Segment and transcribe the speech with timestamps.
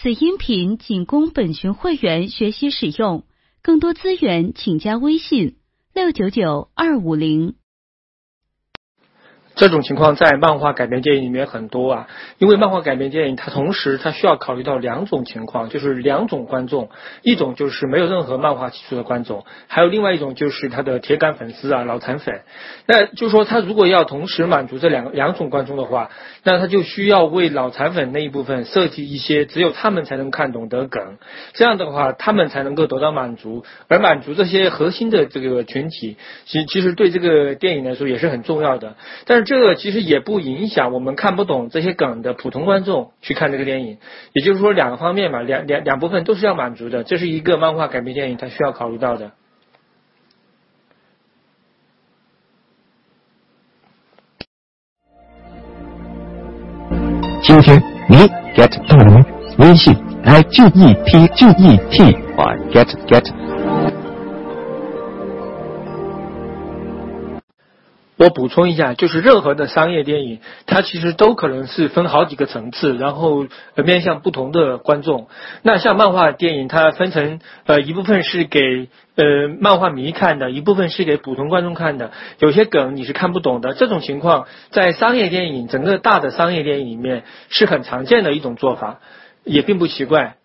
[0.00, 3.24] 此音频仅供本群会员学习使用，
[3.62, 5.56] 更多资源请加微信
[5.92, 7.56] 六九九二五零。
[9.58, 12.06] 这种情况在漫画改编电影里面很多啊，
[12.38, 16.90] 因为漫画改编电影它同时它需要考虑到两种情况，就是两种观众，
[17.22, 22.42] 一种就是没有任何漫画基础的观众，还有另外一种就是他的铁杆粉丝啊、脑残粉。
[22.86, 26.08] 那就是说，他如果要同时满足这两两种观众的话，
[26.44, 31.18] 那他就需要为脑残粉那一部分设计一些只有他们才能看懂的梗，
[31.54, 38.94] 这样的话他们才能够得到满足，而满足这些核心的这个群体，其其实对这个电影来说也是很重要的，
[39.26, 39.47] 但是。
[39.48, 43.96] 这个其实也不影响我们看不懂这些梗的普通观众去看这个电影，
[44.34, 49.32] 也就是说两个方面嘛，两两两部分都是要满足的，这是一个漫画改编电影它需要考虑到的。
[57.42, 58.16] 今天你
[58.54, 59.24] get 到了吗？
[59.60, 60.68] 微信 i g e
[61.06, 63.57] t g e t 或 get get。
[68.18, 75.28] 我补充一下，就是任何的商业电影，它其实都可能是分好几个层次，然后面向不同的观众。
[75.62, 82.10] 那像漫画电影，它分成呃一部分是给呃漫画迷看的，一部分是给普通观众看的。
[82.40, 88.98] 有些梗你是看不懂的，这种情况在商业电影整个大的商业电影里面是很常见的一种做法，
[89.44, 90.37] 也并不奇怪。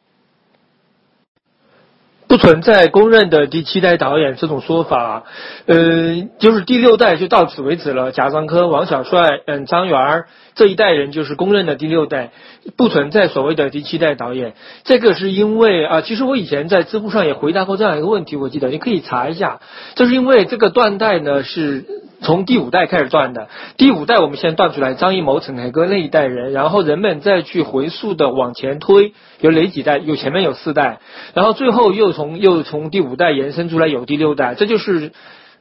[2.33, 5.21] 不存在公认的第七代导演这种说法，
[5.67, 8.11] 嗯，就是第六代就到此为止了。
[8.11, 10.23] 贾樟柯、王小帅、嗯张元
[10.55, 12.31] 这一代人就是公认的第六代，
[12.77, 14.53] 不存在所谓的第七代导演。
[14.83, 19.59] 这个是因为啊，其实我以前在知乎上也回答过这样一个问题，我记得你可以查一下，
[19.95, 21.85] 就是因为这个断代呢是。
[22.23, 29.97] 从第五代开始断的，第五代我们先断出来，张艺谋、陈凯歌那一代人，然后人们再去回溯的往前推，有哪几代？
[29.97, 30.99] 有前面有四代，
[31.33, 35.11] 然后最后又从又从第五代延伸出来有第六代，这就是。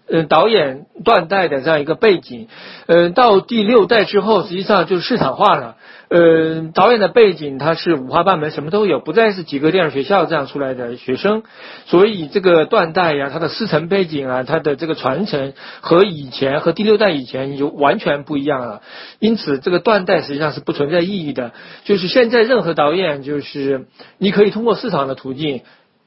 [0.09, 2.49] 嗯，导演断代的这样一个背景，
[2.87, 5.77] 嗯，到第六代之后，实际上就是市场化了。
[6.15, 11.43] 嗯，导演的背景他是五花八门，什么都有，不再是几个电影学校这样出来的学生，
[11.87, 18.83] 所以这个断代呀，它的师承背景啊，它的这个传承和以前和第六代以前就完全不一样了。
[19.21, 21.53] 因此，这个断代实际上是不存在意义的。
[21.85, 23.87] 就是现在任何导演，就是
[24.19, 25.63] 你可以通过市场的途径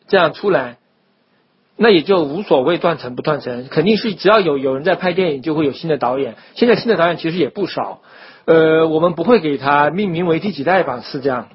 [0.08, 0.78] 这样出来。
[1.78, 6.36] 那也就无所谓断层不断层，肯定是只要有有人在拍电影，就会有新的导演。
[6.53, 8.02] 现在新的导演其实也不少，
[8.46, 11.02] 呃，我们不会给他命名为第几代吧？
[11.02, 11.50] 是这样。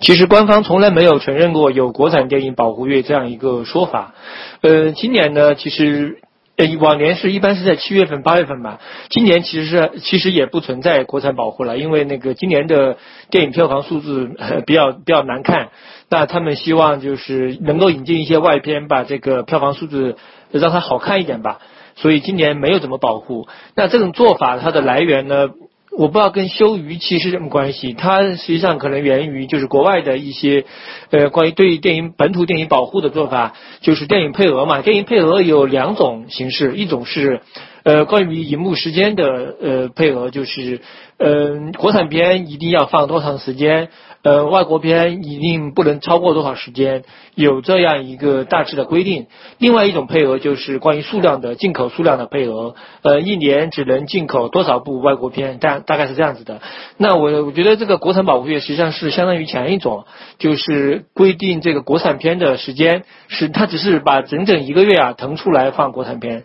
[0.00, 4.14] 其实官方从来没有承认过有国产电影保护月这样一个说法。
[4.60, 6.20] 呃，今年呢，其实。
[6.58, 8.80] 呃，往年是一般是在七月份、八月份吧。
[9.10, 12.96] 今年其实是其实也不存在国产保护了，因为那个今年的
[13.30, 14.28] 电影票房数字
[14.66, 15.68] 比较比较难看。
[16.10, 20.16] 那他们希望就是能够引进一些外片，把这个票房数字
[20.50, 21.58] 让它好看一点吧。
[21.96, 23.48] 所以今年没有怎么保护。
[23.74, 25.48] 那这种做法它的来源呢？
[25.90, 30.64] 我不知道跟休渔期是什么关系，它实际上可能源于就是国外的一些，
[31.10, 34.80] 呃，关于对电影本土电影保护的做法，就是电影配额嘛。
[34.80, 37.40] 电影配额有两种形式，一种是，
[37.84, 40.80] 呃，关于荧幕时间的呃配额，就是，
[41.16, 43.88] 呃，国产片一定要放多长时间。
[44.22, 47.04] 呃，外国片一定不能超过多少时间，
[47.36, 49.28] 有这样一个大致的规定。
[49.58, 56.60] 另外一种配额就是关于数量的进口数量的配额，呃，一年只能进口多少部外国片，大大概是这样子的。
[56.96, 60.04] 那我我觉得这个国产保护月实际上是相当于前一种，
[60.38, 66.42] 就是规定这个国产片的时间是它只是把整整一个月啊腾出来放国产片。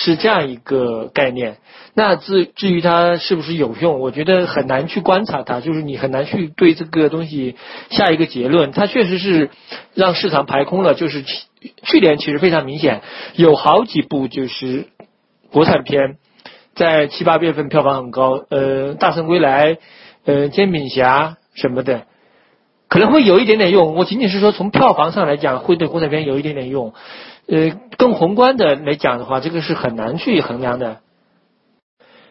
[0.00, 1.56] 是这样一个概念，
[1.92, 7.56] 那至至于它是不是有用，我觉得很难去观察它，就是你很难去对这个东西
[7.90, 8.70] 下一个结论。
[8.70, 9.50] 它确实是
[9.94, 11.24] 让市场排空了，就是
[11.82, 13.02] 去年其实非常明显，
[13.34, 14.86] 有好几部就是
[15.50, 16.18] 国产片
[16.76, 19.74] 在七八月份票房很高，呃，《大圣归来》
[20.24, 22.02] 呃，《煎饼侠》什么的，
[22.88, 23.96] 可能会有一点点用。
[23.96, 26.94] 我仅仅是说从票房上来讲，会对国产片有一点点用。
[27.48, 30.98] 呃，更宏观的来讲的话，这个是很难去衡量的。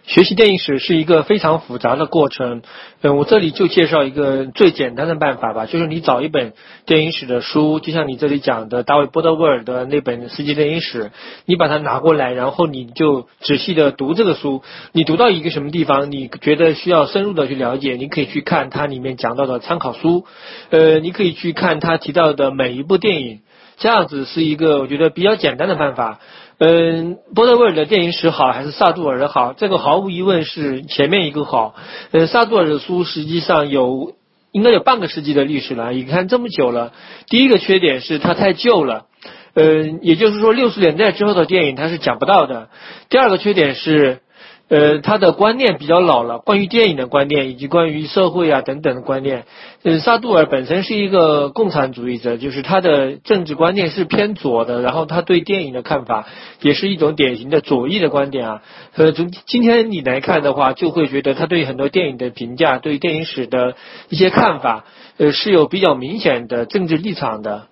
[0.03, 2.61] 学习电影史是一个非常复杂的过程。
[3.01, 6.53] 嗯，我这里就介绍一个最简单的办法吧，就是你找一本
[6.85, 11.05] 电影史的书，就像你这里讲的大卫波德威尔的那本《世界电影史》，
[11.45, 14.61] 你把它拿过来，然后你就仔细的读这个书。
[14.93, 20.25] 你读到一个什么地方，你觉得需要深入的去了解，你可以去看它里面讲到的参考书。
[20.69, 23.41] 呃，你可以去看他提到的每一部电影。
[23.77, 26.19] 这样子是一个我觉得比较简单的办法。
[26.59, 29.53] 嗯，波德威尔的电影史好还是萨杜尔的好？
[29.53, 31.75] 这个毫无疑问是前面一个好。
[32.11, 34.15] 呃，萨杜尔的书实际上有
[34.51, 35.91] 应该有半个世纪的历史了。
[35.91, 36.93] 你看这么久了，
[37.27, 39.05] 第一个缺点是它太旧了，
[39.53, 42.69] 呃，也就是说六十年代之后的电影它是讲不到的。
[43.09, 44.21] 第二个缺点是。
[44.69, 49.45] 呃，他的观念比较老了，关于电影的观念以及关于社会啊等等的观念。
[49.83, 56.27] 呃，萨杜尔本身是一个共产主义者，就是他的政治观念是偏左的，然后他对电影的看法
[56.61, 58.61] 也是一种典型的左翼的观点啊。
[58.95, 63.75] 呃，从今天你来看的话，就会觉得他对很多电影的评价，对电影史的
[64.09, 64.83] 一些看法，
[65.15, 67.67] 呃，是有比较明显的政治立场的。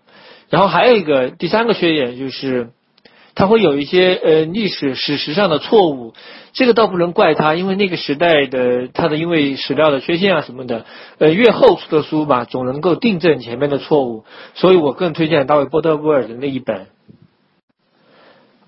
[0.49, 2.69] 然后还有一个第三个缺点就是。
[3.37, 6.13] 他会有一些呃历史史实上的错误，
[6.55, 10.85] 这个倒不能怪他，因为那个时代的他的因为史料的缺陷啊什么的，
[11.19, 14.23] 呃越后出的书吧，总能够订正前面的错误，
[14.53, 16.87] 所以我更推荐大卫波特威尔的那一本。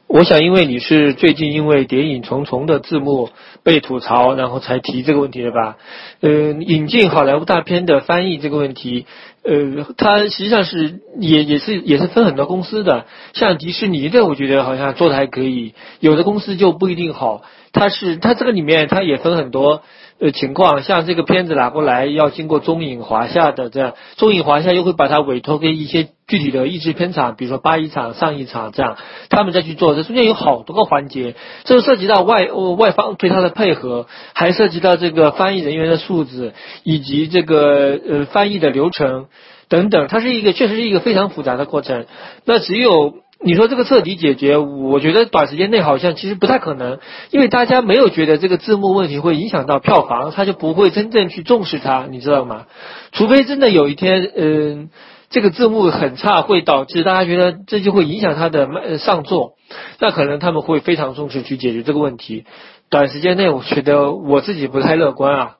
[0.08, 3.30] 我想，因为你是最近因为《谍影重重》的字幕
[3.64, 5.78] 被吐槽，然后才提这个问题的吧？
[6.22, 6.30] 呃，
[6.62, 9.06] 引进好莱坞大片的翻译这个问题，
[9.44, 17.44] 呃，它实际上是也也是也是分很多公司的，像迪士尼的，我觉得好像做的还可以，有的公司就不一定好。
[17.72, 19.82] 它是它这个里面它也分很多。
[20.20, 28.98] 呃，情况像这个片子拿过来要经过中影华夏的这样，中影华夏又会把它委托给一些具体的译制片厂，比如说八一厂、上一厂这样，
[29.30, 29.94] 他们再去做。
[29.94, 31.36] 这中间有好多个环节，
[31.66, 39.28] 这涉及到外外方对它的配合，还涉及到这个翻译人员的素质，以及这个呃翻译的流程
[39.70, 42.08] 等等，它是一个确实是一个非常复杂的过程。
[42.44, 43.14] 那只有。
[43.40, 47.00] 你说这个彻底解决，我觉得短时间内好像其实不太可能，
[47.30, 52.66] 因为大家没有觉得这个字幕问题会影响到票房，他就不会真正去重视它，你知道吗？
[53.12, 54.90] 除非真的有一天，嗯，
[55.30, 59.54] 这个字幕很差，会导致大家觉得这就会影响它的上座，
[60.00, 62.46] 那可能他们会非常重视去解决这个问题。
[62.90, 65.57] 短时间内，我觉得我自己不太乐观啊。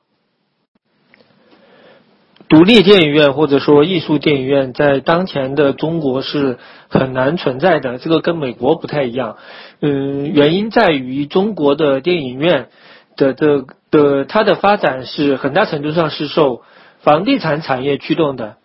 [2.48, 6.58] 独立电影院或者说艺术电影院在当前的中国是
[6.88, 9.36] 很难存在的，这个跟美国不太一样。
[9.80, 12.68] 嗯，原因在于中国的电影院
[13.16, 16.62] 的的的它的发展是很大程度上是受
[17.00, 18.56] 房地产产业驱动的。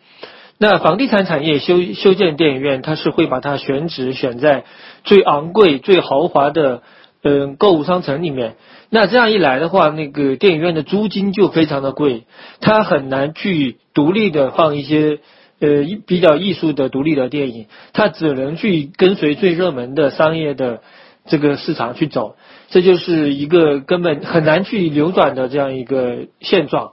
[0.58, 4.64] 那房地产产业修修建电影院，它是会把它选址选在
[5.04, 6.84] 最昂贵、最豪华的
[7.22, 8.56] 嗯购物商城里面。
[8.96, 12.26] 那这样一来的话，那个电影院的租金就非常的贵，
[12.62, 15.18] 它很难去独立的放一些
[15.60, 20.82] 呃比较艺术的独立的电影，它只能去跟随最热门的商业的
[21.26, 22.36] 这个市场去走，
[22.70, 26.92] 这就是一个根本很难去扭转的这样一个现状。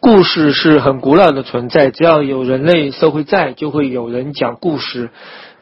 [0.00, 5.10] 故事是很古老的存在，只要有人类社会在，就会有人讲故事。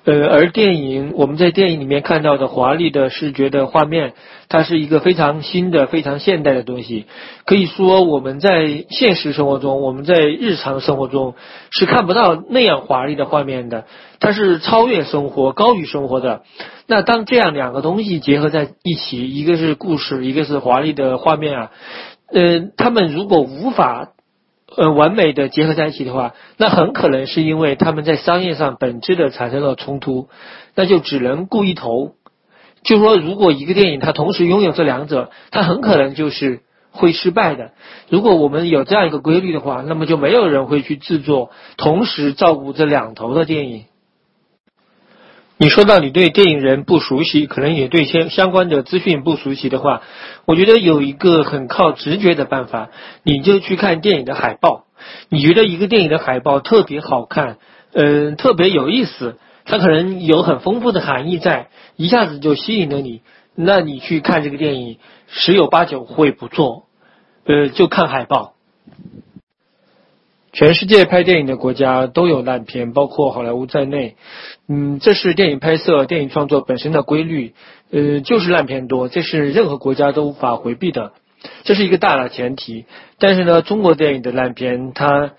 [0.08, 4.14] 呃，而电影我们在电影里面看到的华丽的视觉的画面，
[4.48, 7.04] 它是一个非常新的、非常现代的东西。
[7.44, 11.34] 可以说，我们在现实生活中，我们在日常生活中
[11.70, 13.84] 是看不到那样华丽的画面的。
[14.18, 16.40] 它是超越生活、高于生活的。
[16.86, 21.70] 那当这样两个东西结合在一起，一个是故事，一个是华丽的画面啊，
[22.32, 24.08] 呃，他们如果无法。
[24.78, 30.28] 呃，完美的结合在一起的话，那很可能是因为他们在商业上本质的产生了冲突，
[30.76, 32.12] 那就只能顾一头。
[32.84, 36.60] 就说如果一个电影它同时拥有这两者，它很可能就是
[36.92, 37.72] 会失败的。
[38.08, 43.86] 如果我们有这样一个规律的话，那么就没有人会去制作同时照顾这两头的电影。
[45.60, 50.02] 你说到你对电影人不熟悉，可能也对相相关的资讯不熟悉的话，
[50.44, 52.90] 我觉得有一个很靠直觉的办法，
[53.24, 54.84] 你就去看电影的海报。
[55.28, 57.58] 你觉得一个电影的海报特别好看，
[57.92, 63.22] 嗯，特别有意思，它可能有很丰富的含义在，一下子就吸引了你，
[63.56, 66.84] 那你去看这个电影，十有八九会不错，
[67.44, 68.54] 呃，就看海报。
[70.52, 74.16] 全世界拍电影的国家都有烂片，包括好莱坞在内。
[74.68, 77.54] 嗯，这是电影拍摄、电影创作本身的规律。
[77.90, 81.12] 呃，就是烂片多，这是任何国家都无法回避的，
[81.64, 82.84] 这是一个大的前提。
[83.18, 85.32] 但是呢，中国电影的烂片，它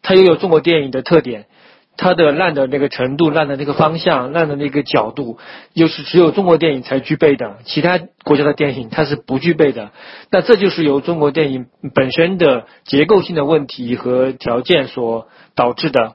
[0.00, 1.44] 它又有中国电影的特点。
[1.96, 5.36] 它的烂的那个程度、烂的那个方向、烂的那个角度，
[5.74, 9.90] 又是只有中国电影才具备的，其他国家的电影它是不具备的。
[10.30, 16.14] 那这就是由中国电影本身的结构性的问题和条件所导致的。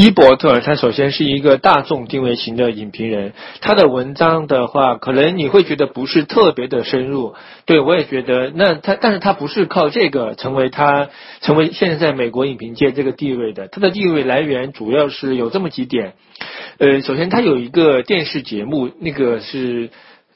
[0.00, 7.34] 伊伯特，他首先是一个大众定位型的影评人，他的文章的话，可能你会觉得不是特别的深入。
[7.66, 11.08] 对我也觉得，那他，但是他不是靠这个成为他
[11.40, 16.12] 成为现在在美国影评界这个地位的，他的地位来源主要是有这么几点。
[16.78, 19.90] 呃，首先他有一个电视节目，那个是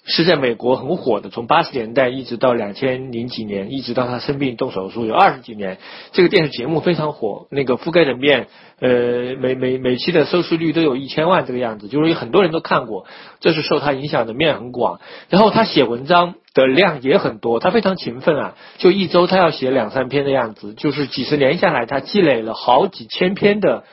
[0.04, 5.78] 是在美国很火的，从八十年代一直到两千零几年，一直到他生病动手术有二十几年，
[6.11, 8.49] 这个电视节目非常火，那个覆盖的面，
[8.80, 13.06] 呃，每每每期的收视率都有一千万这个样子，就是有很多人都看过，
[13.40, 15.00] 这是受他影响的面很广。
[15.28, 23.85] 然后他写文章的量也很多，他非常勤奋啊，就一周他要写两三篇的样子，就是几十年下来，他积累了好几千篇的。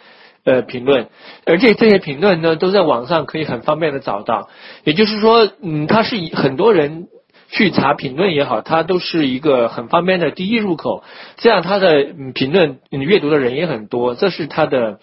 [0.44, 1.08] 呃，评论，
[1.46, 4.50] 而且这些评论呢，都在网上可以很方便的找到。
[4.84, 7.08] 也就是说，嗯，它是以很多人
[7.50, 11.04] 去查评论也好，它都是一个很方便的第一入口。
[11.38, 15.00] 这样，它的评论阅读的人也很多，这是它的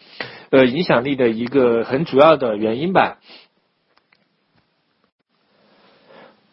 [0.51, 3.19] 呃影响力的一个很主要的原因吧。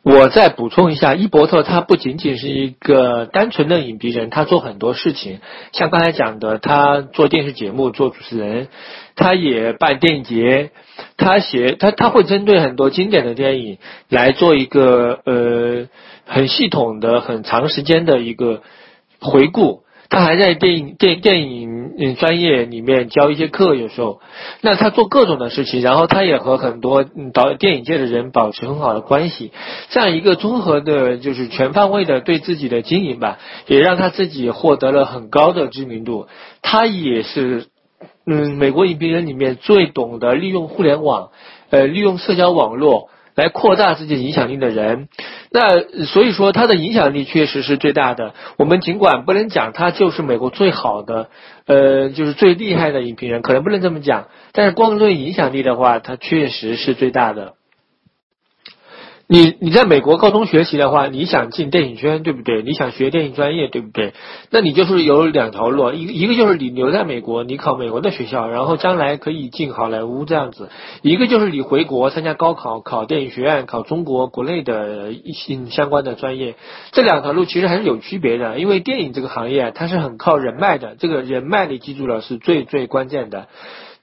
[0.04, 5.40] 我再补充一下，伊伯特他不仅仅是一个单纯的影评人，他做很多事情，
[5.72, 8.68] 像刚才讲的，他做电视节目做主持人，
[9.16, 10.72] 他也办电影节，
[11.16, 13.78] 他写他他会针对很多经典的电影
[14.10, 15.88] 来做一个呃
[16.26, 18.62] 很系统的、很长时间的一个
[19.22, 19.83] 回顾。
[20.14, 24.22] 他还在电影电电影嗯专业里面教一些课，有时候，
[24.62, 27.04] 那他做各种的事情，然后他也和很多
[27.34, 29.52] 导电影界的人保持很好的关系，
[29.90, 36.28] 这样一个综合的，就是全方位的对自己的经营吧，也让他自己获得了很高的知名度。
[36.62, 37.66] 他也是
[38.28, 41.30] 嗯美国影评人里面最懂得利用互联网，
[41.72, 43.10] 呃利用社交网络。
[43.36, 45.08] 来扩大自己影响力的人，
[45.52, 48.34] 那所以说他的影响力确实是最大的。
[48.58, 51.30] 我们尽管不能讲他就是美国最好的，
[51.66, 57.54] 呃，就是最厉害的影评人，可能不能这么讲，但是光论影响力的话，他确实是最大的。
[59.34, 62.62] 你你在美国高中学习的话，你想进电影圈，对不对？
[62.62, 64.14] 你想学电影专业，对不对？
[64.52, 70.66] 那你就是有两条路，一一个就是你留在美国，你考美国的学校，然后将来可以进好莱坞这样子；
[71.02, 76.54] 一个就是你回国参加高考，考电影学院，考中国国内的一些相关的专业。
[76.92, 83.48] 这两条路其实还是有区别的，因为电影这个行业它是很靠人脉的，这个人脉你记住了是最最关键的。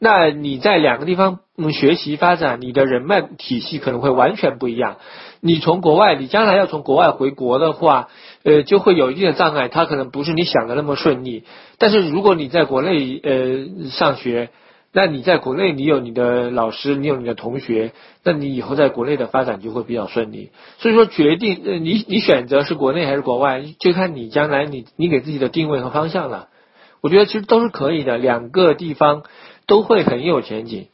[0.02, 1.40] 那你在两个地方
[1.72, 4.96] 学习发展，你的人脉体系可能会完全不一样。
[5.42, 8.08] 你从国外，你将来要从国外回国的话，
[8.42, 11.44] 呃，就会有一定的障碍，它可能不是你想的那么顺利。
[11.76, 14.48] 但是如果你在国内呃上学，
[14.90, 17.92] 那你在国内你有你的老师，你有你的同学，
[18.24, 20.50] 那你以后在国内的发展就会比较顺利。
[20.78, 26.48] 所以说，决定呃你你选择是国内还是国外，就看你将来你你给自己的定位和方向了。
[27.02, 29.24] 我觉得其实都是可以的，两个地方。
[29.70, 30.88] 都会很有前景。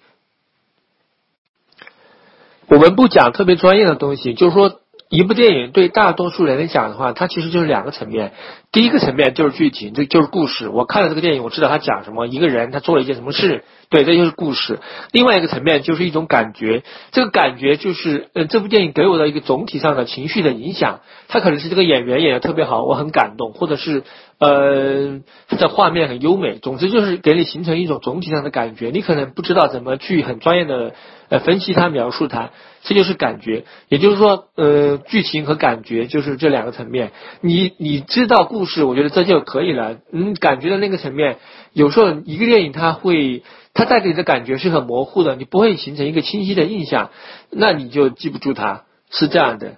[2.68, 8.34] 我们不讲特别专业的东西，就是说，一部电影对大多数人来讲的话，它其实就是两个层面。
[8.72, 10.68] 第一个层面就是剧情，这就是故事。
[10.68, 14.78] 我看了这个电影，我知道他讲什么，一个人他做了一件什么事，对，这就是故事。
[15.10, 21.00] 另外一个层面就是一种感觉，这个感觉就是呃，这部电影给我的一个总体上的情绪的影响。
[21.28, 24.02] 他可能是这个演员演的特别好，我很感动，或者是。
[24.38, 28.90] 呃，这画面很优美，总之就是给你形成一种总体上的感觉。
[28.90, 30.92] 你可能不知道怎么去很专业的
[31.30, 32.50] 呃分析它、描述它，
[32.82, 33.64] 这就是感觉。
[33.88, 37.12] 也就是说，呃，剧情和感觉就是这两个层面。
[37.40, 39.96] 你你知道故事，我觉得这就可以了。
[40.12, 41.38] 嗯，感觉的那个层面，
[41.72, 47.10] 有时候一个电影它会它带给你的感觉是很模糊的，你不会形成一个清晰的印象，
[47.50, 49.76] 那你就记不住它，是这样的。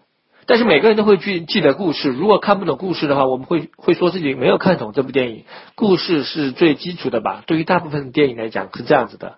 [0.49, 2.09] 但是每个人都会记记得故事。
[2.09, 5.45] 如果看不懂故事的话，我们会会说自己没有看懂这部电影。
[5.75, 7.45] 故事是最基础的吧？
[7.47, 9.35] 对于大部分电影来讲是这样子的。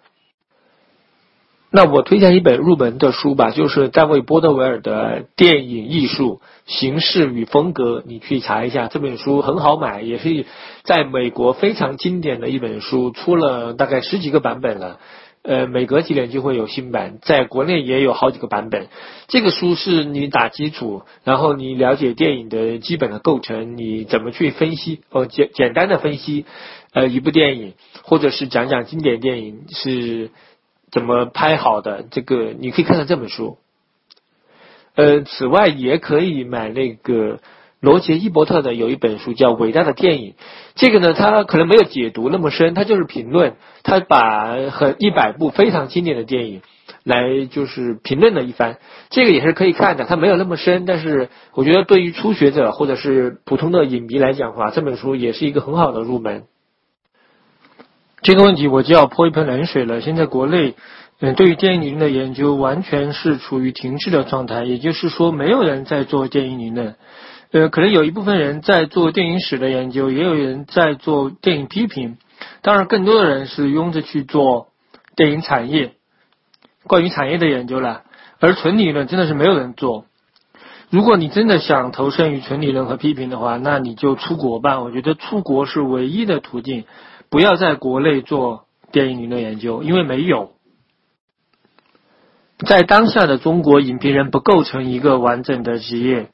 [1.73, 10.47] 那我推荐一本入门的书吧，就是大卫波德维尔的《电影艺术形式与风格》，你去查一下这本书很好买，也是
[10.85, 15.00] 在美国非常经典的一本书，出了大概十几个版本了。
[15.42, 18.88] 呃，每隔几年就会有新版，在国内也有好几个版本。
[19.28, 26.44] 这个书是你打基础，然后你了解电影的基本的构成，你怎么去分析，哦简简单的分析，
[26.92, 30.30] 呃一部电影，或者是讲讲经典电影是
[30.90, 33.56] 怎么拍好的，这个你可以看看这本书。
[34.94, 37.40] 呃，此外也可以买那个。
[37.81, 40.33] 罗杰·伊伯特的有一本书叫《伟大的电影》，
[40.75, 46.61] 这个呢，他可能没有解读那么深，他就是评论，他把很一百部非常经典的电影
[47.05, 48.77] 来就是评论了一番，
[49.09, 56.45] 这个也是可以看的，他没有那么深，但是我觉得对于初学者或者是普通的影迷来讲的话，这本书也是一个很好的入门。
[58.21, 60.75] 这个问题我就要泼一盆冷水了，现在国内，
[61.21, 66.97] 嗯，对于电影理论的研究完全是处于停滞的状态，也就是说，没有人在做电影理论。
[67.52, 72.16] 呃，可能有一部分人在做电影史的研究，也有人在做电影批评，
[72.62, 74.69] 当然，更多的人是拥着去做
[75.16, 75.95] 电影产业、
[76.87, 78.02] 关于产业的研究了。
[78.38, 80.07] 而纯理论真的是没有人做。
[80.88, 84.80] 如果你真的想投身于纯理论和批评的话，那你就出国吧。
[84.80, 86.85] 我觉得出国是唯一的途径，
[87.28, 90.52] 不要在国内做电影理论研究，因为没有。
[92.66, 96.30] 在当下的中国，影评人不构成一个完整的职业，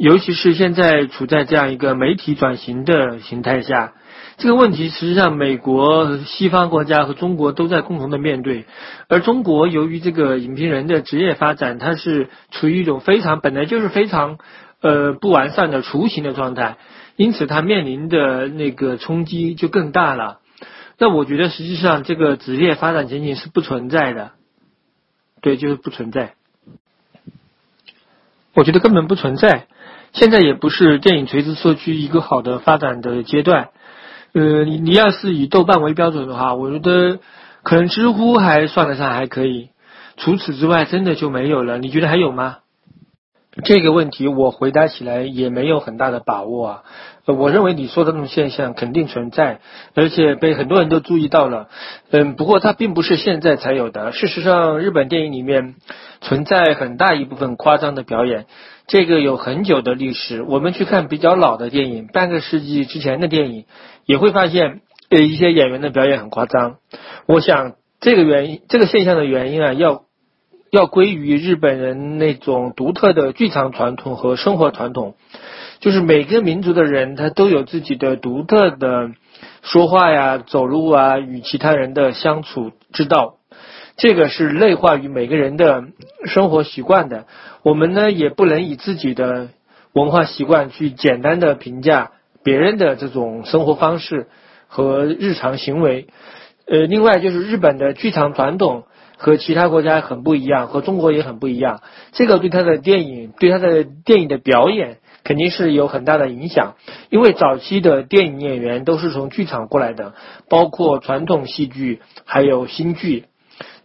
[0.00, 3.92] 尤其是现在处在这样一个媒体转型的形态下。
[4.38, 8.64] 这个问题实际上，美国、西方国家和中国都在共同的面对。
[9.08, 14.38] 而中国由于这个影评人的职业发展，它是处于一种非常本来就是非常
[14.80, 16.78] 呃不完善的雏形的状态，
[17.16, 20.40] 因此它面临的那个冲击就更大了。
[20.96, 24.30] 那我觉得实际上这个职业发展前景是不存在的，
[25.42, 26.32] 对，就是不存在。
[28.54, 29.68] 我觉得根本不存在，
[30.12, 33.68] 现在也不是电影垂直社区一个好的发展的阶段。
[34.32, 37.18] 呃，你你要是以豆瓣为标准的话，我觉得
[37.62, 39.70] 可能知乎还算得上还可以，
[40.16, 41.78] 除此之外真的就没有了。
[41.78, 42.58] 你觉得还有吗？
[43.64, 46.82] 这个问题我回答起来也没有很大的把握啊。
[47.26, 49.60] 我认为你说的这种现象肯定存在，
[49.94, 51.68] 而且被很多人都注意到了。
[52.10, 54.12] 嗯，不过它并不是现在才有的。
[54.12, 55.74] 事实上，日本电影里面
[56.20, 58.46] 存在很大一部分夸张的表演。
[58.90, 63.64] 这个有很久的历史，我们去看比较老的电影，半个世纪之前的电影，
[64.04, 64.80] 也会发现
[65.10, 66.78] 呃一些演员的表演很夸张。
[67.26, 70.02] 我想这个原因，这个现象的原因啊，要
[70.72, 75.14] 要归于日本人那种独特的剧场传统和生活传统，
[75.78, 79.12] 就是每个民族的人他都有自己的独特的
[79.62, 83.36] 说话呀、走路啊、与其他人的相处之道。
[84.00, 85.84] 这个是内化于每个人的
[86.24, 87.26] 生活习惯的，
[87.62, 89.48] 我们呢也不能以自己的
[89.92, 94.28] 文化习惯去简单的评价别人的这种生活方式
[94.68, 96.06] 和日常行为。
[96.66, 98.84] 呃，另外就是日本的剧场传统
[99.18, 101.82] 和其他国家很不一样，和中国也很不一样。
[102.12, 106.76] 这个对他的电影、对他的电影的表演肯定是有很大的影响，
[107.10, 110.14] 因为早期的电影演员都是从剧场过来的，
[110.48, 113.26] 包括传统戏剧还有新剧。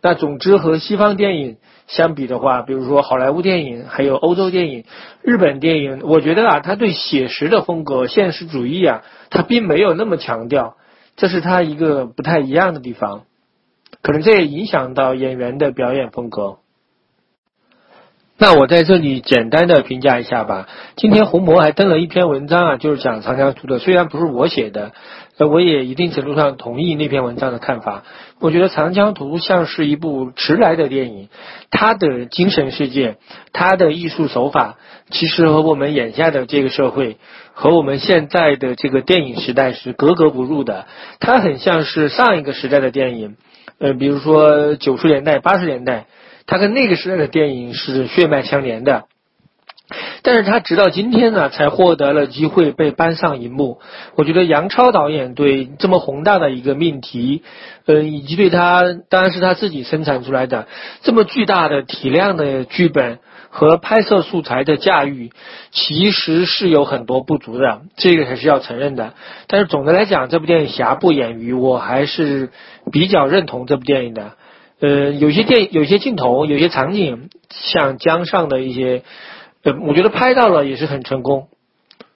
[0.05, 4.83] 那总之和西方电影相比的话，比如说好莱坞电影，还有欧洲电影、
[5.23, 10.75] 日本电影，我觉得啊，他对写实的风格、现实主义啊，他并没有那么强调，
[11.15, 13.23] 这是他一个不太一样的地方，
[14.03, 16.57] 可能这也影响到演员的表演风格。
[18.37, 20.67] 那我在这里简单的评价一下吧。
[20.97, 24.91] 今天红魔还登了一篇文章啊，就是讲长江图的，虽然不是我写的，
[25.37, 28.03] 呃，我也一定程度上同意那篇文章的看法。
[28.39, 31.29] 我觉得长江图像是一部迟来的电影，
[31.71, 33.17] 它的精神世界，
[33.51, 34.77] 它的艺术手法，
[35.09, 37.17] 其实和我们眼下的这个社会，
[37.53, 40.85] 和我们现在的这个电影时代是格格不入的。
[41.19, 43.35] 它很像是上一个时代的电影，
[43.79, 46.05] 呃，比如说九十年代、八十年代。
[46.47, 49.05] 它跟那个时代的电影是血脉相连的，
[50.23, 53.79] 但是他直到今天呢，才获得了机会被搬上荧幕。
[54.15, 57.43] 我觉得杨超导演对这么宏大的一个命题，
[57.85, 60.67] 嗯，以及对他当然是他自己生产出来的
[61.03, 63.19] 这么巨大的体量的剧本
[63.49, 65.31] 和拍摄素材的驾驭，
[65.71, 69.13] 其实是有很多不足的，这个还是要承认的。
[69.47, 72.49] 但是总的来讲，这部电影瑕不掩瑜，我还是
[72.91, 74.33] 比较认同这部电影的。
[74.81, 79.03] 呃，有些电有些镜头，有些场景，像江上的一些，
[79.65, 81.49] 呃，我觉得拍到了也是很成功。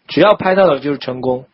[0.07, 1.45] 只要拍到了就是成功，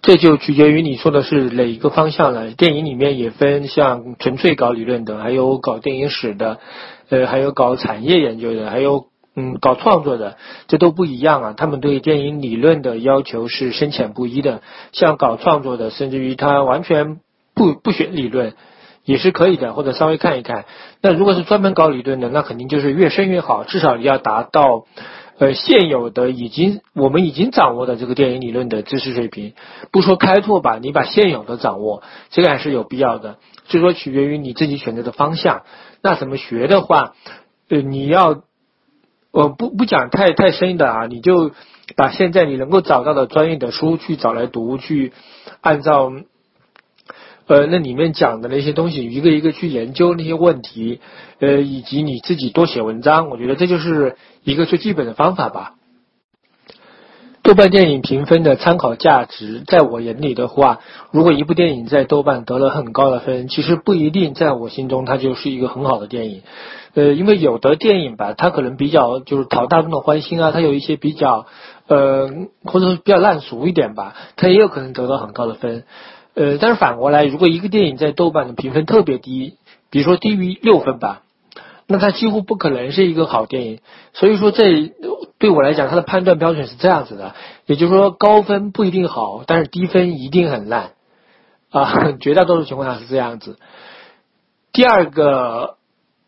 [0.00, 2.52] 这就取决于你说的是哪一个方向了。
[2.52, 6.58] 电影里面也分像纯粹搞理论的，还有搞电影史的，
[7.10, 11.54] 呃，还有搞产业研究的，还有嗯搞创作的，这都不一样啊。
[11.56, 14.62] 他们对电影理论的要求是深浅不一的。
[14.92, 17.18] 像搞创作的，甚至于他完全。
[17.58, 18.52] 不不学理论
[19.06, 20.66] 也是可以的，或者稍微看一看。
[21.00, 24.84] 那如果是专门搞理论的，那肯定就是越深越好，至少你要达到
[25.38, 29.54] 呃现有的已经我们已经掌握的这个电影理论的知识水平。
[29.92, 33.38] 不说开拓吧，你把现有的掌握，这个还是有必要的。
[33.66, 35.62] 所以说取决于你自己选择的方向。
[36.02, 37.14] 那怎么学的话，
[37.68, 38.42] 呃，你要
[39.30, 41.52] 我不不讲太太深的啊，你就
[41.96, 45.12] 把现在你能够找到的专业的书去找来读，去
[45.60, 46.10] 按照。
[47.46, 51.00] 呃，那里面讲的那些东西，一个一个去研究那些问题，
[51.38, 55.74] 呃，以及你自己多写文章，我觉得这就是一个最基本的方法吧。
[57.44, 60.80] 豆瓣电影评分的参考价值，在我眼里的话，
[61.12, 66.42] 如果一部电影在豆瓣得了很高的分，其实不一定在我心中它就是一个很好的电影。
[66.94, 71.46] 呃，因为有的电影吧，它可能比较就是讨大众的欢心啊，它有一些比较
[71.86, 72.28] 呃，
[72.64, 75.84] 或者说比较烂俗一点吧，它也有可能得到很高的分。
[76.36, 79.56] 呃，但是反过来，如果一个电影在豆瓣的评分特别低，
[79.88, 81.22] 比如说低于六分吧，
[81.86, 83.80] 那它几乎不可能是一个好电影。
[84.12, 84.92] 所以说，这
[85.38, 90.90] 对我来讲，它的判断标准是这样子的，也就是说，高分不一定好，但是低分一定很烂
[91.70, 93.56] 啊， 绝大多数情况下是这样子。
[94.72, 95.76] 第二个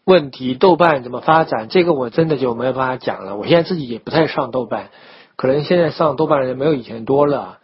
[0.04, 1.68] 问题，豆瓣怎么发展？
[1.68, 3.36] 这个我真的就没有办法讲了。
[3.36, 4.88] 我现在自己也不太上豆瓣，
[5.36, 7.57] 可能现在上豆瓣的人没有以前多了，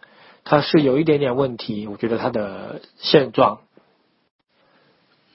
[0.45, 1.87] 它是有一点点问题。
[1.87, 3.59] 我觉得它的现状。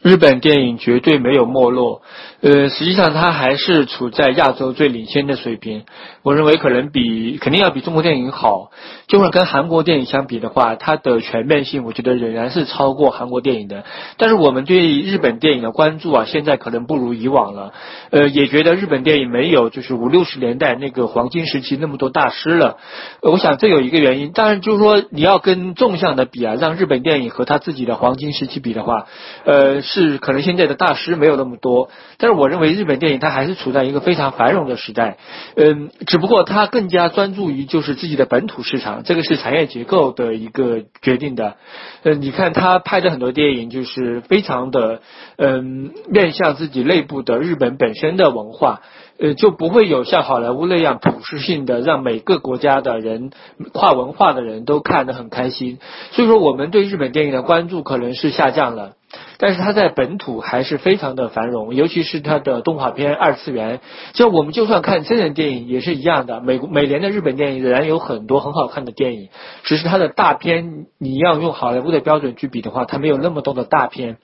[0.01, 2.01] 日本电影绝对没有没落，
[2.41, 5.85] 呃，实际上它还是处在亚洲最领先的水平。
[6.23, 8.71] 我认为可能比肯定要比中国电影好，
[9.09, 13.85] 就算跟韩国电影相比的话，它的全面性我觉得仍然是超过韩国电影的。
[14.17, 17.73] 但是我们对日本电影的关注啊，现在可能不如以往了，
[18.11, 22.79] 呃，也觉得日本电影没有就是五六十年代那个黄金时期那么多大师了。
[23.21, 29.07] 我想这有一个原因，当然就是说你要跟纵向的比啊，让日本电影和他自己的黄金时期比的话，
[29.45, 29.83] 呃。
[29.83, 35.19] 是可能现在的大师没有那么多，但我认为日本电影它还是处在一个非常繁荣的时代，
[35.57, 41.57] 嗯，只不过它更加专注于就是自己的本土市场，这个是产业结构的一个决定的，
[42.03, 45.01] 呃，你看他拍的很多电影就是非常的
[45.37, 48.81] 嗯面向自己内部的日本本身的文化，
[49.19, 53.31] 呃，就不会有像好莱坞那样普世性的让每个国家的人
[53.73, 55.79] 跨文化的人都看得很开心，
[56.13, 58.93] 所以说我们对日本电影的关注可能是下降了。
[59.41, 63.81] 但是它在本土还是非常的繁荣，尤其是它的动画片二次元。
[64.13, 69.31] 就我们就算看真人电影也是一样的，美每年的日本电影仍然有很多很好看的电影，
[69.65, 74.19] 只是它的大片，你要用好莱坞的标准去比的话，它没有那么多的大片。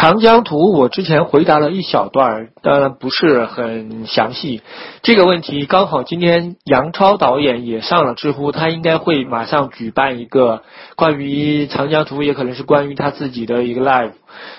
[0.00, 4.62] 长江图，我之前回答了一小段，当然不是很详细。
[5.02, 10.62] 这个问题刚好今天杨超导演也上了知乎，他应该会马上举办一个
[10.94, 14.12] 关于长江图，也可能是关于他自己的一个 live。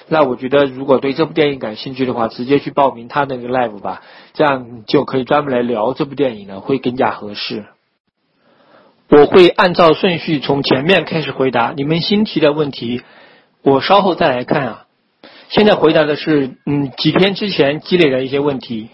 [0.10, 4.02] 那我觉得，如果对这部电影感兴趣的话，直接去报名他那个 live 吧，
[4.34, 7.64] 这样就可以专门来聊这部电影了，会更加合适。
[9.08, 13.04] 我会按照顺序从前面开始回答你们新提的问题，
[13.64, 14.86] 我稍后再来看啊。
[15.50, 18.90] 现在回答的是，嗯，几天之前积累的一些问题。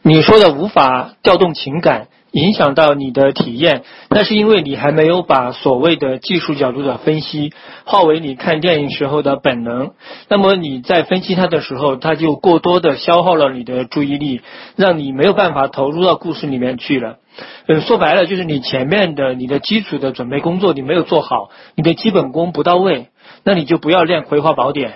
[0.00, 7.52] 你说的无法调动情感，影响到你的体验，那是因为你还没有把所谓的技术角度的分析
[7.84, 9.90] 化为你看电影时候的本能。
[10.28, 14.40] 那么你在分析它的时候，它就过多的消耗了你的注意力，
[14.76, 17.18] 让你没有办法投入到故事里面去了。
[17.66, 23.08] 嗯，说白了就是你前面的你的基础的准备工作你没有做好，你的基本功不到位。
[23.44, 24.90] 那你就不要练《葵花宝典》。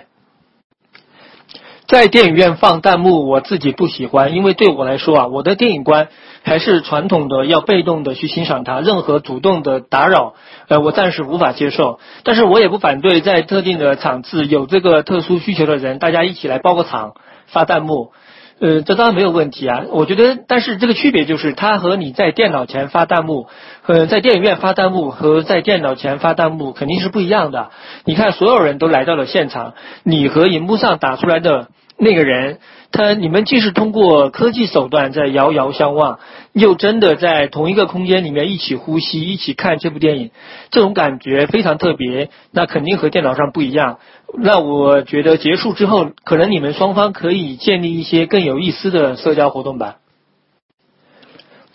[1.88, 6.08] 在电影院放弹幕，我自己不喜欢，因为对我来说啊，我的电影观
[6.42, 10.32] 还是传统的，要被动的去欣赏它，任何主动的打扰，
[10.68, 11.98] 呃，我暂时无法接受。
[12.24, 17.12] 但是我也不反对，在特定的场次有这个特殊需求的人，大家一起来包个场，
[17.46, 18.12] 发弹幕。
[18.58, 19.82] 呃，这当然没有问题啊。
[19.90, 23.48] 我觉得，但是这个区别就是，它和你在电脑前发弹幕，
[23.82, 27.70] 和在电影院发弹幕和在电脑前发弹幕肯定是不一样的。
[28.04, 31.68] 你看，所有人都来到了现场，你和荧幕上打出来的。
[31.98, 32.58] 那个人，
[32.90, 36.18] 他你们既是通过科技手段在遥遥相望，
[36.52, 40.30] 又真的在同一个空间里面一起呼吸、一起看这部电影，
[40.70, 42.30] 这种感觉非常特别。
[42.50, 43.98] 那肯定和电脑上不一样。
[44.36, 49.96] 那我觉得结束之后，可能你们双方可以建立一些更有意思的社交活动吧。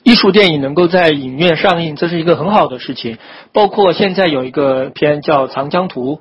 [0.08, 3.17] 艺术电影能够在影院上映，这是一个很好的事情。
[3.52, 6.15] 包括现在有一个片叫《长江图》。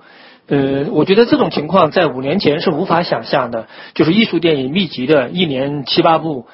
[0.49, 6.47] 呃，我觉得这种情况在五年前是无法想象的，就是艺术电影密集的一年七八部。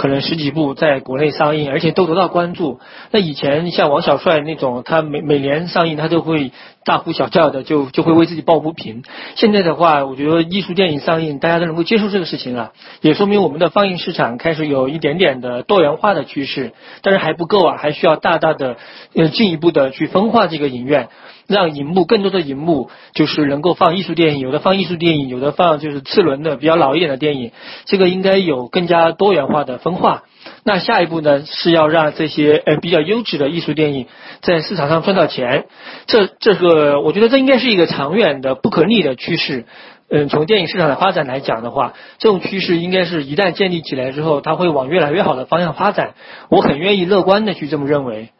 [0.00, 2.80] 可能十几部在国内上映，而且都得到关注。
[3.10, 6.52] 那以前像王小帅那种，他每每年上映，他都会
[6.86, 9.02] 大呼小叫的，就就会为自己抱不平。
[9.36, 16.72] 现在的话，我觉得艺术电影上映，大家都能够接受这个事情了，也说明我们的放映市场开始有一点点的多元化的趋势。
[17.02, 18.78] 但是还不够啊，还需要大大的
[19.14, 21.10] 呃进一步的去分化这个影院，
[21.50, 27.52] 让荧幕更多的荧幕就是能够放艺术电影，有的放艺术电影，有的放就是次轮的比较老一点的电影。
[27.84, 29.90] 这个应该有更加多元化的分。
[30.00, 30.22] 化，
[30.64, 34.06] 那下一步呢是要让这些呃比较优质的艺术电影
[34.40, 35.66] 在市场上赚到钱，
[36.06, 39.66] 这这个我觉得这应该是一个长远的不可逆的趋势。
[40.08, 46.14] 嗯，从电影市场的发展来讲的话，这种趋势应该是一旦建立起来之后，它会往越来越好的方向发展。
[46.48, 48.30] 我很愿意乐观的去这么认为。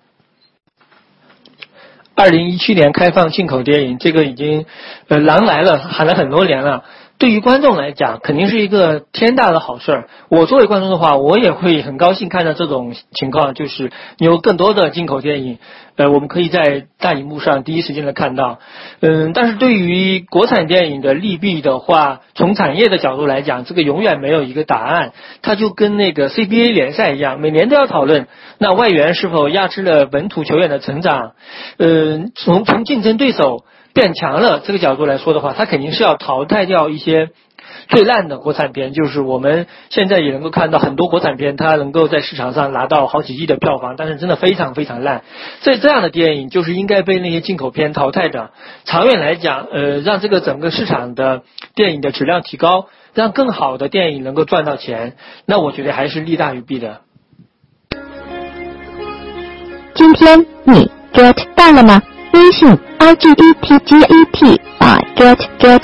[2.20, 4.66] 二零一七年开放进口电影，这个已经
[5.08, 6.84] 呃狼来了喊了很多年了。
[7.20, 10.08] 对于观众来讲，肯定是一个天大的好事儿。
[10.30, 15.58] 我作为观众的话，我也会很高兴看到这种情况，就是有更多的进口电影，
[15.96, 18.58] 呃，我们可以在大荧幕上第一时间的看到。
[19.00, 25.12] 嗯，但是对于国产电影的利弊的话，从产业的角度来讲，这个永远没有一个答案。
[25.42, 31.32] 它就跟那个 CBA 联赛一样，每年都要讨论，那外援是否压制了本土球员的成长？
[31.76, 33.62] 嗯，从从竞争对手。
[33.92, 37.30] 变强了这个角度来说的话，它肯定是要淘汰掉一些
[37.88, 38.92] 最烂的国产片。
[38.92, 45.22] 就是我们现在也能够看到很多国产片，它能够在市场上拿到好几亿的票房，但是真的非常非常烂。
[45.60, 48.50] 所以这样的电影就是应该被那些进口片淘汰的。
[48.84, 51.42] 长远来讲，呃，让这个整个市场的
[51.74, 57.00] 电影的质量提高，让更好的电影能够赚到钱，那我觉得还是利大于弊的。
[59.94, 62.00] 今天你 get 到了吗？
[62.32, 65.82] 微信 i g e t g e t 啊 get get。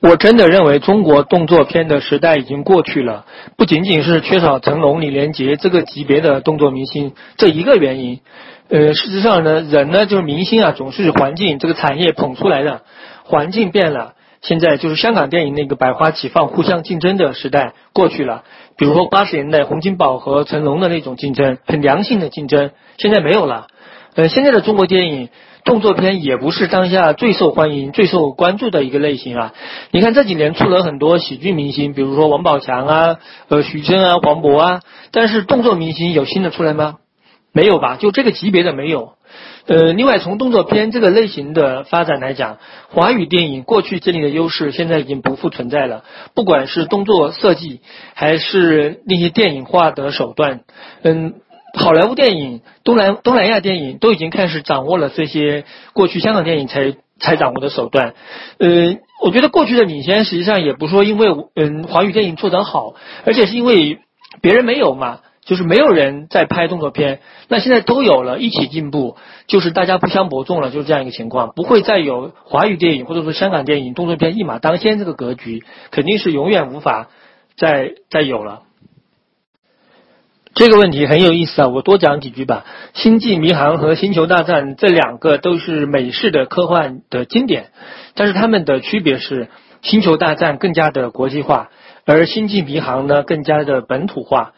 [0.00, 3.24] 我真的认为中国动作片的时代已经过去了，
[3.56, 8.20] 不仅仅是缺少成龙、李连杰这个级别的动作明星这一个原因。
[8.68, 12.82] 呃，事实上呢，人呢就是明星啊，总是环境这个产业捧出来的，
[13.24, 14.14] 环境变了。
[14.40, 18.44] 现在就是香港电影那个百花齐放、互相竞争的时代过去了。
[18.76, 23.66] 比如说八十年代洪金宝和成龙的那种竞争，很良性的竞争，现在没有了。
[24.14, 25.28] 呃，现在的中国电影
[25.64, 29.52] 动作片也不是当下最受欢迎、最受关注的一个类型啊。
[29.90, 33.16] 你看这几年出了很多喜剧明星，比如说王宝强啊、
[33.48, 36.96] 呃徐峥啊、黄渤啊，但是动作明星有新的出来吗？
[37.52, 37.96] 没有吧？
[37.96, 39.14] 就这个级别的没有。
[39.68, 42.56] 呃，另外从动作片这个类型的发展来讲，
[42.88, 46.04] 华语电影过去建立的优势现在已经不复存在了。
[46.34, 47.80] 不管是动作设计，
[48.14, 50.62] 还是那些电影化的手段，
[51.02, 51.34] 嗯，
[51.74, 58.14] 好莱坞电影、东南东南亚电影都已经开始掌握了这些过去香港电影才才掌握的手段。
[58.58, 62.94] 呃，我觉得过去的领先实际上也不是说因为嗯华语电影做得好，
[63.26, 63.98] 而且是因为
[64.40, 65.20] 别人没有嘛。
[65.48, 77.08] 就是没有人在拍动作片，那现在都有了，一起进步，就是大家不相伯仲了，就是这样一个情况，不会再有华语电影或者说香港电影动作片一马当先这个格局，肯定是永远无法
[77.56, 78.64] 再再有了。
[80.52, 82.66] 这个问题很有意思啊，我多讲几句吧。
[83.00, 87.70] 《星际迷航》和《星球大战》这两个都是美式的科幻的经典，
[88.14, 89.46] 但是它们的区别是，
[89.80, 91.70] 《星球大战》更加的国际化，
[92.04, 94.52] 而《星际迷航》呢更加的本土化。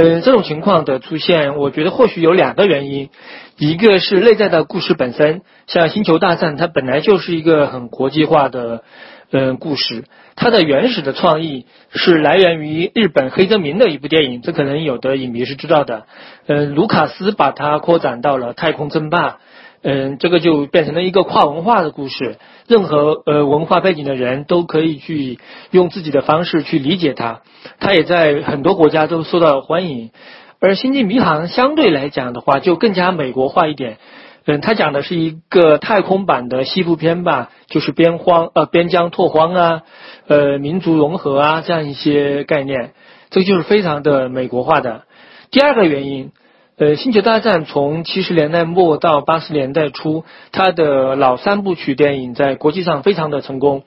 [0.00, 3.10] 嗯，这种情况的出现，我觉得或许有两个原因，
[3.56, 8.84] 一个是内在的故事本身，像《星球大战》，它本来就是一个很国际化的，
[9.32, 10.04] 嗯，故事，
[10.36, 16.06] 它的原始的创意是来源于日本黑泽明的一部电影，这可能有的影迷是知道的，
[16.46, 19.38] 嗯，卢卡斯把它扩展到了太空争霸。
[19.80, 25.38] 嗯，这个就变成了一个跨文化的故事，任何呃文化背景的人都可以去
[25.70, 27.42] 用自己的方式去理解它，
[27.78, 30.10] 它也在很多国家都受到欢迎。
[30.58, 33.98] 而《星际迷航》相对来讲的话，就更加美国化一点。
[34.46, 39.82] 嗯，它讲的是一个太空版的西部片吧，就是边荒呃边疆拓荒啊，
[40.26, 42.94] 呃民族融合啊这样一些概念，
[43.30, 45.04] 这个就是非常的美国化的。
[45.52, 46.32] 第二个原因。
[46.78, 53.82] 呃，《星球大战》从七十年代末到八十年代初，它的老三部曲电影在国际上非常的成功，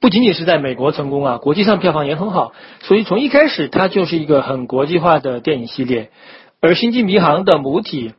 [0.00, 2.50] 不仅仅是在美国成功啊，国际上票房也很好。
[2.80, 6.10] 所以从一开始，它就是一个很国际化的电影系列。
[6.60, 8.12] 而《星际迷航》的母体，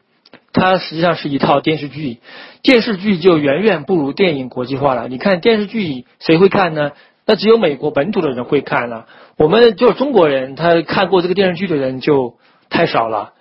[0.54, 2.20] 它实际上是一套电视剧，
[2.62, 5.10] 电视剧就远远不如电影国际化了。
[5.10, 6.92] 你看电视剧谁会看呢？
[7.26, 9.06] 那只有美国本土的人会看了，
[9.38, 12.36] 我们就是中国人，他看过这个电视剧的人就
[12.70, 13.34] 太少了。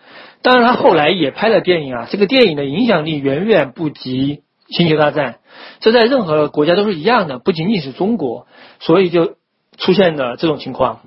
[0.43, 2.09] 当然，他后来也拍了电影啊。
[2.11, 4.37] 这个电影的影响力远远不及
[4.77, 5.33] 《星球大战》，
[5.81, 8.47] 这在任何国家都是一样的，不仅仅是中国，
[8.81, 9.37] 所以就
[9.79, 11.01] 出现了这种情况。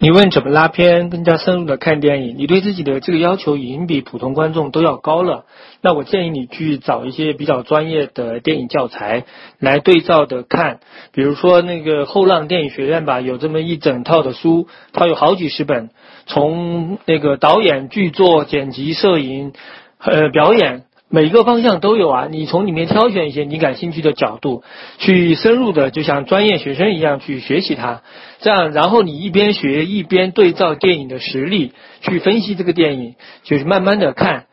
[0.00, 2.34] 你问怎么拉片，更加深入的看电影？
[2.36, 5.44] 你对自己的这个要求已经比普通观众都要高了。
[5.80, 9.24] 那我建议你去找一些比较专业的电影教材
[9.58, 10.80] 来对照的看，
[11.12, 15.90] 比如说那个后浪电影学院吧，有这么一整套的书，它有好几十本，
[16.26, 19.52] 从那个导演、剧作、剪辑、摄影、
[19.98, 20.82] 呃表演。
[21.14, 24.64] 每个方向都有啊，你从里面挑选一些你感兴趣的角度，
[24.98, 28.02] 去深入的就像专业学生一样去学习它，
[28.40, 34.46] 这样然后你一边学一边对照电影的实力去分析这个电影，就是慢慢的看，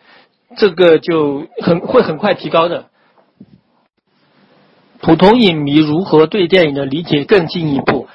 [0.55, 2.85] 这个就很会很快提高的。
[5.01, 8.07] 普通影迷如何对电影的理解更进一步？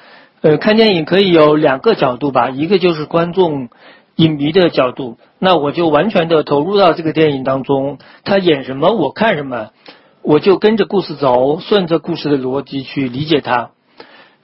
[0.42, 3.70] 呃，看电影可以有两个角度吧，一个就是观众。
[4.18, 9.70] 影迷的角度，那我就完全的投入到这个电影当中，他演什么我看什么，
[10.22, 13.70] 我就跟着故事走，顺着故事的逻辑去理解它。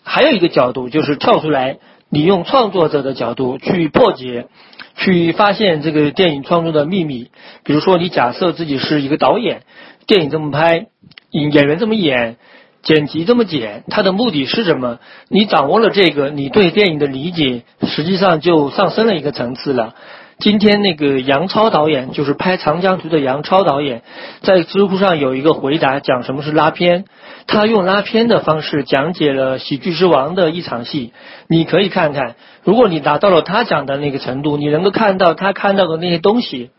[0.02, 1.78] 还有一个角度就是跳出来，
[2.10, 4.48] 你用创作者的角度去破解，
[4.96, 7.30] 去发现这个电影创作的秘密。
[7.64, 9.62] 比如说，你假设自己是一个导演，
[10.06, 10.86] 电影这么拍，
[11.30, 12.36] 演演员这么演。
[12.82, 14.98] 剪辑这么剪，它的目的是什么？
[15.28, 19.94] 你掌握了这个，你对电影的理解实际上就上升了一个层次了。
[20.38, 24.02] 今天那个杨超导演，就是拍《长江图》的杨超导演，
[24.42, 27.04] 在知乎上有一个回答，讲什么是拉片。
[27.46, 31.12] 他用拉片的方式讲解了《喜剧之王》的一场戏。
[31.48, 36.70] 你可以看看，如果你达到了他讲的那个程度，你能够看到他看到的那些东西，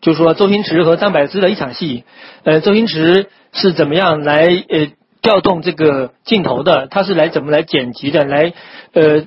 [0.00, 2.04] 就说周星驰和张柏芝的一场戏，
[2.44, 4.88] 呃，周星驰是怎么样来呃。
[5.24, 8.52] 调动这个镜头的，他是来怎么来剪辑的，来
[8.92, 9.24] 呃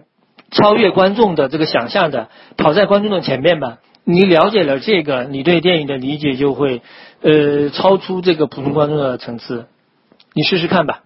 [0.52, 3.78] 超越观众的这个想象的，跑在观众的前面吧。
[4.04, 6.82] 你了解了这个，你对电影的理解就会
[7.22, 9.66] 呃超出这个普通观众的层次。
[10.34, 11.02] 你试试看吧。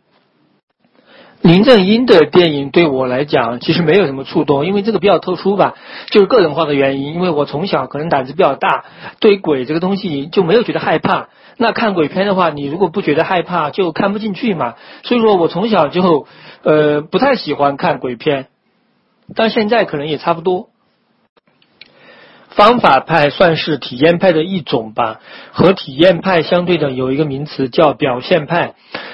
[1.41, 5.73] 林正英的电影对我来讲其实没有什么触动，因为这个比较特殊吧，
[6.11, 7.15] 就是个人化的原因。
[7.15, 8.85] 因为我从小可能胆子比较大，
[9.19, 11.29] 对鬼这个东西就没有觉得害怕。
[11.57, 14.75] 那看鬼片的话，你如果不觉得害怕，就看不进去嘛。
[15.01, 16.27] 所以说我从小就
[16.61, 18.45] 呃不太喜欢看鬼片，
[19.35, 20.67] 但现在可能也差不多。
[22.49, 25.21] 方法派算是体验派的一种吧，
[25.53, 28.73] 和体验派相对的有一个名词叫表现派。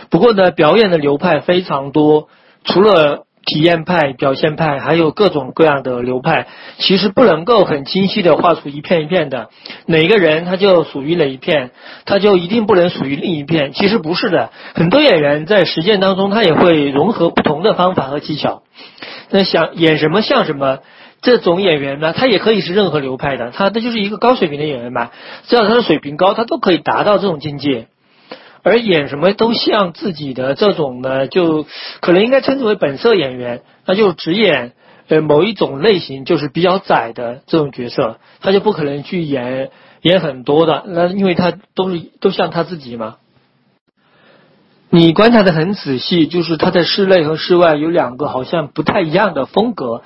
[0.10, 2.30] 不过呢，表演的流派非常多，
[2.64, 6.48] 除了体验派、表现派，还有各种各样的流派。
[6.80, 9.50] 其实不能够很清晰的画出一片一片的，
[9.86, 11.70] 哪个人他就属于哪一片，
[12.06, 13.72] 他就一定不能属于另一片。
[13.72, 18.64] 其实不是的，很多演员在实践当中，他也会融合不同的方法和技巧。
[19.30, 20.80] 那想演什么像什么。
[21.20, 25.10] 这种演员呢，他也可以是任何流派的，他这就是一个高水平的演员嘛。
[25.48, 27.88] 只要他的水平高，他都可以达到这种境界。
[28.62, 31.66] 而演什么都像自己的这种呢，就
[32.02, 34.74] 可能应该称之为本色演员，那就只演
[35.08, 39.72] 呃某一种类型，就是比较窄的这种角色，他就不可能去演
[40.04, 43.16] 演很多的，那因为他都是都像他自己嘛。
[44.90, 50.02] 你观察的很仔细，就是他在室内和室外有两个好像不太一样的风格。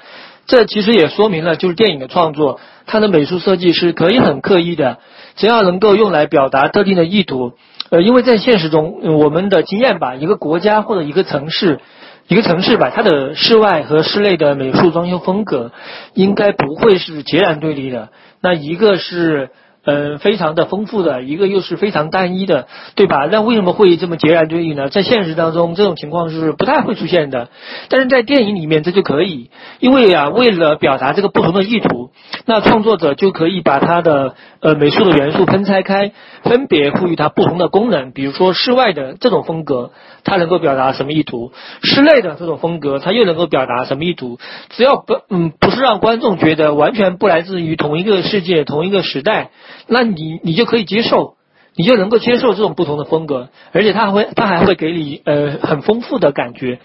[0.47, 4.97] 这其实也说明了，就是电影的创作，它的美术设计是可以很刻意的，
[5.35, 7.53] 只要能够用来表达特定的意图。
[7.91, 11.79] 呃，因为在现实中，我们的经验吧，一个国家或者一个城市，
[12.27, 15.71] 一个城市吧，它的室外和室内的美术装修风格，
[16.15, 18.09] 应该不会是截然对立的。
[18.41, 19.51] 那一个是。
[19.83, 23.27] 嗯，非常的丰富的一个，又是非常单一的，对吧？
[23.31, 24.89] 那为什么会这么截然对立呢？
[24.89, 27.49] 在现实当中，这种情况是不太会出现的，
[27.89, 32.11] 但是在电影里面这就可以，因为啊，为了表达这个不同的意图，
[32.45, 36.11] 那创作者就可以把它的呃美术的元素分拆开，
[36.43, 38.11] 分别赋予它不同的功能。
[38.11, 39.89] 比如说室外的这种风格，
[40.23, 41.51] 它能够表达什么意图？
[41.81, 44.37] 室内的这种风格，它又能够表达什么意图？
[44.69, 49.49] 只要不嗯，不是让观众觉得完全不来自于同一个世界、同一个时代。
[49.87, 51.35] 那你你就可以接受，
[51.75, 56.79] 你就能够接受这种不同的风格，而且他还会他还会给你呃很丰富的感觉，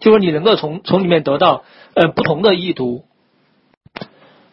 [0.00, 3.04] 就是你能够从从里面得到呃不同的意图。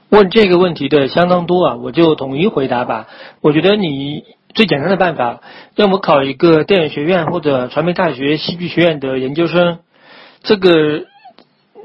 [0.09, 3.07] 问这个问题的相当多啊，我就统一回答吧。
[3.39, 5.39] 我觉得你最简单的办法，
[5.75, 9.79] 要么考一个电影学院或者传媒大学戏剧学院的研究生，
[10.43, 11.05] 这个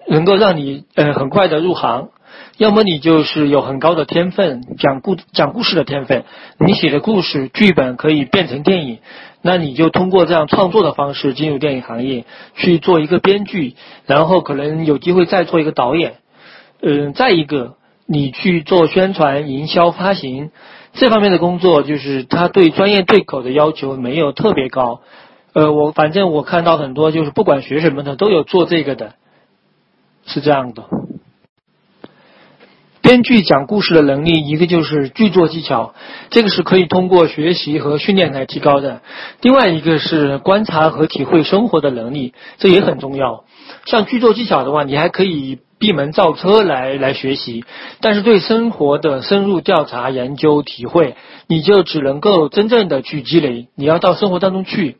[0.08, 2.08] 能够让你呃很快的入行。
[2.56, 6.24] 要么你就是有很高的天分，讲故讲故事的天分，
[6.58, 8.98] 你写的故事剧本可以变成电影，
[9.42, 13.74] 那你就通过这样创作的方式进入电影行业，去做一个编剧，
[14.06, 16.14] 然后可能有机会再做一个导演。
[16.80, 17.74] 嗯，再一个，
[18.06, 20.50] 你去做宣传、营销、发行
[20.94, 25.02] 这方面的工作，就是他对专业对口的要求没有特别高。
[25.52, 29.12] 呃，我反正我看到很多就是不管学什么的都有做这个的，
[30.24, 30.84] 是这样的。
[33.06, 35.94] 编剧讲故事的能力，一个就是剧作技巧，
[36.28, 38.96] 这个是可以通过学习和训练来提高的；
[39.42, 43.44] 另外一个是观察和体会生活的能力，这也很重要。
[43.84, 45.60] 像剧作技巧的话，你还可以。
[45.78, 47.64] 闭门造车来来学习，
[48.00, 51.16] 但是对生活的深入调查、研究、体会，
[51.48, 53.68] 你就只能够真正的去积累。
[53.76, 54.96] 你要到生活当中去，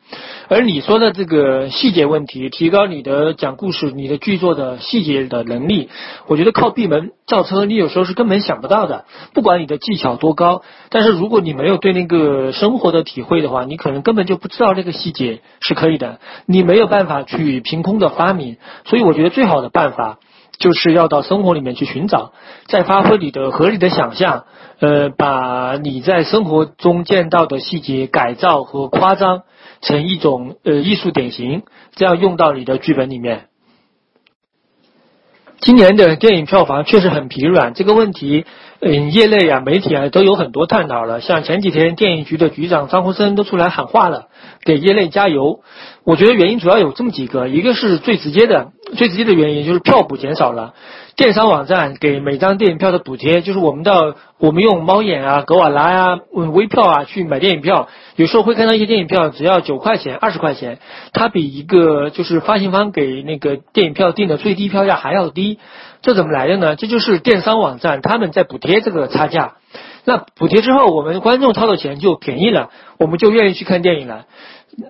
[0.49, 5.89] 而你说的这个细节问题，提高你的讲故事、你的剧作的细节的能力，
[6.27, 9.07] 我觉得靠闭门造车，你有时候是根本想不到的。
[9.33, 16.21] 不管你的技巧多高，但是如果你没有对那个生活的体会的话，你可能根本就不知道那个细节是可以的。
[16.45, 20.19] 你没有办法去凭空的发明，所以我觉得最好的办法。
[20.59, 22.33] 就是要到生活里面去寻找，
[22.67, 24.45] 再发挥你的合理的想象，
[24.81, 29.43] 呃，把你在生活中见到的细节改造和夸张
[29.83, 31.63] 成一种呃艺术典型，
[31.95, 33.49] 这样用到你的剧本里面。
[35.59, 38.45] 今年的电影票房确实很疲软，这个问题，
[38.81, 41.23] 嗯，业内啊、媒体啊都有很多探讨了。
[41.23, 44.29] 像前几天电影局的局长张洪生都出来喊话了，
[44.65, 45.61] 给业内加油。
[46.07, 50.73] 我觉得原因主要有这么几个，一个是最直接的，最直接的原因就是票补减少了。
[51.17, 60.79] 电商网站给每张电影票的补贴，就是我们到我们用猫眼啊、格瓦拉呀、微票啊去买电影票，有时候会看到一些电影票只要九块钱、二十块钱，
[61.13, 65.59] 它比一个就是发行方给那个电影票定的最低票价还要低，
[66.03, 66.77] 这怎么来的呢？
[66.77, 69.55] 这就是电商网站他们在补贴这个差价。
[70.05, 74.27] 那补贴之后，我们观众掏的钱就便宜了，我们就愿意去看电影了。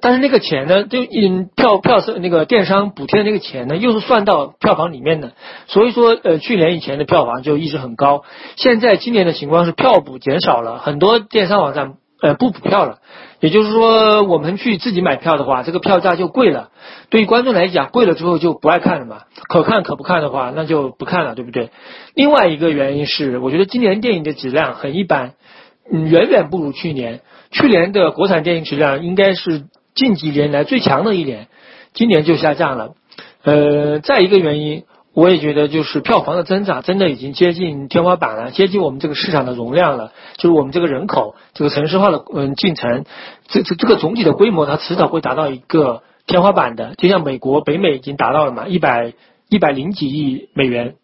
[0.00, 5.32] 但是那个钱呢，就嗯票票是那个电商补贴的那个钱呢，又是算到票房里面的。
[5.68, 8.24] 所以说，呃，去年以前的票房就一直很高。
[8.56, 12.98] 现在今年的情况是票补减少了，很多电商网站呃不补票了。
[13.38, 16.70] 也就是说，我们去自己买票的话，这个票价就贵了。
[17.10, 19.18] 对于观众来讲，贵了之后就不爱看了嘛。
[19.48, 21.70] 可看可不看的话，那就不看了，对不对？
[22.14, 25.34] 另外一个原因是，我觉得今年电影的质量很一般，
[25.92, 27.20] 嗯，远远不如去年。
[27.52, 29.66] 去年的国产电影质量应该是
[29.96, 31.48] 近几年来最强的一年，
[31.94, 32.90] 今年就下降了。
[33.42, 34.84] 呃，再一个原因，
[35.14, 40.12] 我也觉得就是票房的增长真的已经接近天花板了，接近我们这个市场的容量了。
[40.36, 43.04] 就是我们这个人口，这个城市化的嗯进程，
[43.48, 46.94] 这这这个总体的规模，它迟早会达到一个天花板的。
[46.96, 49.14] 就像美国、北美已经达到了嘛，一百
[49.48, 50.94] 一百零几亿美元。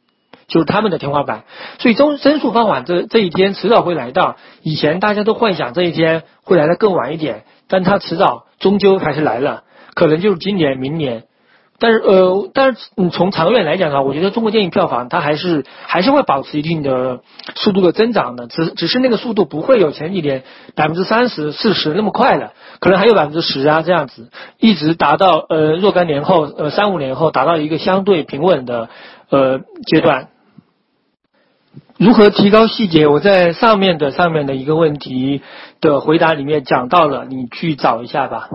[0.49, 1.45] 就是他们的天花板，
[1.79, 4.37] 所以增增速放缓这这一天迟早会来到。
[4.63, 11.25] 以前大家都幻想这一天会来的更晚一点，但它迟早终究还是来了，可能就是今年、明年。
[11.79, 17.23] 但是呃，但是嗯，从长远来讲的话，我觉得中国电影票房它还是还是会保持一定的
[17.57, 20.45] 速度的增长的，只只是那个速度不会有前几年
[20.77, 28.89] 百分之三十、四十那么快了，可能还有百分之十啊这样子，一直达到呃若干年后呃三五年后达到一个相对平稳的
[29.29, 30.29] 呃阶段。
[31.99, 33.07] 如何提高细节？
[33.07, 35.43] 我在上面的上面的一个问题
[35.81, 38.49] 的回答里面讲到了，你去找一下吧。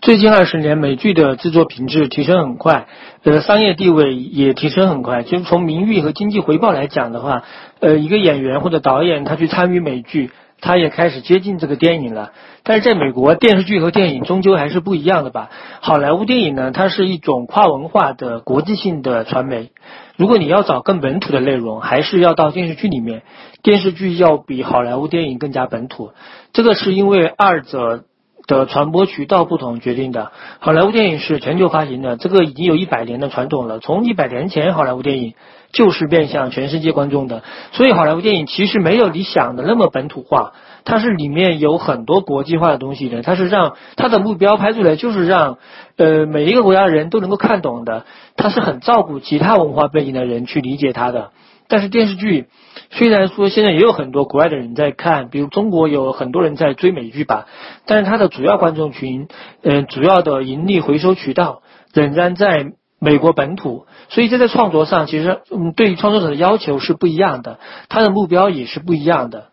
[0.00, 2.86] 最近二十年，美剧的制作品质提升很快，
[3.22, 5.22] 呃，商业地位也提升很快。
[5.22, 7.44] 就是从名誉和经济回报来讲的话，
[7.80, 10.30] 呃，一个演员或者导演他去参与美剧。
[10.62, 12.30] 他也开始接近这个电影了，
[12.62, 15.50] 但是在美国，电视剧和电影终究还是不一样的吧？
[15.80, 19.72] 好莱坞电影呢，它是一种跨文化的国际性的传媒。
[20.16, 23.22] 如果你要找更本土的内容，还是要到电视剧里面。
[23.64, 26.12] 电视剧要比好莱坞电影更加本土，
[26.52, 28.04] 这个是因为二者
[28.46, 30.30] 的传播渠道不同决定的。
[30.60, 33.80] 好莱坞电影是全球发行的，这个已经有一百年的传统了。
[33.80, 35.34] 从一百年前，好莱坞电影。
[35.72, 37.42] 就是面向全世界观众的，
[37.72, 40.52] 所以好莱坞电影其实没有你想的那么本土化，
[40.84, 45.56] 它是里面有很多国际化的东西的，它是让它的目标拍出来就是让，
[45.96, 48.04] 呃每一个国家人都能够看懂的，
[48.36, 51.30] 它是很照顾其他文化背景的人去理解它的。
[51.68, 52.48] 但是电视剧
[52.90, 57.46] 虽然说现在也有很多国外的人在看，比如中国有很多人在追美剧吧，
[57.86, 59.26] 但是它的主要观众群，
[59.62, 61.62] 嗯主要的盈利回收渠道
[61.94, 62.72] 仍然在。
[63.04, 67.58] 美国本土，所以这在创作上，其实嗯，对于创作者的要求是不一样的，
[67.88, 69.46] 他的目标也是不一样的。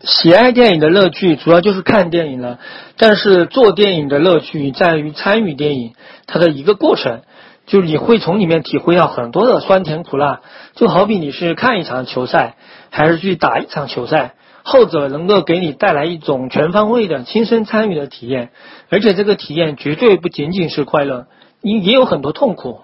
[0.00, 2.60] 喜爱电影的乐趣主要就是看电影了，
[2.96, 5.94] 但是做电影的乐趣在于参与电影，
[6.28, 7.22] 它的一个过程，
[7.66, 10.40] 就是你会从里面体会到很多的酸甜苦辣，
[10.76, 12.54] 就好比你是看一场球赛，
[12.90, 14.34] 还是去打一场球赛。
[14.64, 18.50] 后者能够给你带来一种全方位的亲身参与的体验，
[18.88, 21.26] 而且这个体验绝对不仅仅是快乐，
[21.62, 22.80] 也也有很多痛苦。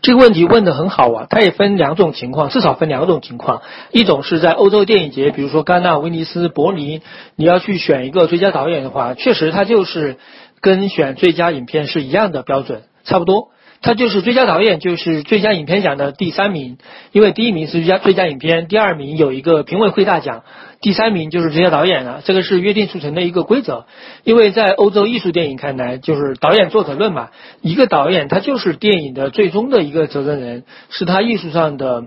[0.00, 3.62] 这个问题问的很好啊，它也分两种情况，至少分两种情况。
[3.90, 7.02] 一种是在欧洲电影节，比如说戛纳、威尼斯、柏林，
[7.34, 10.16] 你要去选一个最佳导演的话，确实它就是
[10.60, 13.50] 跟选最佳影片是一样的标准，差不多。
[13.80, 16.78] 他就是最佳导演，就是最佳影片奖的第三名，
[17.12, 20.42] 因为第一名是最佳最佳影片，第二名有一个评委会大奖，
[20.80, 22.22] 第三名就是最佳导演了。
[22.24, 23.86] 这个是约定俗成的一个规则，
[24.24, 27.30] 因为在欧洲艺术电影看来，就是导演作者论嘛，
[27.62, 32.04] 一个导演他就是电影的最终的一个责任人，是他艺术上的。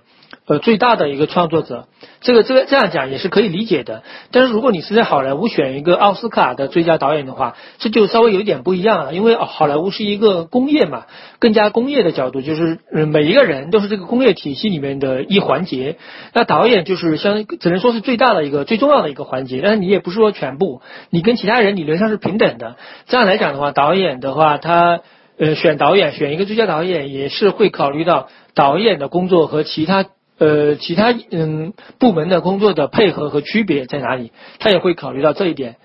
[0.51, 1.87] 呃，最大的一个创作者，
[2.19, 4.03] 这个这个这样讲也是可以理解的。
[4.31, 9.13] 但是如果你是在好莱坞选一个奥斯卡的最佳导演的话，这就稍微有一点不一样了。
[9.13, 11.05] 因为好莱坞是一个工业嘛，
[11.39, 15.95] 更加工业的角度，就是嗯每一个人都是这个工业体系里面的一环节。
[16.33, 20.81] 那导演就是相只能说是最大的一个最重要的一个环节，但是你也不是说全部，
[21.11, 22.75] 你跟其他人理论上是平等的。
[23.07, 24.99] 这样来讲的话，导演的话他。
[25.39, 30.05] 呃选导演，选一个最佳导演，也是会考虑到导演的工作和其他
[30.41, 35.75] 呃其他嗯部门的工作的配合和区别在哪里，他也会考虑到这一点。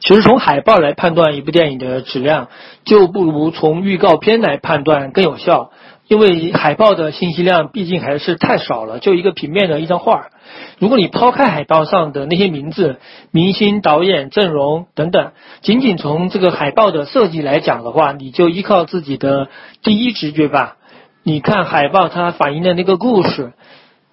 [0.00, 2.48] 其实从海报来判断一部电影的质量，
[2.84, 5.70] 就不如从预告片来判断更有效。
[6.08, 10.28] 因为海报的信息量毕竟还是太少了，就一个平面的一张画。
[10.78, 12.98] 如果你抛开海报上的那些名字、
[13.30, 19.48] 明星、导演、阵容等等，仅仅从这个海报的设计来讲的话，你就依靠自己的
[19.82, 20.78] 第一直觉吧。
[21.22, 23.52] 你看海报它反映的那个故事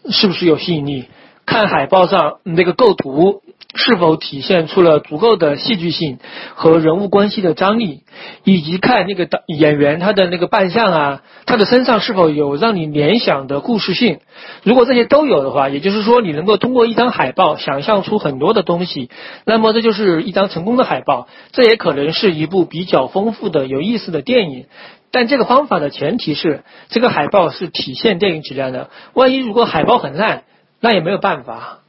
[0.10, 1.06] 是不是有吸引力？
[1.46, 3.42] 看海报上那个构图。
[3.76, 6.18] 是否体现出了足够的戏剧性
[6.56, 8.02] 和人物关系的张力，
[8.44, 14.22] 以及看那个演员他的那个扮相啊，他的身上是否有让你联想的故事性？
[14.64, 19.12] 如果这些都有的话，也就是说你能够通过一张海报想象出很多的东西，
[19.46, 21.28] 那么这就是一张成功的海报。
[21.52, 24.66] 这也可能是一部比较丰富的、有意思的电影。
[25.12, 28.90] 但这个方法的前提是，这个海报是体现电影质量的。
[29.14, 30.44] 万一如果海报很烂，
[30.80, 31.80] 那也没有办法。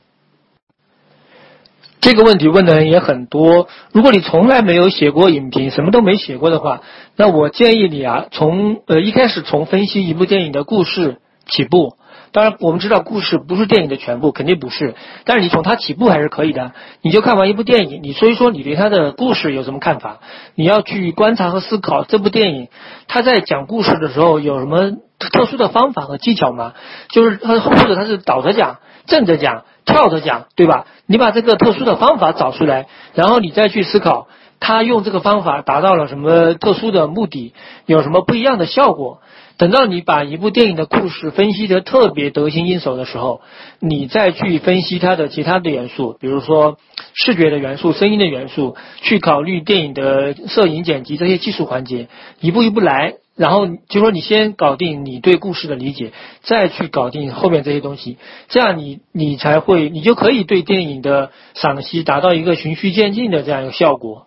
[2.00, 3.68] 这个问题问的人也很多。
[3.92, 6.80] 如果你从来没有写过影评，什么都没写过的话，
[7.14, 11.96] 那我建议你啊，从呃一开始从分析一部电影的故事起步。
[12.32, 14.94] 当然，我们知道故事不是电影的全部，肯定不是。
[15.24, 16.72] 但是你从它起步还是可以的。
[17.02, 20.18] 你就看完一部电影，你说一说你对它的故事有什么看法？
[20.54, 22.68] 你要去观察和思考这部电影，
[23.08, 26.74] 它在讲故事的时候有什么特殊的方法和技巧吗？
[27.08, 29.64] 就是它或者它是倒着讲、正着讲。
[29.86, 30.86] 跳着讲，对吧？
[31.06, 34.28] 你把这个特殊的方法找出来，然后你再去思考，
[34.60, 37.54] 他用这个方法达到了什么特殊的目的，
[37.86, 39.20] 有什么不一样的效果。
[39.60, 43.42] 等到你把一部电影的故事分析得特别得心应手的时候，
[43.78, 46.78] 你再去分析它的其他的元素，比如说
[47.12, 52.08] 视觉的元素、声音的元素，去考虑电影的摄影、剪辑这些技术环节，
[52.40, 53.16] 一步一步来。
[53.36, 58.16] 然后就说你先搞定你对故事的理解，再去搞定后面这些东西，
[58.48, 64.26] 这样你你才会你就可以对电影的赏析达到一个循序渐进的这样一个效果。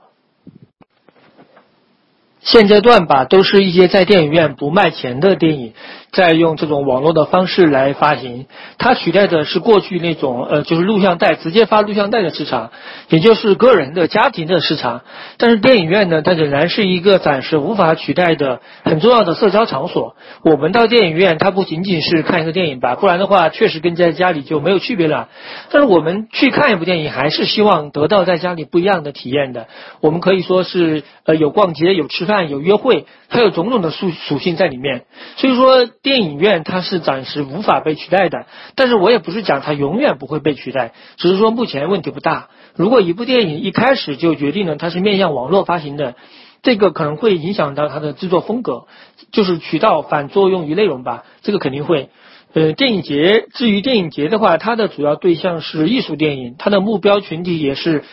[2.44, 5.74] 现阶段吧，都是一些在电影院不卖钱的电影，
[6.14, 8.46] 在用这种网络的方式来发行。
[8.78, 12.72] 它取代的是过去那种呃，就是录像带直接发录像带的市场，
[13.10, 15.02] 也就是个人的家庭的市场。
[15.38, 20.16] 但是电影院呢，它仍然是一个暂时无法取代的很重要的社交场所。
[20.44, 25.30] 我们到电影院，它不仅仅是看一个电影吧，不然的话，确实跟在家里就没有区别了。
[25.72, 29.68] 但是我们去看一部电影，还是希望得到在家里不一样的体验的。
[30.00, 32.44] 我们可以说是呃，有逛街，有吃饭。
[32.44, 35.06] 有约会，它有种种的属属性在里面，
[35.38, 38.46] 所以说电影院它是暂时无法被取代的。
[38.76, 42.50] 但是我也不是讲它永远不会被取代，只是说目前问题不大。
[42.76, 46.16] 如果一部电影一开始就决定了它是面向网络发行的，
[46.62, 48.86] 这个可能会影响到它的制作风格，
[49.32, 52.10] 就是渠道反作用于内容吧，这个肯定会。
[52.54, 58.04] 呃，电影节至于电影节的话，它的主要对象是艺术电影，它的目标群体也是。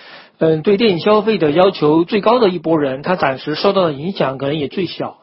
[0.42, 5.18] 嗯，对电影消费的要求最高的一波人，他暂时受到的影响可能也最小。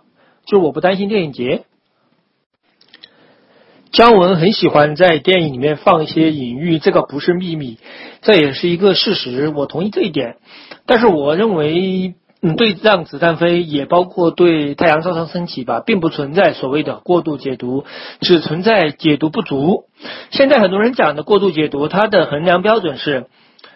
[0.45, 1.63] 就是我不担心电影节。
[3.91, 7.77] 姜文很喜欢在电影里面放一些隐喻，这个不是秘密，
[8.21, 10.37] 这也是一个事实，我同意这一点。
[10.85, 17.85] 但是我认为，嗯，对《让子弹飞》也包括对《太阳照常升起》吧，并不存在所谓的过度解读，
[18.21, 19.85] 只存在解读不足。
[20.29, 23.27] 现在很多人讲的过度解读，它的衡量标准是。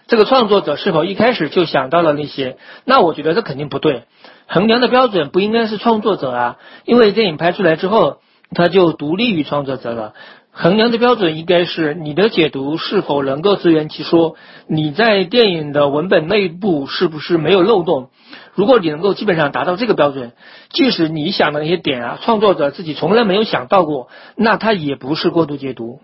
[0.08, 2.58] 这个创作者是否一开始就想到了那些？
[2.84, 4.04] 那我觉得这肯定不对。
[4.46, 8.18] 衡量的标准不应该是创作者啊，因为电影拍出来之后，
[8.56, 10.14] 它就独立于创作者了。
[10.54, 14.36] 衡量的标准应该是你的解读是否能够自圆其说，
[14.68, 18.10] 你在电影的文本内部是不是没有漏洞？
[18.54, 20.34] 如果你能够基本上达到这个标准，
[20.70, 26.02] 即使你想的那些点啊，创作者自己从来没有想到过，那它也不是过度解读。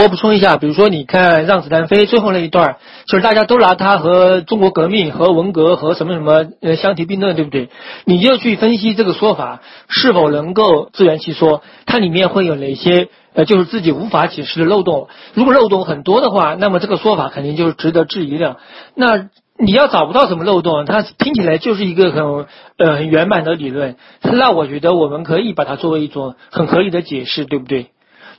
[0.00, 2.76] 我补充一下，比如说，你看《让子弹飞》最后那一段，
[3.06, 7.68] 就是大家都拿它和中国革命、和文革、和什么什么呃相提并论，对不对？
[8.04, 15.08] 你就去分析这个说法是否能够自圆其说，它里面会有哪些呃就是自己无法解释的漏洞？
[15.34, 18.58] 如果漏洞很多的话，那么这个说法肯定就是值得质疑的。
[18.94, 19.26] 那
[19.58, 22.46] 你要找不到什么漏洞，它听起来就是一个很
[22.76, 27.88] 呃很圆满的理论，那我觉得我们可以把它作为一种很合理的解释，对不对？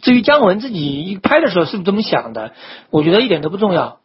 [0.02, 2.52] 至于姜文自己一拍的时候是不是这么想的，
[2.90, 4.00] 我觉得一点都不重要。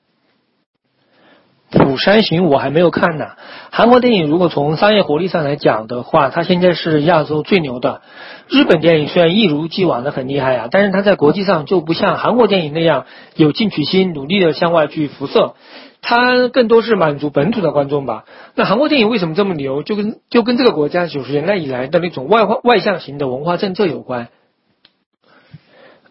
[1.77, 3.31] 《釜山行》我还没有看呢。
[3.73, 8.03] 韩国电影如果从商业活力上来讲的话，它现在是亚洲最牛的。
[8.49, 15.55] 日本电影虽然一如既往的很厉害啊，但是它在国际上就不像韩国电影那样有进取心，努力的向外去辐射。
[16.01, 18.25] 它更多是满足本土的观众吧。
[18.55, 19.83] 那韩国电影为什么这么牛？
[19.83, 24.29] 就跟就跟这个国家九十年代以来的那种外外向型的文化政策有关。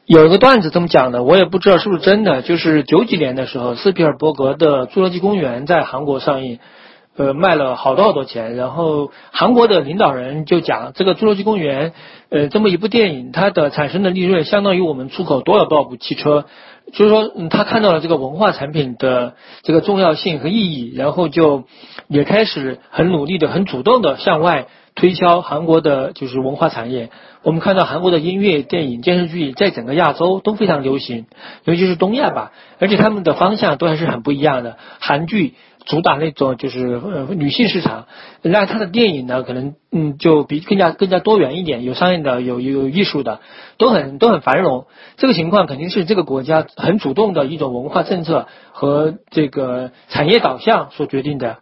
[0.06, 2.42] 有一个段子这么讲的，我也不知道是不是真的。
[2.42, 6.60] 就是九几年的时候，斯皮尔伯格的《侏罗纪公园》在韩国上映，
[7.16, 8.58] 呃，卖了好多好多钱。
[8.58, 11.92] 然后韩国的领导人就讲，这个《侏罗纪公园》
[12.30, 16.46] 呃这么一部电影，它的产生的利润相当于我们出口多少多少部汽车。
[16.92, 21.64] 就是说，他看到了这个文化产品的这个重要性和意义，然后就
[22.10, 27.10] 也开始很努力的、很主动的向外推销韩国的就是文化产业。
[27.42, 31.26] 我们看到韩国的音乐、电影、电视剧在整个亚洲都非常流行，
[31.66, 34.78] 尤其是东亚吧，而且他们的方向都还是很不一样的。
[35.00, 38.08] 韩剧主打那种就是呃女性市场，
[38.42, 43.42] 那他的电影呢可能嗯就比更加更加多元一点，有商业的，有有艺术的，
[43.78, 44.86] 都很都很繁荣。
[45.18, 51.58] 这个情况肯定是这个国家很主动的一种文化政策和这个产业导向所决定的。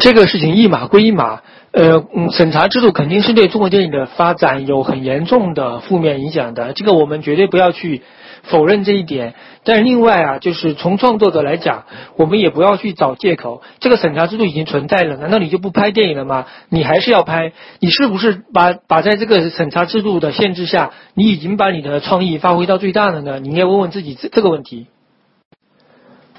[0.00, 1.40] 这个事情一码归一码。
[1.72, 8.02] 呃，嗯，审查制度肯定是对中国电影的发展有很严重的负面影响的，这个我们绝对不要去
[8.42, 9.32] 否认这一点。
[9.64, 11.84] 但是另外啊，就是从创作者来讲，
[12.18, 13.62] 我们也不要去找借口。
[13.80, 16.44] 这个审查制度已经存在了，难道你就不拍电影了吗？
[16.68, 17.52] 你还是要拍？
[17.80, 23.40] 你是不是把把在这个审查制度的限制下，你已经把你的创意发挥到最大了呢？
[23.40, 24.88] 你应该问问自己这这个问题。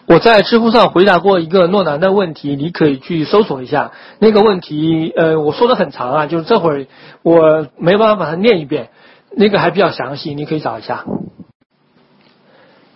[0.06, 5.14] 我在知乎上回答过一个诺兰的问题，你可以去搜索一下那个问题。
[5.16, 6.88] 呃，我说的很长啊，就是这会儿
[7.22, 8.90] 我没办法把它念一遍，
[9.32, 11.06] 那个还比较详细，你可以找一下。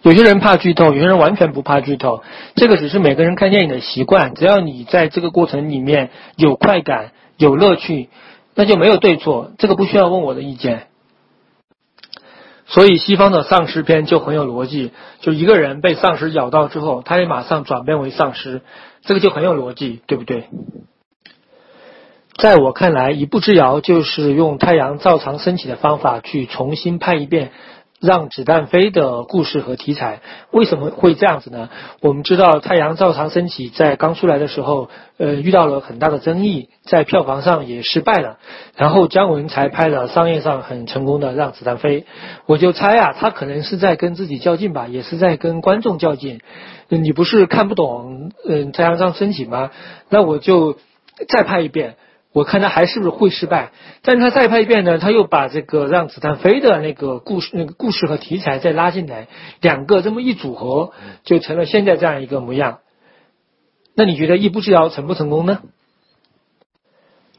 [0.01, 2.24] 有些人怕剧透，有些人完全不怕剧透，
[2.55, 4.36] 这个只是每个人看电影的习惯。
[4.36, 8.10] 只要你在这个过程里面有快感、有乐趣，
[8.53, 10.87] 那就没有对错，这个不需要问我的意见。
[12.68, 14.91] 所以西方的丧尸片就很有逻辑，
[15.22, 18.61] 就一个人被丧尸咬到之后，他也马上转变为丧尸，
[19.03, 20.49] 这个就很有逻辑，对不对？
[22.38, 27.51] 在我看来，一步之遥就是用太阳照常升起的方法去重新拍一遍。
[28.00, 30.22] 让子弹飞的故事和题材
[30.52, 31.70] 为什么会这样子呢？
[32.02, 38.38] 我们知道《太阳照常升起》在刚出来的时候，呃，遇到了很大的争议，在票房上也失败了。
[38.76, 42.02] 然后姜文才拍了商业上很成功的《让子弹飞》。
[42.45, 46.41] 我就猜啊，他可能是在跟自己较劲吧，也是在跟观众较劲。
[46.89, 49.72] 你不是看不懂嗯《太阳照常升起》吗？
[50.10, 50.78] 那我就
[51.28, 51.95] 再拍一遍。
[52.38, 53.72] 我看他还是不是会失败，
[54.04, 59.28] 但是他再拍一遍呢，他又把这个让子弹飞的那个故事、那个故事和题材再拉进来，
[59.60, 60.92] 两个这么一组合，
[61.24, 62.78] 就成了现在这样一个模样。
[63.96, 65.62] 那你觉得一步之遥成不成功呢？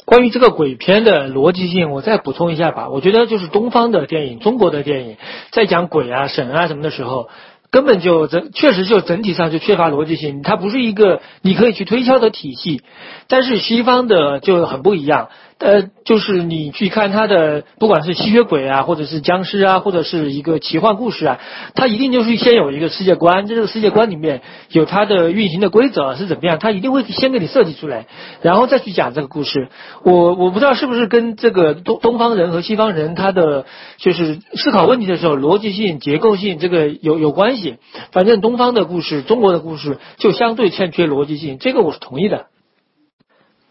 [0.04, 2.88] 关于这个鬼片的逻辑性，我再补充一下吧。
[2.88, 5.16] 我觉得就是东方的电影、中国的电影
[5.52, 7.28] 在讲鬼啊、神啊什么的时候。
[7.70, 12.82] 根本就整，确实就整体上就缺乏逻辑性，它不是一个你可以去推敲的体系。
[13.28, 15.28] 但是西方的就很不一样。
[15.58, 21.40] 呃，就是你去看他的，不管是吸血鬼啊，或者是僵尸啊，或者是一个奇幻故事啊，
[21.74, 24.40] 他一定就是先有一个世界观，在这个世界观里面
[24.70, 28.06] 有它的运行的规则是怎么样，他一定会先给你设计出来，
[28.40, 29.68] 然后再去讲这个故事。
[30.04, 37.78] 我我不知道是不是跟这个东东方人和西方人他的就是思考问题的时候逻辑性、结构性这个有有关系。
[38.12, 42.46] 反正东方的故事、中国的故事就相对欠缺逻辑性，这个我是同意的。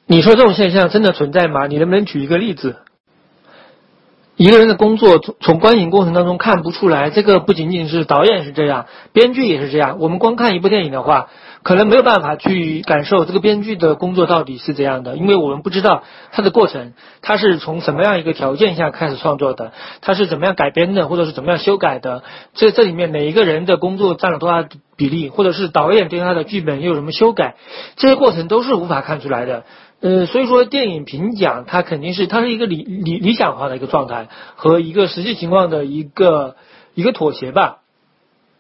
[0.09, 1.67] 你说这种现象真的存在吗？
[1.67, 2.77] 你能不能举一个例子？
[4.37, 9.97] 一个人的工作从从观影过程当中看不出来，这个不仅仅是导演是这样，编剧也是这样。
[9.99, 11.27] 我们光看一部电影的话，
[11.63, 22.23] 可能没有办法去感受这个编剧的工作到底是怎样的，因为我们不知道他的过程，他是从什么样一个条件下开始创作的，他是怎么样改编的，或者是怎么样修改的。
[22.53, 27.55] 这这里面哪一个人的工作占了多大比例，或者是导演对他的剧本又有什么修改，
[27.95, 29.63] 这些过程都是无法看出来的。
[29.99, 36.55] 呃，所以说电影评奖它肯定是它是一个理理理想化的一个状态和一个实际情况的一个
[36.93, 37.79] 一个妥协吧。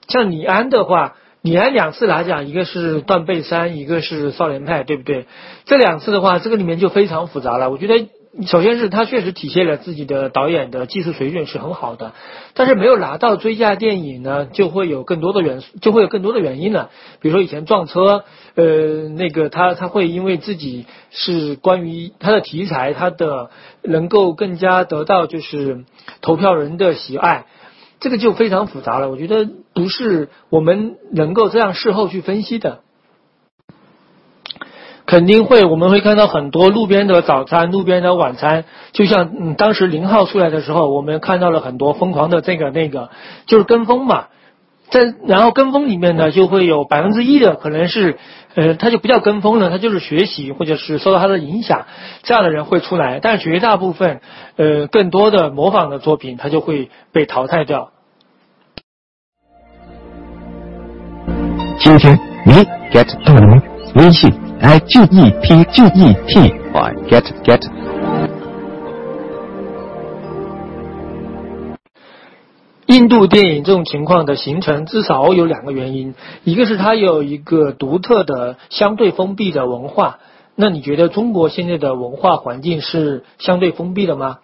[0.07, 5.27] 像李安的话，李安两次拿奖，一个是断背山，一个是少年派，对不对？
[5.65, 7.69] 这两次的话，这个里面就非常复杂了。
[7.69, 8.07] 我觉得。
[8.45, 12.13] 首先是他确实体现了自己的导演的技术水准是很好的，
[12.53, 16.91] 但是没有拿到最佳电影呢，就会有更多的元素，就会有更多的原因了。
[17.19, 23.49] 比如说以前撞车，呃，那个他他会因为自己是关于他的题材，他的
[23.81, 25.85] 能够更加得到就是
[26.21, 27.45] 投票人的喜爱。
[27.99, 29.09] 这个就非常复杂了。
[29.09, 32.81] 我觉得不是我们能够这样事后去分析的。
[35.07, 43.09] 肯定会，我们会看到很多路边的早餐、路边的晚餐，就像嗯，当时零号出来的时候，我们看到了很多疯狂的这个那个，
[43.45, 44.25] 就是跟风嘛。
[44.89, 48.17] 在然后跟风里面呢，就会有百分之一的可能是，
[48.55, 51.85] 呃，他就不叫跟风了，他就是学习或者是受到他的影响，
[52.23, 54.21] 这样的人会出来，但绝大部分，
[54.55, 57.91] 呃，更多的模仿的作品，他就会被淘汰掉。
[61.79, 62.53] 今天你
[62.91, 63.61] get 到了吗？
[63.95, 64.46] 微信。
[64.59, 66.39] I G E T G E T
[66.73, 67.61] Y get get。
[72.87, 80.17] 印度电影这种情况的形成，至少有两个原因，一个是它有一个独特的相对封闭的文化。
[80.55, 84.39] 那你觉得中国现在的文化环境是相对封闭的吗？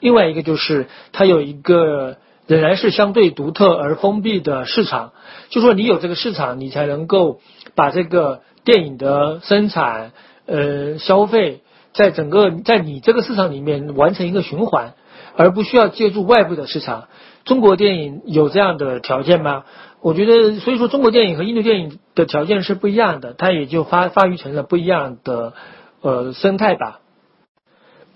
[0.00, 5.12] 另外一个就是它有一个仍然是相对独特而封闭的市场，
[5.48, 7.40] 就说你有这个市场，你才能够
[7.74, 8.42] 把这个。
[8.64, 10.12] 电影的生产、
[10.46, 11.60] 呃消费，
[11.92, 14.94] 在整个在你这个市场里面完成一个循环，
[15.36, 17.08] 而不需要借助外部的市场。
[17.44, 19.64] 中国电影有这样的条件吗？
[20.00, 25.52] 我觉得，所以说中国电影和印度电影的条件是不一样的，它也就发发育成了不一样的
[26.00, 27.00] 呃生态吧。《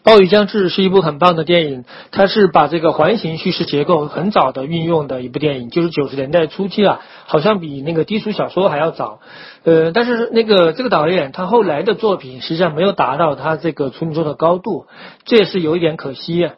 [0.05, 9.21] 暴雨将至》是一部很棒的电影，它是把这个环形叙事结构很早的运用的一部电影，就是九十年代初期啊，好像比那个低俗小说还要早。
[9.65, 14.87] 呃，但是那个这个导演他后来的作品实际上没有达到他这个处女座的高度，
[15.27, 16.51] 这也是有一点可惜。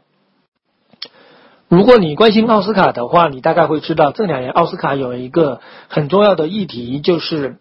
[1.68, 7.56] 如果你关心奥斯卡的话，你大概会知道这两年奥斯卡有一个很重要的议题，就是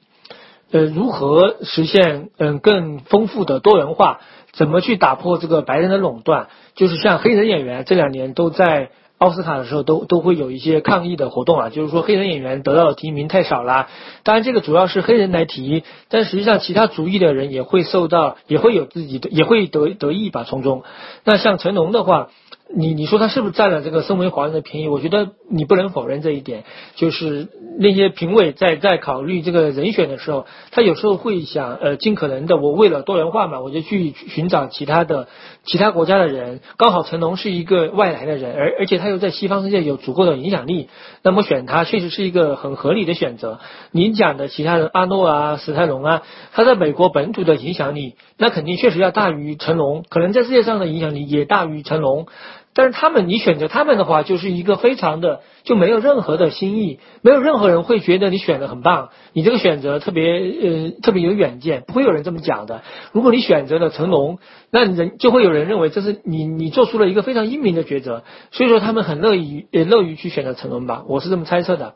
[0.72, 4.20] 呃如何实现嗯更丰富的多元化。
[4.60, 6.47] 怎么去打破这个白人的垄断？
[6.76, 13.88] 就是像黑人演员这两年都在奥斯卡的时候都都会有一些抗议的活动啊，就是说黑人演员得到的提名太少啦。
[14.24, 20.84] 当然这个主要是黑人来提，但实际上其他族裔的人也会受到，也会有自己的，也会得得意吧从中。
[21.24, 22.28] 那像成龙的话。
[22.72, 24.88] 你你说他是不是占了这个身为华人的便宜？
[24.88, 26.65] 我觉得你不能否认这一点。
[26.95, 27.47] 就是
[27.80, 35.28] 那些评委在在考虑这个人选的时候，他有时候会想，呃，尽可能的，我为了多元化嘛，我就去寻找其他的
[35.63, 36.59] 其他国家的人。
[36.78, 40.89] 刚好成龙是一个外来的人，而而且他又在西方世界有足够的影响力，
[41.24, 43.59] 那么选他确实是一个很合理的选择。
[43.91, 46.22] 您讲的其他人，阿诺啊、史泰龙啊，
[46.53, 52.28] 他在美国本土的影响力，那肯定确实要大于成龙，可能在世界上的影响力也大于成龙。
[52.74, 62.84] 但是他们，你选择他们的话，就是一个非常的就没有任何的新意，没有任何人会觉得你选的很棒，你这个选择特别呃特别有远见，不会有人这么讲的。
[63.11, 64.39] 如果你选择了成龙，
[64.72, 71.95] 那人就会有人认为这是你你做出了一个非常英明的抉择，所以说他们很乐意也乐于去选择成龙吧，我是这么猜测的。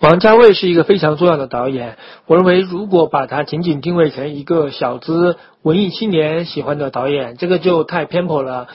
[0.00, 1.96] 王家卫是一个非常重要的导演，
[2.26, 8.68] 我认为如果把他仅仅定位成一个小资文艺青年喜欢的导演，这个就太偏颇了。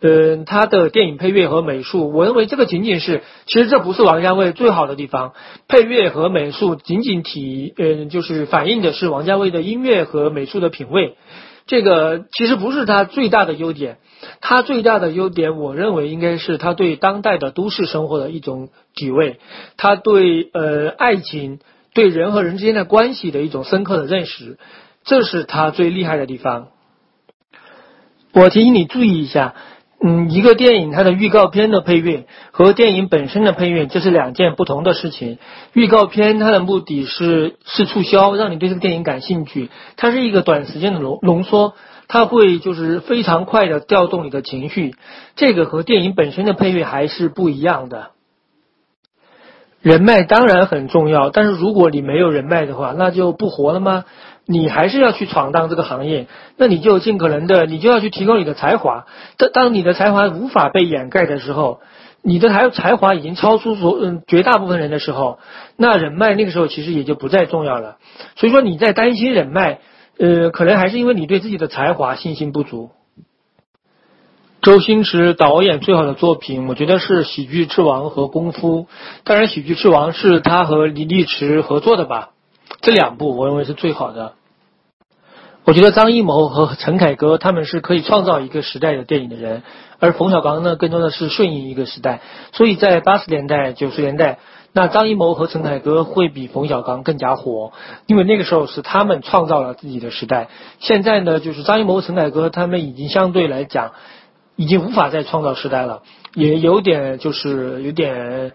[0.00, 5.32] 嗯，他的电影配乐和美术，我认为这个仅仅是，其实这不是王家卫最好的地方。
[5.66, 11.16] 配乐和美术仅仅体，嗯，就是反映的是王家卫的音乐和美术的品味。
[11.66, 13.98] 这个其实不是他最大的优点。
[14.40, 19.40] 他最大的优点，我认为应该是他对当代的都市生活的一种体味，
[19.76, 21.58] 他对呃爱情、
[21.92, 24.58] 对人和人之间的关系的一种深刻的认识，
[25.04, 26.68] 这是他最厉害的地方。
[28.32, 29.56] 我提醒你注意一下，
[30.04, 35.38] 嗯，一个电影它的预告片的配乐和电影本身的配乐这是两件不同的事情。
[35.74, 41.74] 预告片它的目的是是促销，让你对这个电影感兴趣，它是一个短时间的浓浓缩。
[42.08, 44.94] 它会就是非常快的调动你的情绪，
[45.34, 48.10] 这个和电影本身的配乐还是不一样的。
[49.80, 54.04] 人脉当然很重要，但是如果你没有人脉的话，那就不活了吗？
[54.46, 56.26] 你还是要去闯荡这个行业，
[56.56, 59.06] 那你就尽可能的，你就要去提高你的才华。
[59.36, 61.80] 当当你的才华无法被掩盖的时候，
[62.22, 65.38] 你的才才华已经超出所嗯绝大部分人的时候，
[65.76, 67.96] 那人脉那个时候其实也就不再重要了。
[68.36, 69.78] 所以说你在担心人脉。
[70.18, 72.90] 呃，可能还是因为你对自己的才华信心不足。
[74.60, 78.82] 周星驰导演最好的作品，我觉得是《喜剧之王》和《功夫》。
[79.24, 82.31] 当然，《喜剧之王》是他和李立驰合作的吧？
[82.82, 84.34] 这两部我认为是最好的。
[85.64, 89.62] 我觉得张艺谋和陈凯歌他们是可以创造一个时代的电影的人，
[89.98, 92.20] 而冯小刚呢，更多的是顺应一个时代。
[92.52, 94.38] 所以在八十年代、九十年代。
[94.74, 97.74] 那张艺谋和陈凯歌会比冯小刚更加火，
[98.06, 100.48] 因为那个时候是他们创造了自己的时代。
[100.78, 103.92] 现在呢，就是张艺谋、陈凯歌他们已经相对来讲，
[104.56, 106.00] 已经无法再创造时代了，
[106.34, 108.52] 也有点就是有点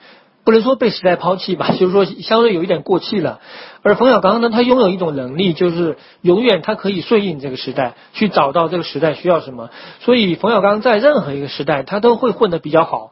[0.47, 3.41] 不能说被时代抛弃吧，就是说相对有一点过气了。
[3.81, 9.69] 而冯小刚呢，他拥有一种能力，就是永远他可以顺应这个时代，去找到这个时代需要什么。
[9.99, 13.11] 所以冯小刚在任何一个时代，他都会混得比较好。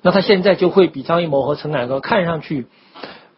[0.00, 2.66] 那他现在就会比张艺谋和陈凯歌看上去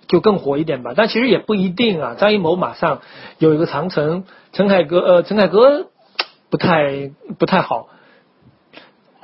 [0.06, 2.14] 就更火一点吧，但其实也不一定啊。
[2.16, 3.00] 张艺谋马上
[3.38, 4.22] 有一个长城，
[4.52, 5.88] 陈凯歌呃陈凯歌
[6.48, 7.88] 不太不太好。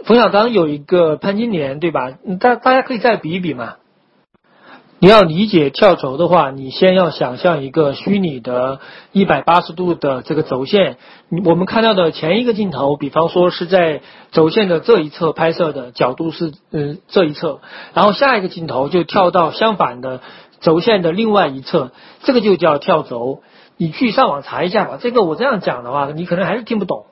[0.04, 2.12] 冯小刚有一个潘金莲，对吧？
[2.40, 3.74] 大大家可以再比一比嘛。
[5.02, 8.80] 你要理解跳轴的话，你先要想象一个虚拟的
[9.14, 10.98] 180度的这个轴线。
[11.46, 17.60] 我们看到的前一个镜头，比方说是在轴线的这一侧拍摄的角度是嗯这一侧，
[17.94, 20.20] 然后下一个镜头就跳到相反的
[20.60, 21.92] 轴线的另外一侧，
[22.22, 23.42] 这个就叫跳轴。
[23.78, 24.98] 你去上网查一下吧。
[25.00, 27.06] 这个我这样讲的话，你可能还是听不懂。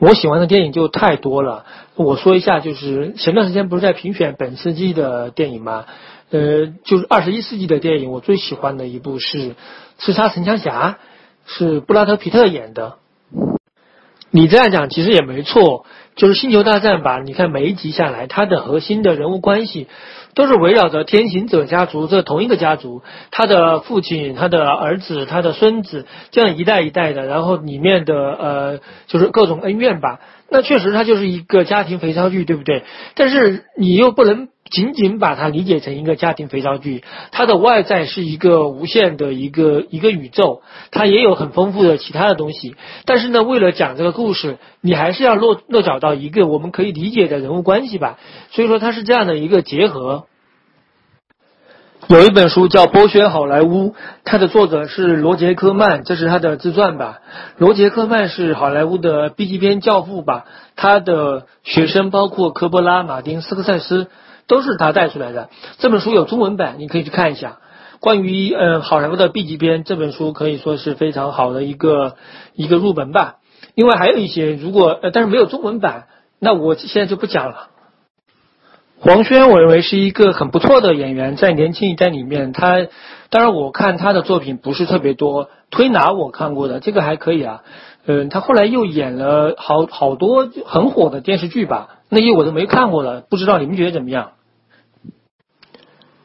[0.00, 1.66] 我喜欢的电影就太多了。
[1.94, 5.84] 我说一下，就是前段时间不是在评选本世纪的电影吗？
[6.30, 9.50] 呃，就是二十一世纪的电影，我最喜欢的一部是
[9.98, 10.92] 《刺杀神枪侠》，
[11.44, 12.94] 是布拉德皮特演的。
[14.30, 15.84] 你这样讲其实也没错，
[16.14, 17.18] 就是《星球大战》吧？
[17.18, 19.88] 你看每一集下来，它的核心的人物关系
[20.34, 30.20] 都是围绕着天行者家族这同一个家族，他的父亲、他的儿子、他的孙子，这样一代一代的，然后里面的呃，就是各种恩怨吧。
[30.48, 32.82] 那确实，它就是一个家庭肥皂剧，对不对？
[33.14, 34.48] 但是你又不能。
[34.70, 37.02] 仅仅把它理解成一个家庭肥皂剧，
[37.32, 40.62] 它的外在是一个无限的一个一个宇宙，
[40.92, 42.76] 它也有很丰富的其他的东西。
[43.04, 48.18] 但是呢，为了讲这个故事，你还是要落落脚到一个我们可以理解的人物关系吧。
[48.52, 50.24] 所以说，它是这样的一个结合。
[52.08, 53.90] 有一本书叫《剥削好莱坞》，
[54.24, 57.18] 它的作者是罗杰科曼，这是他的自传吧。
[57.58, 60.46] 罗杰科曼是好莱坞的 B 级片教父吧，
[60.76, 64.06] 他的学生包括科波拉、马丁、斯科塞斯。
[64.50, 65.48] 都是他带出来的。
[65.78, 67.58] 这本书有中文版，你可以去看一下。
[68.00, 72.16] 关于嗯好莱坞的 B 级片，这本书可以说是非常好的一个
[72.54, 73.36] 一个入门吧。
[73.74, 76.06] 另外还有一些，如果呃但是没有中文版，
[76.40, 77.68] 那我现在就不讲了。
[78.98, 82.86] 黄轩我认为是一个很不错的演员，在年轻一代里面，他
[83.30, 87.62] 当然我看他的作品不是特别多，推拿我看过的，这个还可以啊。
[88.06, 94.32] 嗯，他后来又演了好好多很火的电视剧吧，那些我都没看过了，不知道你们觉得怎么样？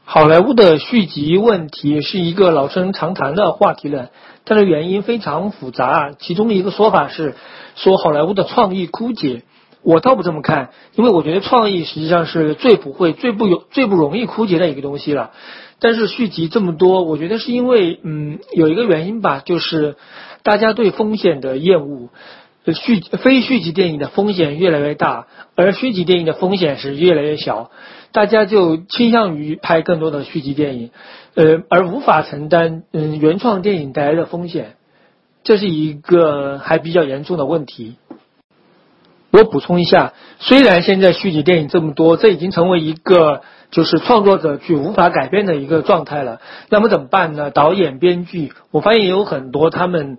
[0.08, 4.12] 好莱坞的续集问题是一个老生常谈的话题了，
[4.45, 6.12] 它的原因非常复杂。
[6.20, 7.34] 其中一个说法是
[7.76, 9.41] 说好莱坞的创意枯竭，
[9.82, 15.32] 我倒不这么看，因为我觉得创意实际上是最不会、最不有、最不容易枯竭的一个东西了。
[15.80, 19.95] 但是续集这么多，我觉得是因为嗯有一个原因吧，就是
[20.43, 22.10] 大家对风险的厌恶，
[22.76, 25.26] 续非续集电影的风险越来越大，
[25.56, 27.72] 而续集电影的风险是越来越小。
[28.16, 30.91] 大家就倾向于拍更多的续集电影，
[31.34, 34.76] 呃，而无法承担嗯原创电影带来的风险，
[35.43, 37.97] 这是一个还比较严重的问题。
[39.32, 46.39] 我补充一下，虽然现在续集电影这么多，这已经成为一个就是创作者去无法改变的一个状态了。
[46.70, 47.51] 那么怎么办呢？
[47.51, 50.18] 导演、编剧，我发现有很多他们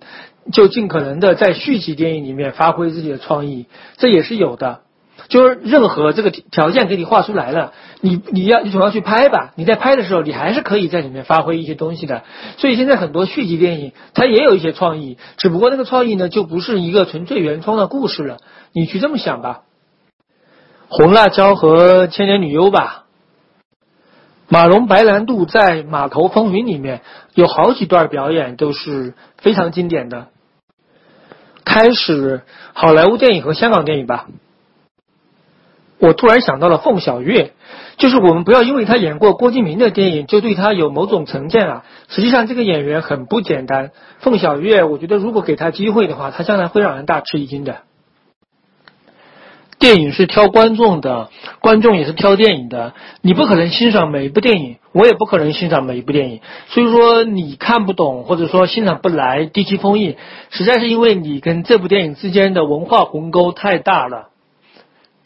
[0.53, 3.65] 就尽可能的在续集电影里面发挥自己的创意，
[3.97, 4.81] 这也是有的。
[5.27, 9.51] 就是任何这个条件给你画出来了，你你要你总要去拍吧。
[9.55, 12.23] 你在拍的时候，你还是可以在里面发挥一些东西的。
[12.57, 18.37] 所以现在很多续集电影，它也有一些创意，只不过那个创意呢，就不是一个纯粹原创的故事了。
[18.73, 19.61] 你去这么想吧。
[20.87, 23.03] 红辣椒和千年女优吧，
[24.47, 27.01] 马龙白兰度在《码头风云》里面
[27.33, 30.27] 有好几段表演都是非常经典的。
[31.65, 34.27] 开始好莱坞电影和香港电影吧。
[35.99, 37.53] 我突然想到了凤小岳，
[37.97, 41.83] 就是我们不要因为他演过郭敬明的电影就对他有某种成见啊。
[42.07, 43.91] 实际上这个演员很不简单。
[44.19, 47.77] 凤小岳，我觉得如果给他机会的话，他将来会让人大吃一惊的。
[49.79, 51.29] 电影是挑观众的，
[51.61, 52.93] 观众也是挑电影的。
[53.21, 56.41] 你不可能欣赏每一部电影，我也不可能欣赏每一部电影。
[56.67, 60.13] 所以说你看不懂或者说欣赏不来《地气封印》，
[60.49, 64.29] 实在是因为你跟这部电影之间的文化鸿沟太大了。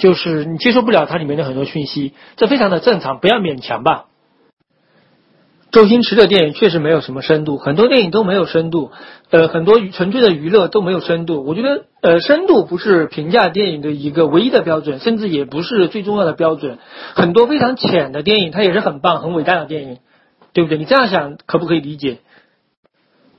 [0.01, 4.05] 就是你接受不了它里面的很多讯息，这非常的正常，不要勉强吧。
[5.71, 8.91] 周星驰的电影确实没有什么深度，很多电影都没有深度，
[9.29, 11.45] 呃，很多纯粹的娱乐都没有深度。
[11.45, 16.79] 我觉得，呃，深度不是评价电影的一个唯一的标准，甚至也不是最重要的标准。
[17.13, 19.99] 很多非常浅的电影，它也是很棒、很伟大的电影，
[20.51, 20.77] 对不对？
[20.77, 22.17] 你这样想可不可以理解？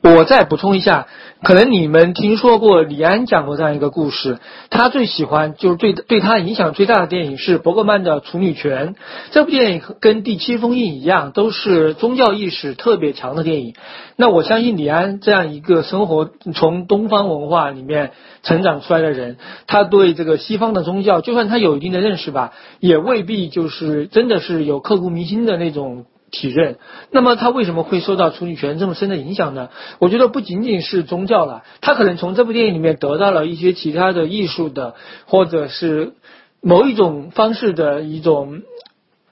[0.02, 1.06] 我再补充一下，
[1.44, 4.38] 可能你们听说过李安讲过这样一个故事，
[4.68, 8.94] 他最喜欢就是对对他影响最大的电影是伯格曼的《处女泉》。
[9.30, 13.74] 这部电影跟《第七封印》一样，都是宗教意识特别强的电影。
[14.16, 18.10] 那我相信李安这样一个生活从东方文化里面
[18.42, 19.36] 成长出来的人，
[19.68, 26.06] 他对这个西方的宗教，就算他有一定的认识吧，也未必就是真的是有刻骨铭心的那种。
[26.32, 26.78] 体认，
[27.12, 29.68] 那么他为什么会受到处女权这么深的影响呢？
[30.00, 34.94] 我觉得不仅仅是宗教了，他可能从这部电影里面得到了一些其他的艺术的，
[35.26, 36.14] 或者是
[36.62, 38.62] 某一种方式的一种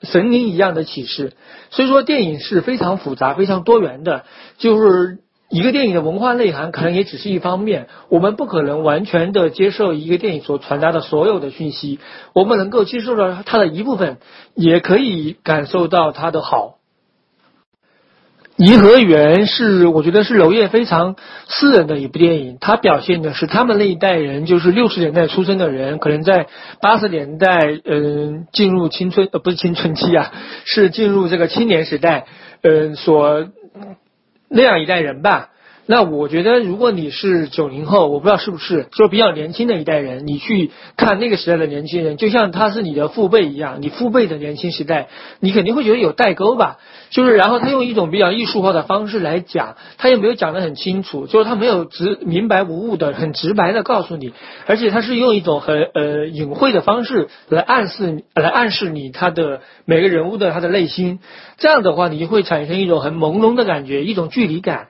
[0.03, 1.33] 神灵一样的启示。
[1.71, 4.25] 所以说，电影是非常复杂、非常多元的。
[4.59, 7.89] 就是一个电影的文化内涵，可能也只是一方面。
[8.11, 11.99] 我们不可能完全的接受一个电影所传达的所有的讯息，
[12.35, 14.19] 我们能够接受到它的一部分，
[14.55, 16.80] 也可以感受到它的好。
[18.61, 21.17] 颐和园是我觉得是娄烨非常
[21.49, 26.47] 私人的一部电影，它表现的是他们那一代人，就是六十年代出生的人，可能在
[26.83, 30.31] 八十年代，嗯，进入青春呃不是青春期啊，
[30.67, 32.27] 是进入这个青年时代，
[32.63, 33.49] 嗯，所
[34.51, 35.49] 那样一代人吧。
[35.91, 45.09] 那我觉得，如果你是九零后，我不知道是不是，就比较年轻的一代人，你去看那个时代的年轻人，就像他是你的父辈一样，你父辈的年轻时代，
[45.41, 46.79] 你肯定会觉得有代沟吧？
[47.11, 54.33] 就是，然后他用一种比较艺术化的方式来讲，他也没有讲得很清楚，就是他没有直明白无误的、很直白的告诉你，
[54.69, 61.19] 而且他是用一种很呃隐晦的方式来暗示、来暗示你他的每个人物的他的内心，
[61.59, 64.87] 这样的话，你就会产生一种很朦胧的感觉，一种距离感。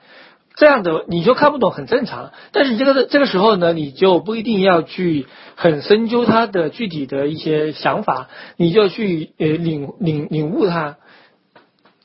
[0.61, 2.33] 这样的你就看不懂，很正常。
[2.51, 10.97] 但是你这个这个时候呢，你就不一定要去很深究他的具体的一些想法，你就去呃领领领悟他，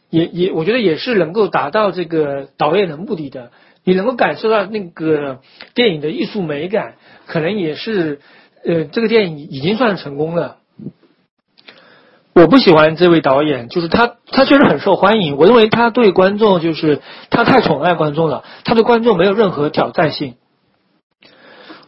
[0.08, 3.50] 也也我觉得也是能够达到这个导演的目的的。
[3.84, 5.40] 你能够感受到那个
[5.74, 6.94] 电影的艺术美感，
[7.26, 8.20] 可能也是
[8.64, 10.56] 呃这个电影已经算成功了。
[12.36, 15.38] 我不喜欢这位导演，就是他，他确实很受欢迎。
[15.38, 20.34] 我认为他对观众就是他太宠爱观众了，他对观众没有任何挑战性。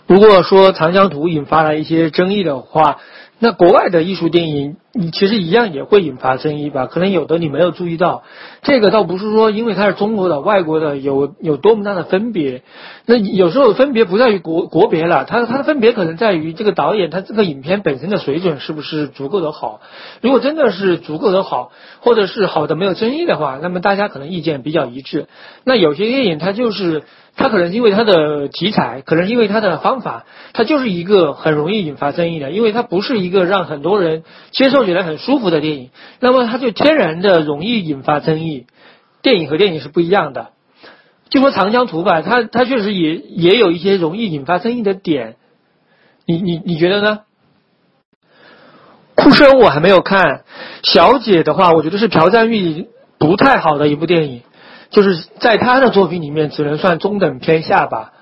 [0.06, 2.96] 如果说《长江图》引发了一些争议的话，
[3.40, 6.86] 那国外的艺术电影，你其实一样也会引发争议吧？
[6.86, 8.24] 可能有的你没有注意到，
[8.62, 12.62] 这个倒不是说因为它是中国的、外国的有 有多么大的分别。
[13.06, 19.80] 那有时候分别不在于国国别了，它它的分别可能在于这个导演他这个影片本身的水准是不是足够的好。
[20.20, 21.70] 如果真的是足够的好，
[22.00, 25.28] 或者是好的没有争议的话，那么大家可能意见比较一致。
[25.62, 27.04] 那有些电影它就是。
[27.38, 38.66] 它可能因为它的题材，可能因为它的方法，它就是一个很容易引发争议的，因为它不是一个让很多人接受起来很舒服的电影，那么它就天然的容易引发争议。
[39.22, 40.50] 电影和电影是不一样的，
[41.30, 45.36] 就说《长江图》吧，它它确实也也有一些容易引发争议的点，
[46.26, 47.20] 你你你觉得呢？
[49.14, 50.44] 哭声我还没有看，
[50.82, 52.86] 小姐的话，我觉得是朴赞玉
[53.18, 54.42] 不太好的一部电影。
[54.90, 58.12] 就是在他的作品里面，只能算中等偏下吧。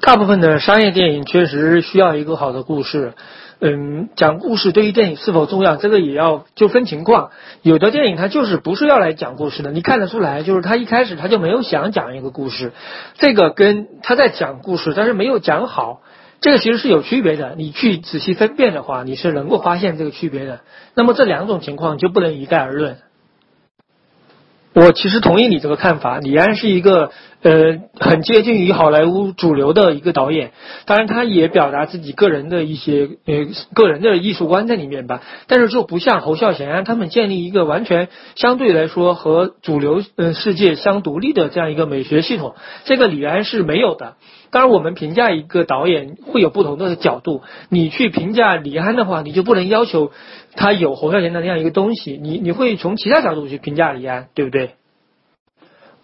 [0.00, 3.14] 大部分的商业电影确实需要一个好的故事，
[3.60, 7.30] 嗯，讲故事对于电影是否重要，这个也要就分情况。
[7.62, 12.72] 有的电影它就是不是要来讲故事的，你看得出来，就是他一开始他就没有想讲一个故事，
[13.14, 16.02] 这个跟他在讲故事，但是没有讲好，
[16.40, 17.54] 这个其实是有区别的。
[17.56, 20.60] 你去仔细分辨的话，你是能够发现这个区别的。
[20.94, 22.98] 那么这两种情况就不能一概而论。
[24.76, 27.10] 我其实同意你这个看法，李安是一个
[27.40, 30.50] 呃很接近于好莱坞主流的一个导演，
[30.84, 42.54] 当然他也表达自己个人的一些呃个人的艺术观在里面吧，但是就不像侯孝贤他们建立一个完全相对来说和主流呃世界相独立的这样一个美学系统，
[42.84, 44.16] 这个李安是没有的。
[44.56, 50.12] 当然我们评价一个导演会有不同的角度，你去评价李安的话，你就不能要求。
[50.54, 54.70] 他有侯孝贤的那样一个东西，你你会从其他角度去评价李安，对不对？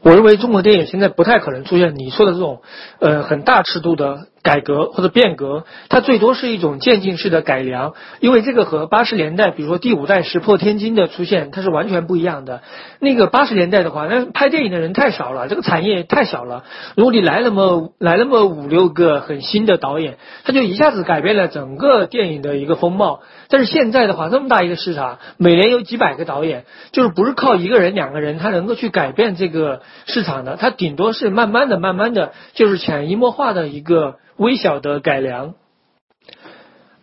[0.02, 2.60] 我认为中国电影现在不太可能出现你说的这种，
[2.98, 12.62] 呃，很大尺度的改革或者变革，它最多是一种渐进式的改良，因为这个和八十年代，比如说第五代石破天惊的出现，它是完全不一样的。
[12.98, 16.64] 那个八十年代的话，那拍电影的人太少了，这个产业太小了。
[16.96, 23.20] 如果你来那么来那么五六个很新的导演，他就一下子改变了整个电影的一个风貌。
[23.48, 35.54] 但是现在的话，这么大一个市场，每年有几百个导演，就是不是靠一个人、两个人，他能够去改变这个市场的，他顶多是慢慢的、慢慢的，就是潜移默化的一个微小的改良。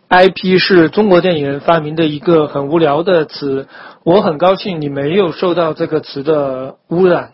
[0.08, 3.68] IP 是中国电影人发明的一个很无聊的词，
[4.02, 7.32] 我很高兴你没有受到这个词的污染。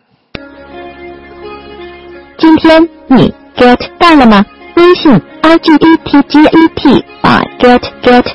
[2.37, 4.45] 今天你 get 到了吗？
[4.77, 8.35] 微信 r g e t g e t by get get。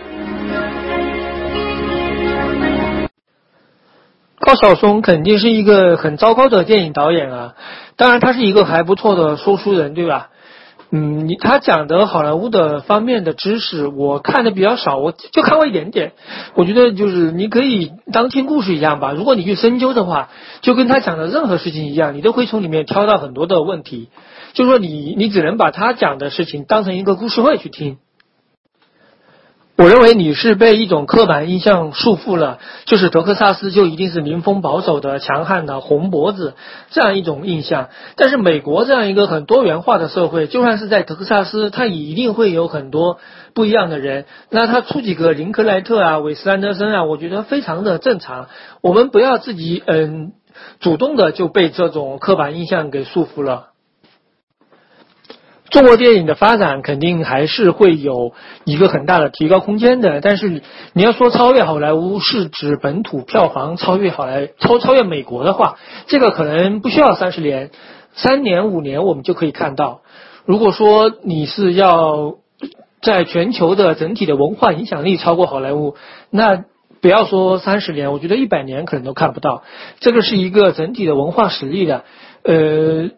[4.39, 7.53] 高晓松肯定是一个很糟糕的电影导演啊，
[7.95, 10.30] 当然他是一个还不错的说书人，对吧？
[10.93, 16.11] 嗯，你他讲的好莱坞的方面的知识，我看的比较少，我就看过一点点。
[16.53, 19.13] 我觉得就是你可以当听故事一样吧。
[19.13, 20.27] 如果你去深究的话，
[20.61, 24.09] 就跟他讲的任何事情一样，你都会从里面挑到很多的问题。
[24.51, 27.97] 就说你你只能把他讲的事情当成一个故事会去听。
[29.81, 36.53] 我认为你是被一种刻板印象束缚了，就是德克萨斯就一定是民风保守的、强悍的、红脖子
[36.91, 37.89] 这样一种印象。
[38.15, 43.17] 但是美国这样一个很多元化的社会，就算是在德克萨斯，它也一定会有很多
[43.55, 44.25] 不一样的人。
[44.51, 48.49] 那他出几个林克莱特啊、韦斯安德森啊，我觉得非常的正常。
[48.83, 50.33] 我们不要自己嗯
[50.79, 53.70] 主动的就被这种刻板印象给束缚了。
[55.71, 58.33] 中国电影的发展肯定还是会有
[58.65, 60.61] 一个很大的提高空间的，但是
[60.91, 67.71] 你要说超越好莱坞，是指本土票房超越好莱超超越美国的话，这个可能不需要三十年，
[68.13, 70.01] 三年五年我们就可以看到。
[70.45, 72.35] 如果说你是要
[73.01, 75.95] 在全球的整体的文化影响力超过好莱坞，
[76.29, 76.65] 那
[77.01, 79.63] 不要说三十年，我觉得一百年可能都看不到。
[80.01, 82.03] 这个是一个整体的文化实力的，
[82.43, 83.11] 呃。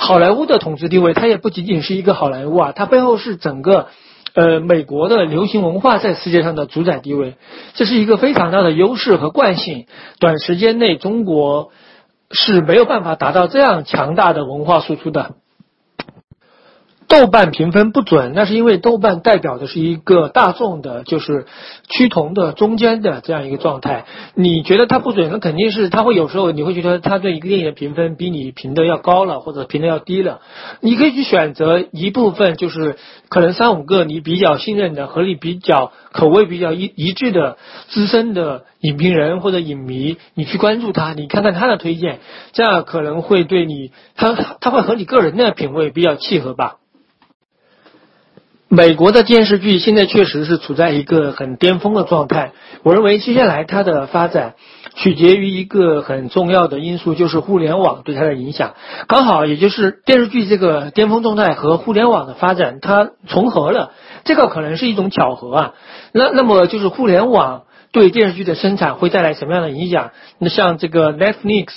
[0.00, 3.88] 好莱坞的统治地位，它也不仅仅是一个好莱坞啊，它背后是整个，
[4.32, 7.34] 呃，美国的流行文化在世界上的主宰地位，
[7.74, 9.86] 这是一个非常大的优势和惯性。
[10.20, 11.72] 短时间内，中国
[12.30, 15.34] 是没有办法达到这样强大的文化输出的。
[17.08, 21.46] 豆瓣评分不准，那是因为豆瓣代表的是一个大众的，就是
[21.88, 24.04] 趋同的中间的这样一个状态。
[24.34, 30.40] 你觉得它不准，那肯定是它会有时候你会觉得它对一个电影的评分比你评的要高了，或者评的要低了。
[30.80, 32.96] 你可以去选择一部分，就是
[33.30, 37.56] 可能三五个你比较信任的、和你比较口味比较一一致的
[37.88, 42.20] 资深的影评人或者影迷，你去关注他，你看看他的推荐，
[42.52, 46.76] 这样可能会对你，他他会和你个人的品味比较契合吧。
[48.70, 52.52] 美国的电视剧现在确实是处在一个很巅峰的状态。
[52.82, 54.56] 我认为接下来它的发展
[54.94, 58.74] 取决于一个很重要的因素，就是互联网对它的影响。
[59.06, 63.92] 刚好也就是电视剧这个巅峰状态和互联网的发展它重合了，
[64.24, 65.74] 这个可能是一种巧合啊。
[66.12, 70.10] 那那么就是互联网对电视剧的生产会带来什么样的影响？
[70.38, 71.68] 那像这个 Netflix，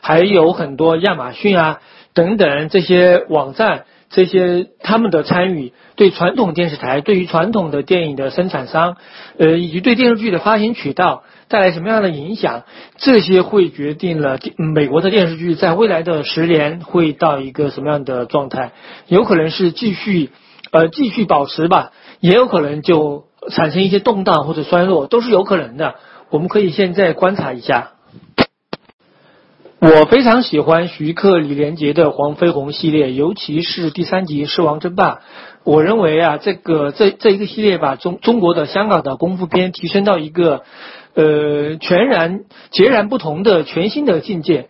[0.00, 1.78] 还有很多亚马逊啊
[2.12, 3.84] 等等这些网站。
[4.10, 8.96] 这些他们的参与，对传统电视台、对于传统的电影的生产商，
[9.38, 12.64] 呃，以及对电视剧的发行渠道带来什么样的影响？
[12.96, 14.38] 这些会决定了
[14.74, 18.72] 美国的电视剧在未来的十年会到一个什么样的状态？
[19.06, 20.30] 有可能是继续，
[20.72, 25.94] 呃，继续保持吧，也有可能就产生一些动荡或者衰落，都是有可能的。
[26.30, 27.92] 我们可以现在观察一下。
[29.82, 35.14] 我非常喜欢徐克、李连杰的黄飞鸿系列，尤其是第三集《狮王争霸》。
[35.64, 40.64] 我认为啊，这个这这一个系列把中中国的、香港的功夫片提升到一个
[41.14, 44.68] 呃全然截然不同的全新的境界，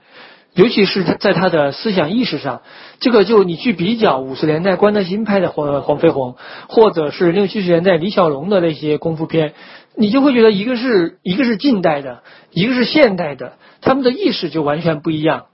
[0.55, 2.63] 尤其是在他的思想意识上，
[3.01, 6.37] 这个就你去比较五十年代关德兴拍的黄黄飞鸿，
[6.69, 9.55] 或者是六七十年代李小龙的那些功夫片，
[9.97, 12.23] 你就会觉得一个是一个是近代的，
[12.53, 13.55] 一个是现代的。
[13.81, 15.47] 他们的意识就完全不一样。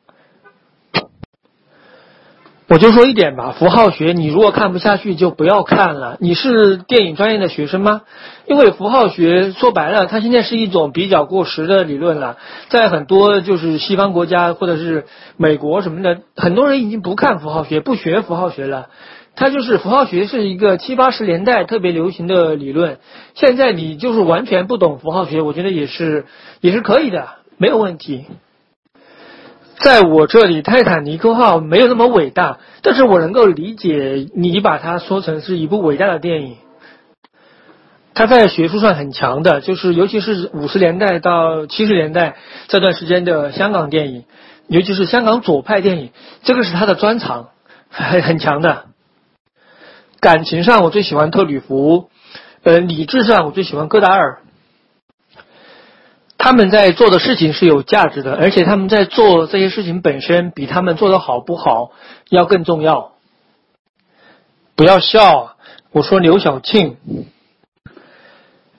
[2.69, 6.17] 我就说一点吧，符号学你如果看不下去就不要看了。
[6.19, 8.03] 你是电影专业的学生吗？
[8.49, 15.07] 因为符号学说白了，它现在是一种比较过时的理论了，在很多就是西方国家或者是
[15.37, 18.89] 美国什么的，很多人已经不看符号学，不学符号学了。
[19.37, 22.99] 它就是符号学是一个七八十年代特别流行的理论，
[23.35, 26.25] 现在你就是完全不懂符号学，我觉得也是
[26.63, 27.29] 也是可以的。
[27.59, 28.25] 没有问题，
[29.79, 36.57] 在我这里，泰坦尼克号没有那么伟大，但是我能够理解你把它说成是一部伟大的电影。
[38.15, 42.37] 它在学术上很强的，就是尤其是五十年代到七十年代
[42.69, 44.25] 这段时间的香港电影，
[44.67, 46.11] 尤其是香港左派电影，
[46.43, 47.49] 这个是他的专长，
[47.91, 48.87] 很很强的。
[50.21, 52.09] 感情上，我最喜欢特吕弗；
[52.63, 54.41] 呃，理智上，我最喜欢戈达尔。
[56.39, 61.93] 他们在做的事情是有价值的，而且他们在做这些事情本身比他们做的好不好
[62.29, 63.13] 要更重要。
[64.75, 65.57] 不要笑，
[65.91, 66.99] 我说刘晓庆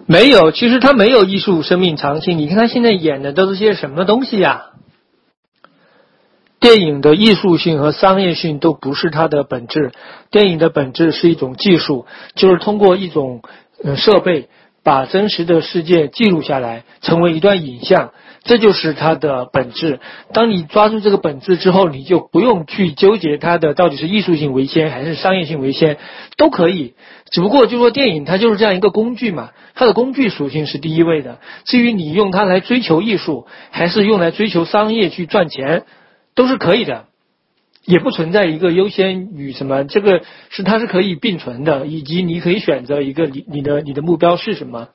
[0.05, 2.37] 没有，其实他没有艺术生命长青。
[2.37, 4.67] 你看他现在演的都是些什么东西呀？
[6.59, 9.91] 电影的艺术性和商业性都不是它的本质，
[10.31, 12.05] 电影的本质是一种技术，
[12.35, 13.41] 就是通过一种
[13.83, 14.49] 呃设备
[14.83, 18.11] 把真实的世界记录下来，成为一段影像，
[18.43, 19.99] 这就是它的本质。
[20.33, 25.97] 当你抓住这个本质之后，你就不用去纠结它的到底是艺术性为先还是商业性为先，
[26.37, 26.95] 都可以。
[27.29, 31.37] 只不过就说电影它就是这样一个工具嘛，它的工具属性是第一位的。
[31.65, 35.83] 至于你用它来追求艺术，还是用来追求商业去赚钱。
[36.37, 37.05] 都是可以的，
[37.83, 44.89] 也不存在一个优先与什么，这个是它是可以并存的，以及你可以选择一个你你的你的目标是什么。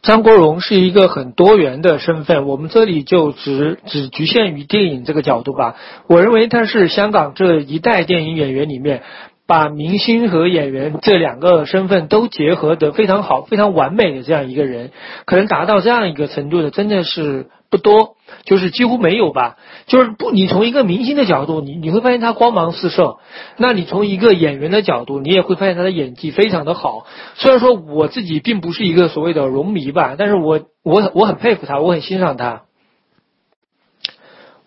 [0.00, 5.76] 张国荣是一个很多元的身份，我们这里就只只局限于电影这个角度吧。
[6.06, 9.02] 我认为他是香港这一代电影演员里面，
[9.46, 14.92] 把明星和演员这两个身份都结合得非常好、非常完美的这样一个人，
[15.26, 18.16] 可能达到这样一个程度的，真的是不多。
[18.44, 23.18] 就是几乎没有吧，就是不，你从一个明星的角度，你你会发现他光芒四射；
[23.56, 27.06] 那你从一个演员的角度，你也会发现他的演技非常的好。
[27.34, 32.62] 虽然说我自己并不是一个所谓的荣迷吧，但是我我我很佩服他，我很欣赏他。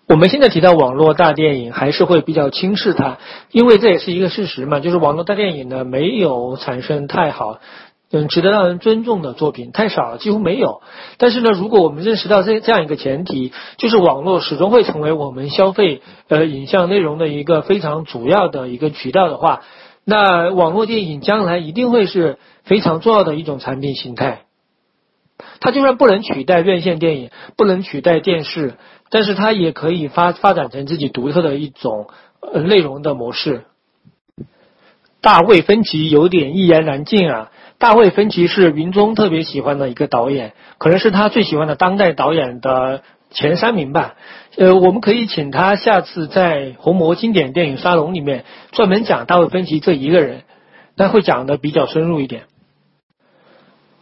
[0.08, 3.18] 我们现在提到网络大电影，还是会比较轻视它，
[3.52, 7.60] 因为这也是一个事实嘛，就是网络大电影呢没有产生太好。
[8.16, 10.84] 嗯，值得让人尊重的作品太少了，几乎没有。
[11.18, 19.64] 但是呢，如果我们认识到这这样一个前提，就是网络始终会成为我们消费呃影像内容的一个非常主要的一个渠道的话，
[20.06, 24.44] 那网络电影将来一定会是非常重要的一种产品形态。
[25.60, 28.76] 它就算不能取代院线电影，不能取代电视，
[29.10, 32.08] 但是它也可以发发展成自己独特的一种
[32.42, 33.64] 呃内容的模式。
[35.20, 37.50] 大卫芬奇有点一言难尽啊。
[37.78, 44.16] 大卫芬奇是云中特别喜欢的一个导演，可能是他最喜欢的当代导演的前三名吧。
[44.56, 50.44] 呃，我们可以请他下次在红魔经典电影沙龙里面专门讲大卫芬奇这一个人，
[50.96, 52.44] 那会讲的比较深入一点。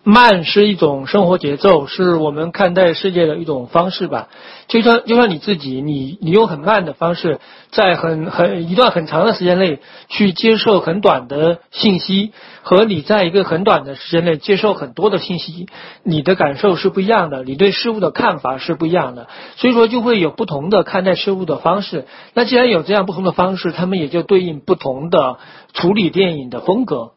[0.04, 4.30] 慢是一种生活节奏，是我们看待世界的一种方式吧。
[4.68, 12.32] 就算就算你自己，你你用很慢的方式，在很很一段很长的时间内去接受很短的信息，
[12.64, 15.68] 和你在一个很短的时间内接受很多的信息，
[16.04, 19.28] 你的感受是不一样的，你对事物的看法是不一样的。
[19.58, 22.08] 所以说就会有不同的看待事物的方式。
[22.34, 25.38] 那既然有这样不同的方式，他们也就对应不同的
[25.74, 27.12] 处理电影的风格。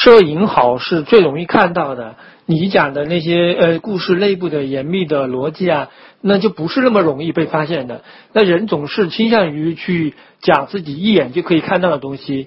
[0.00, 2.14] 摄影好是最容易看到的，
[2.46, 5.88] 你讲的那些呃故事内部的严密的逻辑啊，
[6.20, 8.04] 那就不是那么容易被发现的。
[8.32, 12.46] 那人总是倾向于去讲自己一眼就可以看到的东西。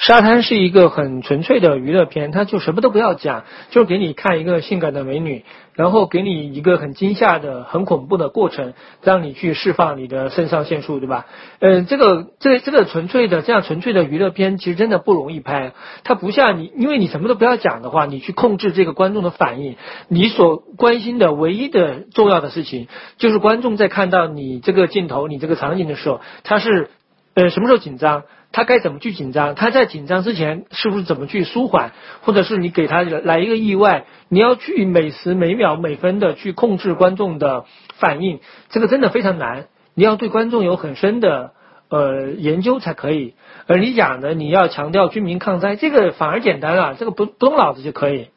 [0.00, 5.44] 沙滩是一个很纯粹的娱乐片，它就什么都不要讲，就给你看一个性感的美女，
[5.74, 8.72] 然后给你一个很惊吓的、很恐怖的过程，
[9.02, 11.26] 让你去释放你的肾上腺素，对吧？
[11.58, 15.72] 嗯，这个、这、这个纯粹的这样纯粹的娱乐片，其实真的不容易拍。
[16.02, 19.76] 它不像你，因为你什么都不要讲的话，你去控制这个观众的反应，
[20.08, 26.88] 你所关心的唯一的重要的事情，就是观众在看到你这个镜头、你这个场景的时候，他是
[27.34, 28.22] 呃什么时候紧张？
[28.52, 29.54] 他该怎么去紧张？
[29.54, 31.92] 他在紧张之前是不是怎么去舒缓？
[32.22, 37.64] 或者是你给他来一个意外，你要去每时每秒每分的去控制观众的
[37.98, 38.40] 反应，
[38.70, 39.66] 这个真的非常难。
[39.94, 41.52] 你要对观众有很深的
[41.88, 43.34] 呃研究才可以。
[43.66, 48.28] 而你讲的你要强调军民抗灾，这个反而简单了，这个不不动脑子就可以。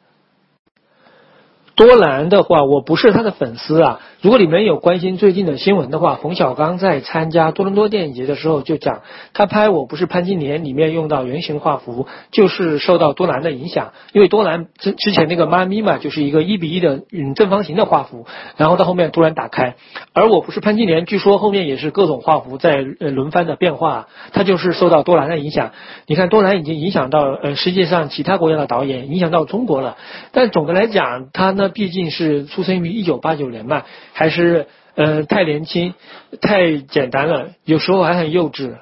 [1.76, 4.00] 多兰的话，我不是他的粉丝啊。
[4.20, 9.02] 如果你们有关心最近的新闻的话，冯小刚在参加多伦多电影节的时候就讲，
[9.32, 13.92] 他拍《我不是潘金莲》里面用到圆形画幅，就是受到多兰的影响。
[14.12, 18.24] 因为多兰之之前那个妈咪嘛，就是一个一比一的嗯正方形的画幅，
[18.56, 19.74] 然后到后面突然打开。
[20.12, 25.72] 而我不是潘金莲，据说后面也是各种画幅在呃轮番的变化，他就是受到多兰的影响。
[26.06, 29.96] 你看多兰已经影响到呃世界上其他国家的导演，影响到中国了。
[30.30, 31.63] 但总的来讲，他呢。
[31.64, 34.66] 那毕竟是出生于一九八九年嘛，还是
[34.96, 35.94] 呃太年轻，
[36.42, 38.74] 太简单了，有时候还很幼稚。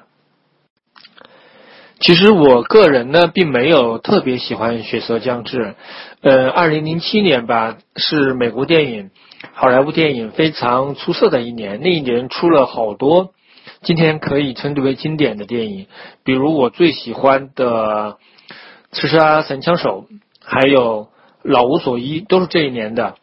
[2.01, 5.59] 其实我个人呢，并没有特别喜欢《血色将至》。
[6.19, 9.11] 呃，二零零七年吧，是美国电影、
[9.53, 11.79] 好莱坞电影非常出色的一年。
[11.79, 13.31] 那一年出了好多
[13.81, 15.87] 今天可以称之为经典的电影，
[16.25, 18.17] 比如我最喜欢的
[18.91, 20.05] 《刺杀神枪手》，
[20.43, 21.12] 还有。
[21.43, 23.15] 老无所依都是这一年的，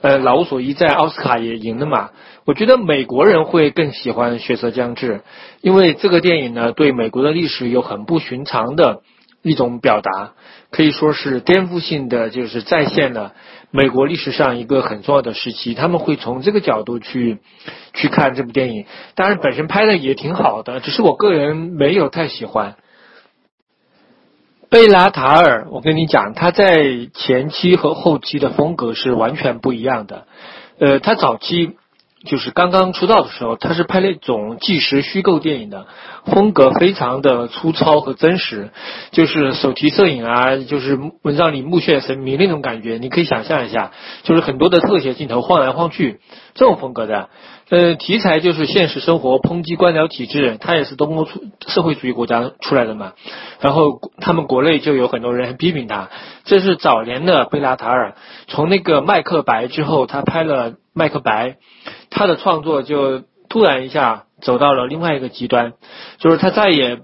[0.00, 2.10] 呃，老无所依在奥斯卡也赢了嘛。
[2.46, 5.18] 我觉得美国人会更喜欢《血色将至》，
[5.60, 9.02] 因为这个电影呢，对美国的历史有很不寻常的
[9.42, 10.32] 一种表达，
[10.70, 13.34] 可以说是颠覆性的，就是再现了
[13.70, 15.74] 美国历史上一个很重要的时期。
[15.74, 17.38] 他们会从这个角度去
[17.92, 22.76] 去看这部电影，当然本身拍的也挺好的，只是我个人没有太喜欢。
[24.70, 30.26] 贝拉塔尔，我跟你讲，他在前期和后期的风格是完全不一样的。
[30.78, 31.76] 呃，他早期。
[32.22, 35.86] 就是刚刚出道的时候，他是拍那种纪实虚构电影的，
[36.26, 38.72] 风格非常的粗糙和真实，
[39.10, 42.98] 就是手提摄影啊，就是让你目眩神迷那种感觉。
[42.98, 43.92] 你可以想象一下，
[44.22, 46.20] 就是很多的特写镜头晃来晃去，
[46.52, 47.30] 这种风格的。
[47.70, 53.12] 呃，题材就是现实生活抨击官僚体制，他也是东欧出社会主义国家出来的嘛。
[53.60, 56.10] 然后他们国内就有很多人批评他，
[56.44, 58.16] 这是早年的贝拉塔尔。
[58.48, 61.58] 从那个麦克白之后，他拍了麦克白。
[62.10, 65.74] 他的创作就突然一下走到了另外一个极端，
[66.18, 66.98] 就是他再也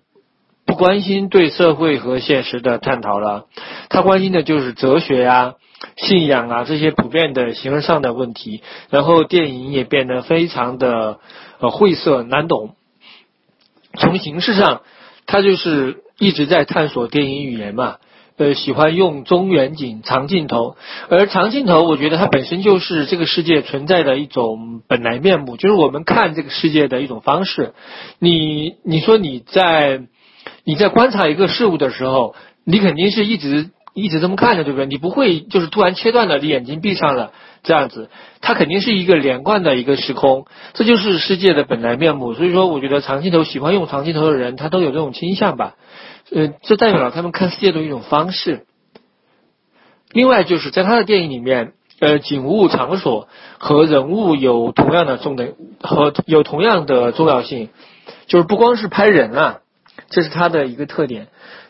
[0.67, 3.47] 不关心对社会和现实的探讨了，
[3.89, 5.55] 他关心的就是哲学呀、
[5.97, 11.21] 信仰啊这些普遍的形而上的问题，然后电影也变得非常的
[11.59, 12.75] 呃晦涩难懂。
[13.99, 14.83] 从形式上，
[15.27, 17.97] 他就是一直在探索电影语言嘛。
[18.39, 20.77] 呃，喜欢用中远景、长镜头，
[21.09, 27.73] 而长镜头，我觉得它本身就是这个世界存在的一种本来面目，就是我们看这个世界的一种方式。
[28.19, 30.03] 你你说你在
[30.65, 34.85] 你在观察一个事物的时候，你肯定是一直一直这么看着，对不对？
[34.87, 37.33] 你不会就是突然切断了，你眼睛闭上了
[37.63, 38.11] 这样子，
[38.43, 40.45] 它肯定是一个连贯的一个时空，
[40.75, 42.35] 这就是世界的本来面目。
[42.35, 45.75] 所以说，我觉得长镜头喜欢用长镜头的人，他都有这种倾向吧。
[46.31, 48.67] 呃，这代表了他们看世界的一种方式。
[50.13, 57.71] 另外，就是在他的电影里面，呃，景物、场所和人物有同样的重的和有同样的重要性。
[58.27, 59.61] 就是不光是拍人啊，
[60.11, 61.29] 这是他的一个特点。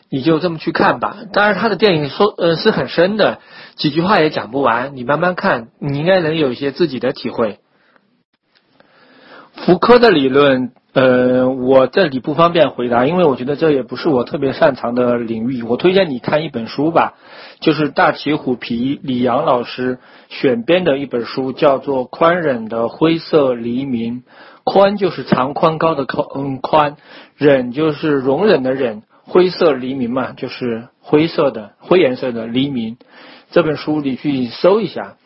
[0.09, 1.17] 你就这么去看吧。
[1.33, 3.39] 当然，他的电影说呃是很深的，
[3.75, 4.95] 几句话也讲不完。
[4.95, 7.59] 你慢慢看，你应该能有一些自己的体会。
[9.53, 10.71] 福柯的理论。
[10.93, 15.61] 呃，我这里不方便回答，因为我觉得这也不是我特别擅长的领域。
[15.61, 17.13] 我推荐你看一本书吧，
[17.59, 24.21] 就是大旗虎皮李阳老师选编的一本书，叫做《宽忍的灰色黎明》。
[24.63, 26.95] 宽就是长宽高的宽，嗯，宽
[27.35, 32.97] 忍就是容忍的忍，灰色黎明嘛，就是灰色的灰颜色的黎明。
[33.51, 35.17] 这本书你去搜一下。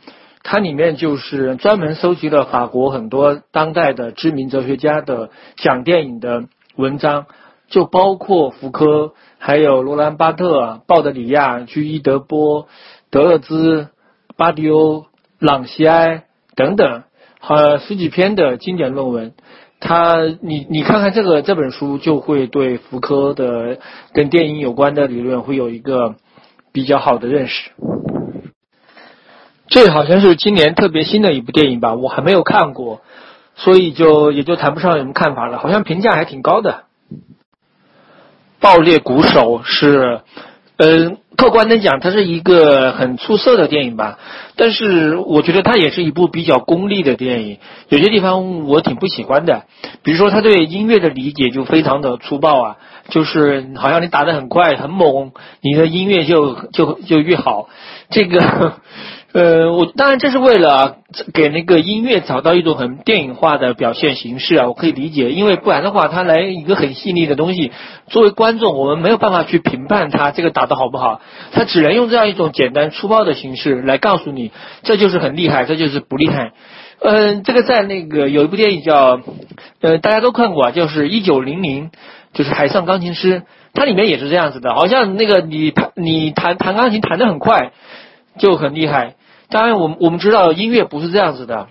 [0.44, 6.46] 它里面就是专门收集了法国很多当代的知名哲学家的讲电影的
[6.76, 7.28] 文章，
[7.70, 12.68] 就包括福柯，还有罗兰巴特、鲍德里亚、居伊德波、
[13.12, 13.90] 德勒兹、
[14.36, 15.06] 巴迪欧、
[15.38, 16.24] 朗西埃
[16.56, 17.04] 等等，
[17.48, 19.34] 呃十几篇的经典论文。
[19.82, 23.80] 他，你你看看这个这本书，就会对福柯的
[24.14, 26.16] 跟电影有关的理论会有一个
[26.72, 27.72] 比较好的认识。
[29.68, 33.02] 这好像是今年特别新的一部电影吧，我还没有看过，
[33.56, 35.58] 所以就也就谈不上什么看法了。
[35.58, 36.84] 好像评价还挺高的。
[38.60, 40.22] 爆裂鼓手是，
[40.78, 44.20] 嗯，客观的讲，它是一个很出色的电影吧。
[44.56, 47.58] 但是我觉得它也是一部比较功利的电影，
[47.90, 49.64] 有些地方我挺不喜欢的。
[50.04, 52.78] 比如说他对音乐的理解就非常的粗暴啊，
[53.10, 55.32] 就是好像你打的很快很猛，
[55.62, 57.70] 你的音乐就就就越好。
[58.12, 58.74] 这个。
[59.34, 60.98] 呃，我当然这是为了
[61.34, 67.72] 给那个音乐找到一种很电影化的表现形式啊，我可以理解，因为不然的话，他来一个很细腻的东西，
[68.08, 71.22] 作为观众，我们没有办法去评判他这个打的好不好，
[71.54, 74.52] 他只能用这样一种简单粗暴的形式来告诉你，
[74.84, 76.52] 这就是很厉害，这就是不厉害。
[77.00, 79.22] 嗯，这个在那个有一部电影叫，
[79.80, 81.90] 呃，大家都看过啊，就是一九零零，
[82.34, 83.40] 就是《海上钢琴师》，
[83.74, 87.72] 它里面也是这样子的，好像那个你弹你弹弹钢琴弹得很快，
[88.38, 89.16] 就很厉害。
[89.52, 91.68] 当然，我们我们知道音乐不是这样子的。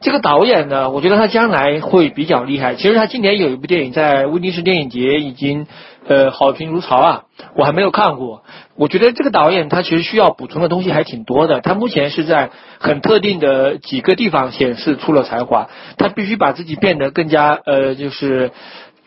[0.00, 2.74] 这个导演呢，我觉得他将来会比较厉害。
[2.74, 5.66] 其实他今年有一部电影在威尼斯电影节已经
[6.06, 7.22] 呃好评如潮啊，
[7.56, 8.42] 我还没有看过。
[8.76, 11.60] 我觉得这个导演他其实需要补充的东西还挺多的。
[11.60, 18.50] 他目前是在很特定的几个地方显示出了才华，他必须把自己变得更加呃就是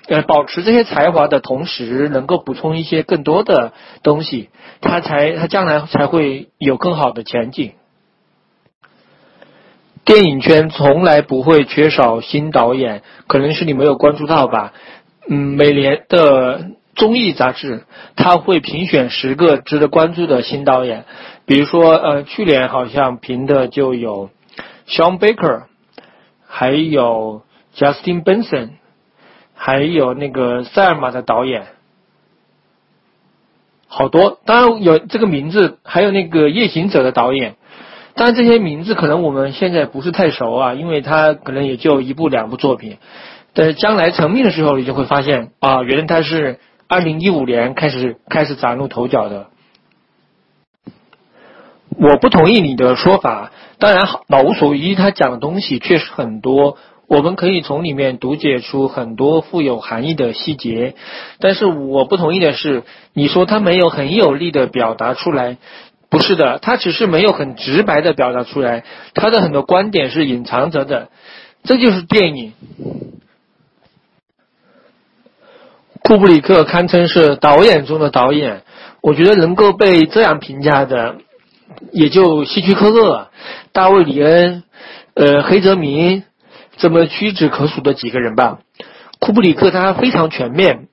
[0.07, 4.49] 呃保持这些才华的同时，能够补充一些更多的东西，
[4.81, 7.73] 他才他将来才会有更好的前景。
[10.09, 14.73] 电影圈从来不会缺少新导演，可能是你没有关注到吧？
[15.29, 17.83] 嗯，每年的综艺杂志，
[18.15, 21.05] 他会评选十个值得关注的新导演。
[21.45, 24.31] 比如说，呃，去年好像评的就有
[24.87, 25.65] Sean Baker，
[26.47, 27.43] 还有
[27.75, 28.69] Justin Benson，
[29.53, 31.67] 还有那个塞尔玛的导演。
[33.87, 34.39] 好多。
[34.45, 37.57] 当然有这个名字，还有那个《夜行者》的导演。
[38.15, 42.97] 当然这些名字可能我们现在不是太熟啊，因为他可能也就一部两部作品。
[43.53, 49.47] 但是将来成名的时候，你就会发现啊，原来他是二零一五年开始开始崭露头角的。
[51.97, 56.77] 我不同意你的说法，当然老无所依，他讲的东西确实很多，
[57.07, 60.93] 我们可以从里面读解出很多富有含义的细节。
[61.39, 62.83] 但是我不同意的是，
[63.13, 65.57] 你说他没有很有力的表达出来，
[66.09, 68.83] 不是的，他只是没有很直白的表达出来，
[69.13, 71.09] 他的很多观点是隐藏着的，
[71.63, 72.53] 这就是电影。
[76.01, 78.63] 库布里克堪称是导演中的导演，
[79.01, 81.17] 我觉得能够被这样评价的，
[81.91, 83.27] 也就希区柯克、
[83.71, 84.63] 大卫·里恩、
[85.13, 86.23] 呃黑泽明
[86.77, 88.59] 这么屈指可数的几个人吧。
[89.19, 90.87] 库布里克他非常全面，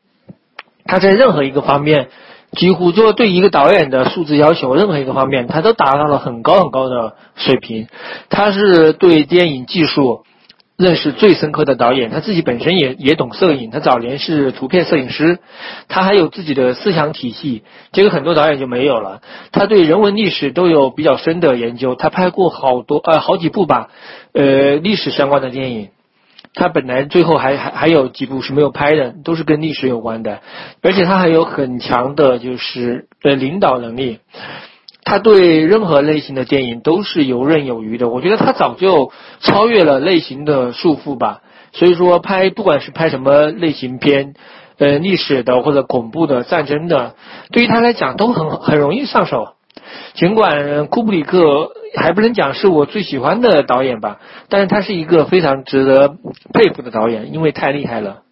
[0.85, 2.11] 他在任何一个方面，
[2.57, 7.87] 几乎就对一个导演的素质要求，任何一个方面，他都达到了很高很高的水平。
[8.31, 10.25] 他是对电影技术。
[10.79, 15.39] 认识最深刻的导演，他自己本身也也懂摄影，他早年是图片摄影师，
[15.89, 17.63] 他还有自己的思想体系，
[17.93, 19.23] 这个很多导演就没有了。
[19.53, 23.89] 他对人文历史都有比较深的研究，他拍过好多呃好几部吧，
[24.35, 25.89] 呃历史相关的电影。
[26.57, 30.41] 他本来最后还还还有几部是没有拍的，都是跟历史有关的，
[30.83, 34.19] 而且他还有很强的就是呃领导能力。
[35.05, 41.43] 他对任何类型的电影都是游刃有余的，我觉得他早就超越了类型的束缚吧。
[41.73, 44.35] 所以说，拍不管是拍什么类型片，
[44.79, 47.15] 呃，历史的或者恐怖的、战争的，
[47.53, 49.56] 对于他来讲都很很容易上手。
[50.15, 56.17] 尽管库布里克还不能讲是我最喜欢的导演吧，但是他是一个非常值得
[56.53, 58.23] 佩服的导演，因为太厉害了。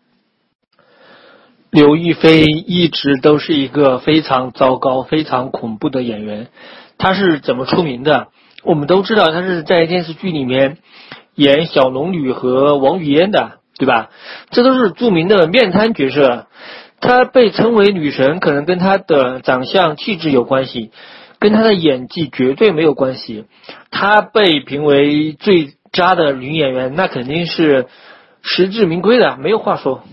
[1.70, 6.46] 刘亦菲一直都是一个非常糟糕、非常恐怖的演员。
[6.98, 8.28] 她是怎么出名的？
[8.62, 10.78] 我们都知道，她是在电视剧里面
[11.34, 14.10] 演小龙女和王语嫣的，对吧？
[14.50, 16.46] 这都是著名的面瘫角色。
[17.00, 20.92] 她被称为女神，可能跟她的长相、气质有关系，
[21.44, 23.44] 跟她的演技绝对没有关系。
[23.90, 27.86] 她被评为最渣的女演员，那肯定是
[28.40, 30.04] 实至名归的，没有话说。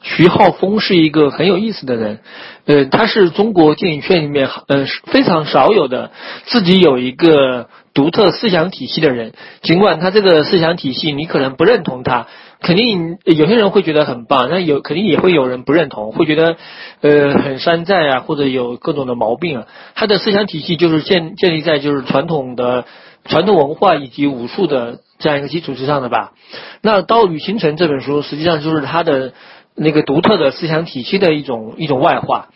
[0.00, 2.20] 徐浩峰是一个很有意思的人，
[2.64, 6.12] 呃，他是中国电影圈里面呃非常少有的
[6.46, 9.34] 自己有一个独特思想体系的人。
[9.60, 12.26] 尽管他这个思想体系你可能不认同他，
[12.62, 16.56] 肯定有些人会觉得很棒，那有肯定也会有人不认同，会觉得
[17.00, 19.66] 呃很山寨啊，或者有各种的毛病啊。
[19.94, 22.84] 他的思想体系就是建建立在就是传统的
[23.24, 26.32] 传统文化以及武术的这样一个基础之上的吧。
[26.80, 29.32] 那《刀与星辰》这本书实际上就是他的。
[29.74, 32.50] 那个独特的思想体系的一种一种外化，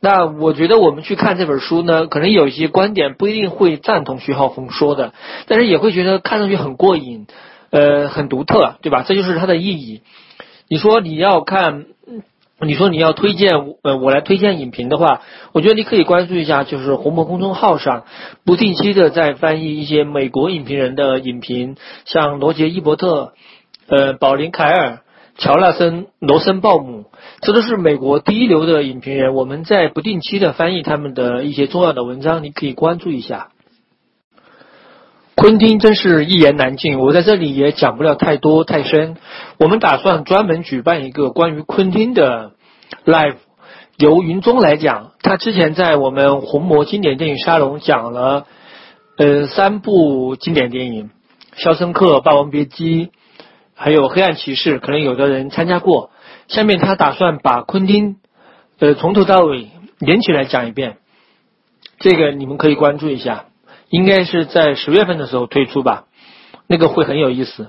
[0.00, 5.12] 那我觉得我们去看这本书呢，可能有一些观点不一定会赞同徐浩峰说的，
[5.46, 7.26] 但是也会觉得看上去很过瘾，
[7.74, 9.02] 呃，很独特，对吧？
[9.04, 10.02] 这就是它的意义。
[10.68, 11.86] 你说你要看，
[12.60, 13.50] 你说你要推荐，
[13.82, 18.04] 呃，我来推荐影评的话，我觉得你可以关注一下，就是红魔公众号上
[18.44, 21.74] 不定期的在翻译一些美国影评人的影评，
[22.04, 23.32] 像罗杰伊伯特，
[23.88, 25.00] 呃，宝林凯尔。
[25.36, 27.06] 乔纳森·罗森鲍姆，
[27.40, 29.34] 这都是美国第一流的影评人。
[29.34, 33.48] 我们在不定期的翻译他们的一些重要的文章，你可以关注一下。
[35.36, 39.16] 昆汀真是一言难尽，我在这里也讲不了太多太深。
[39.58, 42.52] 我们打算专门举办一个关于昆汀的
[43.04, 43.36] live，
[43.96, 45.12] 由云中来讲。
[45.22, 48.46] 他之前在我们红魔经典电影沙龙讲了，
[49.18, 51.10] 呃，三部经典电影，
[51.62, 53.06] 《肖申克》《霸王别姬》。
[53.76, 56.10] 还有黑暗骑士，可能有的人参加过。
[56.46, 58.18] 下面他打算把昆汀，
[58.78, 60.98] 呃，从头到尾连起来讲一遍。
[61.98, 63.46] 这个你们可以关注一下，
[63.88, 66.04] 应该是在十月份的时候推出吧，
[66.66, 67.68] 那个会很有意思。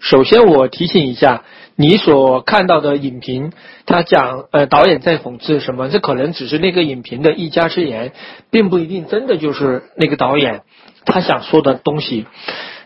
[0.00, 1.42] 首先我提醒一下，
[1.74, 3.52] 你所看到的影评，
[3.84, 8.12] 他讲呃导演在讽刺什么，这可能只是那个影评的一家之言，
[8.50, 10.62] 并不一定真的就是那个导演
[11.04, 12.26] 他想说的东西。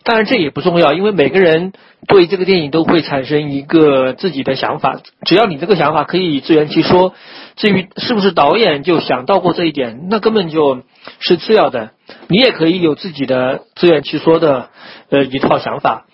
[0.04, 1.72] 当然这也不重要，因为每个人
[2.08, 5.00] 对这个电影都会产生一个自己的想法。
[5.24, 7.14] 只要你这个想法可以自圆其说，
[7.56, 10.82] 至于是不是导演就想到过这一点，那根本就
[11.20, 11.90] 是次要的。
[12.28, 14.70] 你也可以有自己的自圆其说的
[15.10, 16.06] 呃一套想法。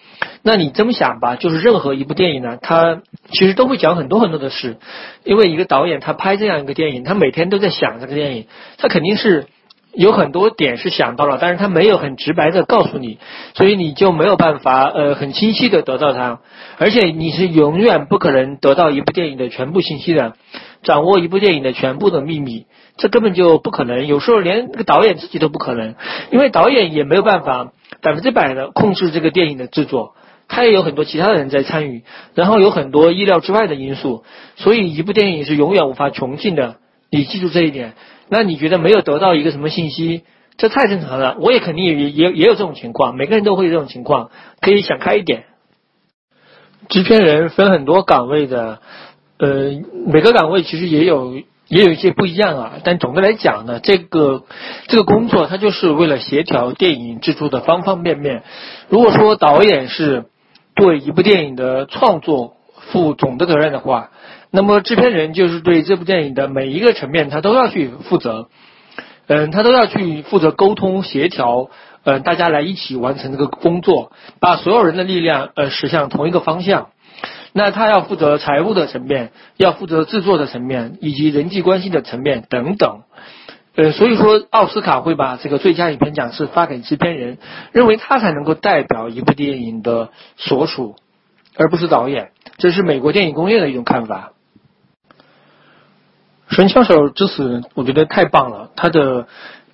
[0.43, 3.01] 那你这么想吧，就是任何一部电影呢，它
[3.31, 4.77] 其实都会讲很多很多的事，
[5.25, 8.47] 因为一个导演他拍这样一个电影，他每天都在想这个电影，
[8.77, 9.47] 他肯定是。
[9.95, 13.19] 有很多点是想到了，但是他没有很直白的告诉你，
[13.55, 16.41] 所以你就没有办法呃很清晰的得到它，
[16.79, 20.35] 而且你是永远不可能得到一部电影的全部信息的。
[20.85, 22.67] 掌握一部电影的全部的秘密，
[22.97, 24.07] 这根本就不可能。
[24.07, 25.97] 有时候连那个导演自己都不可能，
[26.31, 30.15] 因为导演也没有办法百分之百的控制这个电影的制作，
[30.47, 32.05] 他也有很多其他的人在参与，
[32.35, 34.23] 然后有很多意料之外的因素，
[34.55, 36.77] 所以一部电影是永远无法穷尽的。
[37.11, 37.95] 你记住这一点。
[38.29, 40.25] 那你觉得没有得到一个什么信息？
[40.57, 41.37] 这太正常了。
[41.41, 44.31] 我也肯定也也也有这种情况，每个人都会有这种情况，
[44.61, 45.45] 可以想开一点。
[46.89, 48.81] 制片人分很多岗位的，
[49.39, 49.71] 呃，
[50.07, 51.37] 每个岗位其实也有
[51.69, 52.73] 也有一些不一样啊。
[52.83, 54.45] 但总的来讲呢，这个
[54.89, 58.43] 这个工作它就是为了协调电影制作的方方面面。
[58.89, 60.25] 如果说导演是
[60.75, 62.57] 对一部电影的创作
[62.91, 64.11] 负总的责任的话，
[64.51, 68.49] 那么制片人就是对这部电影的每一个层面他都要去负责，
[69.27, 71.71] 嗯，他都要去负责沟通协调。
[72.05, 76.91] 嗯，大家来一起完成这个工作，把所有人的力量呃驶向同一个方向。
[77.53, 83.01] 那他要负责财务的层面，要负责制作的层面，以及人际关系的层面等等。
[83.75, 87.37] 呃，所以说奥斯卡会把这个最佳影片奖是发给制片人，
[87.73, 90.97] 认为他才能够代表一部电影的所属，
[91.57, 92.31] 而不是导演。
[92.57, 94.33] 这是美国电影工业的一种看法。
[96.51, 99.27] 《神枪手之死》我觉得太棒了，它的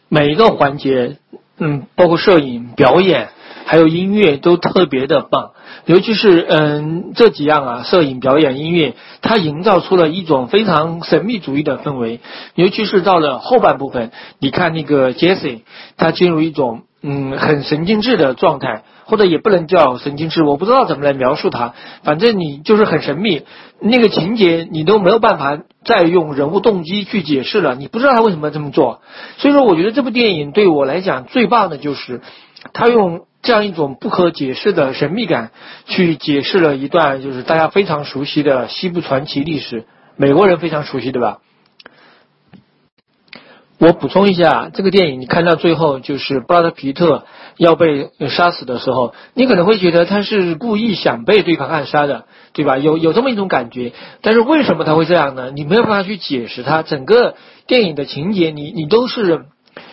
[0.09, 1.17] 每一个环节。
[1.57, 3.29] 嗯，包括摄影、表演，
[3.65, 5.53] 还有音乐都特别的棒，
[5.87, 12.19] 尤其是嗯这几样啊，摄影、表演、音乐，它营造出了一种非常神秘主义的氛围。
[12.57, 14.11] 尤其是到了后半部分，
[14.41, 15.61] 你看那个 Jesse，
[15.97, 18.83] 他进入一种嗯很神经质的状态。
[19.07, 21.75] 或者也不能叫神经质，我不知道怎么来描述它。
[22.05, 23.43] 反正你就是很神秘，
[23.79, 29.03] 那个情节你都没有办法再用人物动机去解释了，你不知道他为什么这么做。
[29.37, 32.23] 所以说，我觉得这部电影对我来讲最棒的就是，
[32.73, 35.51] 他用这样一种不可解释的神秘感
[35.85, 39.85] 去解释了一段就是大家非常熟悉的西部传奇历史，
[40.17, 41.41] 美国人非常熟悉，对吧？
[43.85, 47.25] 我补充一下，这个电影你看到最后，就是布拉德皮特
[47.59, 52.25] 要被杀死的时候，你可能会觉得他是故意想被对方暗杀的，
[52.55, 52.79] 对吧？
[52.79, 53.93] 有有这么一种感觉。
[54.23, 55.51] 但是为什么他会这样呢？
[55.51, 56.83] 你没有办法去解释它。
[56.83, 57.35] 整个
[57.67, 59.45] 电影的情节，你你都是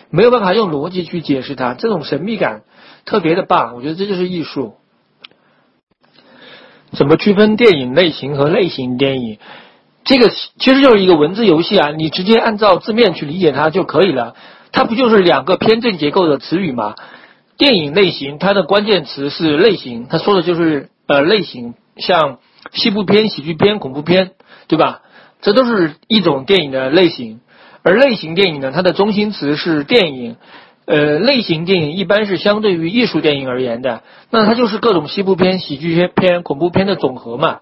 [0.08, 1.74] 没有办法用逻辑去解释它。
[1.74, 2.62] 这种神秘感
[3.04, 4.72] 特别的棒，我觉得这就是艺术。
[6.92, 9.36] 怎么区分电影类型和类型电影？
[10.04, 14.34] 这个其实就是一个文字游戏啊，你直接按照字面去理解它就可以了。
[14.72, 16.94] 它不就是两个偏正结构的词语吗？
[17.56, 22.38] 电影类型它的关键词是类型，它说的就是呃类型，像
[22.72, 24.32] 西部片、喜剧片、恐怖片，
[24.66, 25.02] 对吧？
[25.40, 27.40] 这都是一种电影的类型。
[27.82, 30.36] 而类型电影呢，它的中心词是电影。
[30.84, 37.60] 呃，类型电影一般是相对于艺术电影而言的，那它就是各种西部片、喜剧片、恐怖片的总和嘛。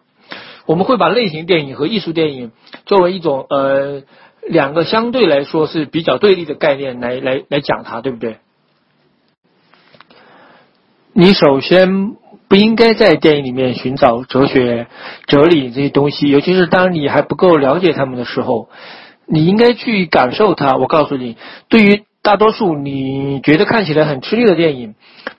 [0.67, 2.53] 我们会把类型电影和艺术电影
[2.87, 4.03] 作为一种呃
[4.49, 8.39] 两个相对来说是比较对立的概念来来来讲它，对不对？
[11.13, 12.13] 你首先
[12.49, 14.87] 不应该在电影里面寻找哲学、
[15.27, 18.69] 哲理这些东西，尤其是当你还不够了解他们的时候，
[19.27, 20.77] 你应该去感受它。
[20.77, 21.37] 我告诉你，
[21.69, 24.95] 对于大多数你觉得看起来很吃力的电影、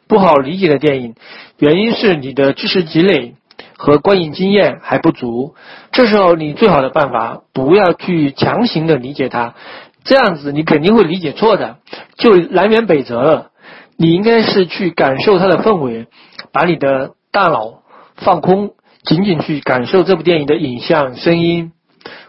[0.08, 1.16] 不好理解的电影，
[1.58, 3.36] 原因是你的知识积累。
[3.82, 5.56] 和观影经验还不足，
[5.92, 9.56] 这时候你最好的办法不要去强行的理解它，
[10.04, 11.78] 这样子你肯定会理解错的，
[12.16, 13.50] 就南辕北辙了。
[13.98, 16.06] 你应该是去感受它的氛围，
[16.54, 17.82] 把你的大脑
[18.18, 21.72] 放空，仅仅去感受这部电影的影像、声音。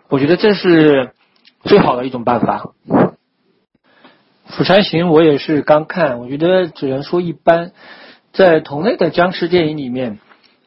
[0.09, 1.11] 我觉得这是
[1.65, 2.71] 最好的一种办法。
[4.47, 7.73] 《釜山行》我也是刚看，我觉得只能说一般，
[8.33, 10.19] 在同类的僵尸电影里面。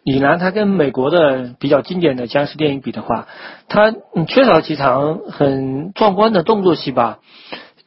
[0.08, 3.28] 你拿它跟美国的比较经典的僵尸电影比的话，
[3.68, 3.92] 它
[4.28, 7.18] 缺少几场很壮观的动作戏吧？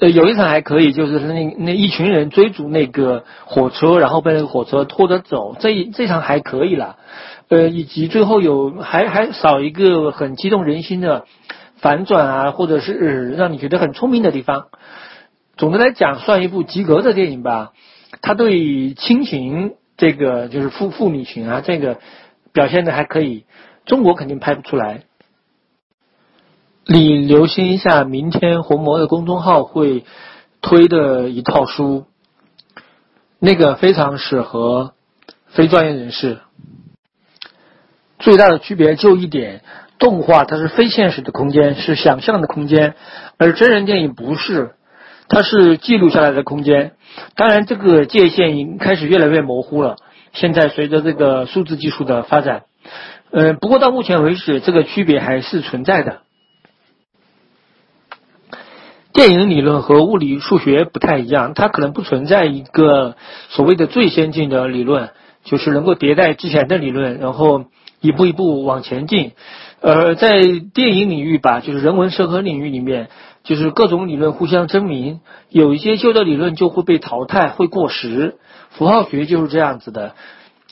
[0.01, 6.97] 呃，有一场还可以，就是那那一群人追逐那个火车，然后被那个火车拖着走，这这场还可以了。
[7.51, 11.25] 呃，以及最后有还还少一个很激动人心的
[11.77, 14.67] 反转啊，或者是让你觉得很聪明的地方。
[15.57, 17.71] 总的来讲，算一部及格的电影吧。
[18.23, 19.75] 它对亲情。
[19.99, 21.99] 这个就是妇妇女群啊，这个
[22.55, 23.45] 表现的还可以，
[23.85, 25.03] 中国肯定拍不出来。
[26.87, 30.05] 你留心一下，明天红魔的公众号会
[30.63, 32.07] 推的一套书，
[33.39, 34.95] 那个非常适合
[35.49, 36.39] 非专业人士。
[38.19, 39.63] 最大的区别就一点，
[39.99, 42.95] 动画它是非现实的空间，是想象的空间，
[43.37, 44.77] 而真人电影不是。
[45.29, 46.93] 它是记录下来的空间，
[47.35, 49.97] 当然这个界限已经开始越来越模糊了。
[50.33, 52.65] 现在随着这个数字技术的发展，
[53.31, 56.21] 嗯，不过到目前为止，这个区别还是存在的。
[59.13, 63.17] 电影理论和物理数学不太一样，它可能不存在一个
[63.49, 65.11] 所谓的最先进的理论，
[65.45, 67.65] 就是能够迭代之前的理论，然后
[68.01, 69.33] 一步一步往前进。
[69.81, 70.43] 呃，在
[70.75, 73.09] 电影领域吧，就是人文社科领域里面，
[73.49, 78.37] 就是各种理论互相争鸣，有一些旧的理论就会被淘汰，会过时。
[78.73, 80.13] 符号学就是这样子的。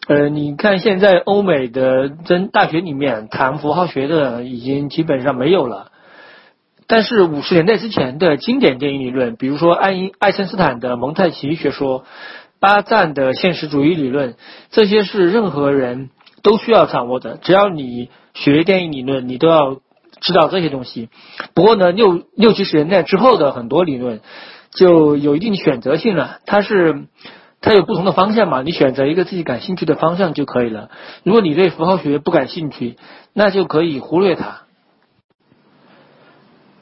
[0.07, 5.91] 呃，你看现在欧美的真大学里面谈符号学的已经基本上没有了。
[6.87, 12.05] 但是五十年代之前的经典电影理论，比如说爱因爱森斯坦的蒙太奇学说、
[12.61, 14.35] 巴赞的现实主义理论，
[14.71, 16.11] 这些是任何人
[16.43, 17.39] 都需要掌握的。
[17.41, 19.79] 只要你学电影理论，你都要
[20.21, 21.09] 知道这些东西。
[21.55, 24.21] 不过呢，六六七十年代之后的很多理论
[24.71, 27.07] 就有一定选择性了，它是
[27.61, 30.91] 它有不同的方向嘛，你选择一个自己感兴趣的方向就可以了。
[31.25, 32.97] 如果你对符号学不感兴趣，
[33.33, 34.63] 那就可以忽略它。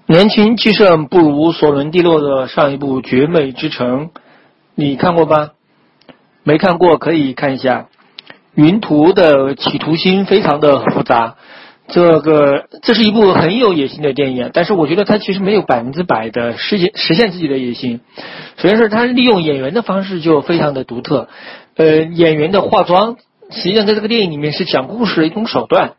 [0.06, 4.08] 年轻气盛不如索伦蒂洛的上一部《绝美之城》，
[4.74, 5.52] 你看过吧？
[6.42, 7.88] 没看过可以看一下。
[8.54, 11.36] 云图的企图心非常的复杂，
[11.86, 18.00] 这个这是一部很有野心的电影，但是我觉得它其实没有百分之百的实现实现自己的野心。
[18.56, 21.28] 首先是它利用演员的方式就非常的独特，
[21.76, 23.16] 呃，演员的化妆
[23.50, 25.92] 实际上在这个电影里面是讲故事的一种手段。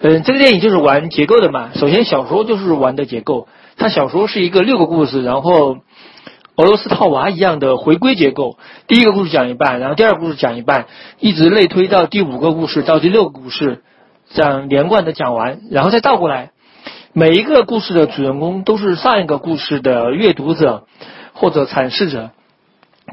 [0.00, 1.72] 嗯，这个电影就是玩结构的嘛。
[1.74, 3.46] 首先，小说就是玩的结构。
[3.76, 5.76] 它小说是一个六个故事，然后
[6.56, 8.56] 俄罗斯套娃一样的回归结构。
[8.86, 10.86] 第一个故事讲一半，然后第二个故事讲一半，
[11.18, 13.82] 一直类推到第五个故事到第六个故事，
[14.32, 16.50] 这样连贯的讲完，然后再倒过来。
[17.12, 20.86] 每一个故事的主人公都是上一个故事的阅读者
[21.32, 22.30] 或者阐释者，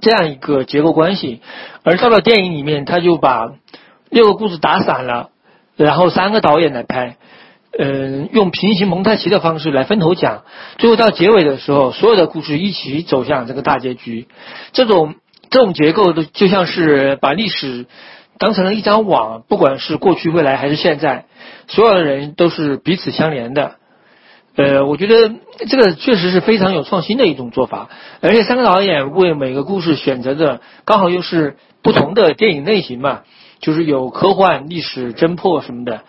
[0.02, 1.41] 这样一个结构关系。
[1.84, 3.52] 而到了电影里面，他就把
[4.10, 5.30] 六个故事打散了。
[5.76, 7.18] 然后三个导演来拍，
[7.77, 10.44] 嗯，用平行蒙太奇的方式来分头讲，
[10.80, 14.27] 最后到结尾的时候，所有的故事一起走向这个大结局。
[14.73, 15.14] 这种
[15.52, 17.85] 这种结构的就像是把历史
[18.38, 21.26] 当成了一张网，不管是过去、未来还是现在，
[21.68, 23.76] 所有的人都是彼此相连的。
[24.55, 25.35] 呃，我觉得
[25.68, 27.89] 这个确实是非常有创新的一种做法，
[28.22, 33.22] 而且三个导演为每个故事选择的刚好又是不同的电影类型嘛。
[33.59, 36.01] 就是有科幻、历史、侦破什么的，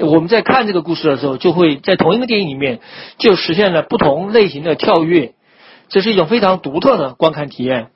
[0.00, 2.80] 我们在看这个故事的时候，就会在同一个电影里面
[3.16, 5.34] 就实现了不同类型的跳跃，
[5.88, 7.90] 这是一种非常独特的观看体验。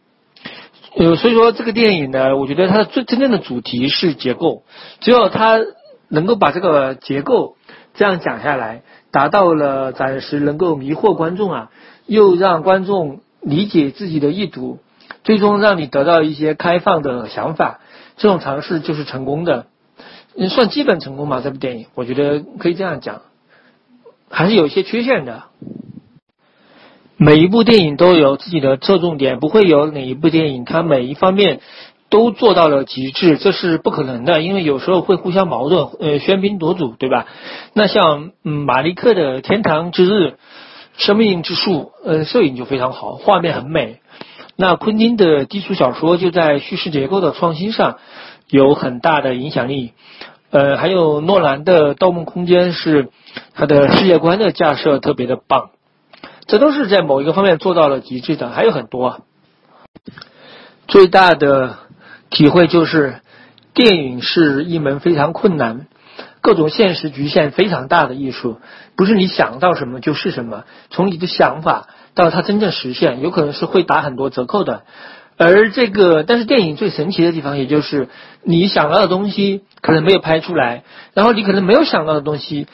[1.00, 4.64] 呃，所以说这个电影呢，我觉得它的最真正的主题是结构，
[5.00, 5.58] 只有它
[6.08, 7.56] 能够把这个结构
[7.94, 11.70] 这样讲下来，达到了暂时能够迷惑观众啊，
[12.04, 14.78] 又让观众理解自己的意图，
[15.24, 17.80] 最终让你得到一些开放的想法。
[18.18, 19.68] 这种尝试就是成功的，
[20.50, 21.40] 算基本成功吧。
[21.42, 23.22] 这部电影，我觉得可以这样讲，
[24.28, 25.44] 还是有一些缺陷的。
[27.22, 31.60] 每一部电影都有自己的侧重点，不会有哪一部电影它每一方面
[32.08, 37.26] 都做到了极致，这是不可能的，因为有时候会互相矛盾，呃，喧宾夺主，对吧？
[37.74, 40.12] 那像嗯，马利克的《天堂之日》
[40.96, 43.98] 《生命之树》，呃，摄影就非常好，画面很美。
[44.56, 47.98] 那昆汀的低俗小说就在叙事结构的创新上
[48.48, 49.92] 有很大的影响力，
[50.50, 53.10] 呃，还有诺兰的《盗梦空间》是
[53.52, 55.68] 他的世界观的架设特别的棒，
[56.50, 59.20] 这都是在某一个方面做到了极致的，还有很多。
[60.88, 61.78] 最大的
[62.28, 63.20] 体会就是，
[63.72, 65.86] 电影是一门非常困难、
[66.40, 68.58] 各种现实局限非常大的艺术，
[68.96, 71.86] 不是你想到什么就是什么，从你的想法。
[72.12, 74.82] 到它真正实现，有可能是会打很多折扣的。
[75.36, 78.08] 而这个，但是电影最神奇的地方，也就是
[78.42, 80.82] 你想到的东西可能没有拍出来，
[81.14, 82.66] 然后你可能没有想到的东西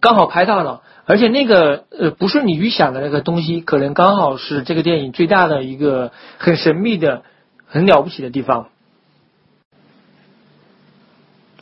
[0.00, 7.22] 刚好拍到了，而且那个呃不是你预想的那个东西，可能刚好是这个电影最大的一个很神秘的、
[7.66, 8.68] 很了不起的地方。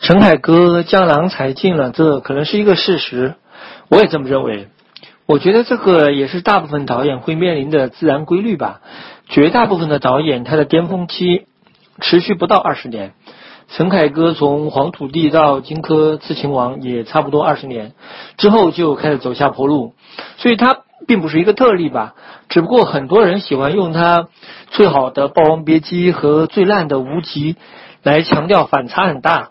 [0.00, 3.36] 陈凯歌江郎才尽了，这可能是一个事实，
[3.88, 4.66] 我也这么认为。
[5.26, 8.80] 我觉得这个也是大部分导演会面临的自然规律吧。
[9.28, 11.46] 绝大部分的导演，他的巅峰期
[12.00, 13.14] 持续不到二十年。
[13.68, 17.92] 陈凯歌从《黄土地》到《荆轲刺秦王》也差不多二十年，
[18.36, 19.94] 之后就开始走下坡路。
[20.38, 22.14] 所以他并不是一个特例吧。
[22.48, 24.28] 只不过很多人喜欢用他
[24.70, 27.54] 最好的《霸王别姬》和最烂的《无极》
[28.02, 29.50] 来强调反差很大。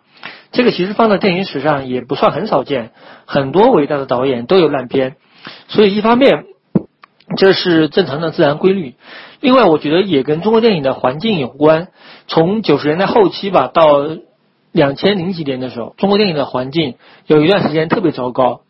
[0.51, 2.91] 这个其实放在电影史上也不算很少见，
[3.25, 5.17] 很多伟大的导演都有烂片。
[5.67, 6.45] 所以，一方面，
[7.35, 8.93] 这是正常的自然规律；
[9.41, 11.89] 另外，我觉得也跟中国电影的环境有关。
[12.27, 13.85] 从九十年代后期吧，到
[14.71, 16.95] 两千零几年的时候，中国电影的环境
[17.27, 18.61] 有一段时间特别糟糕。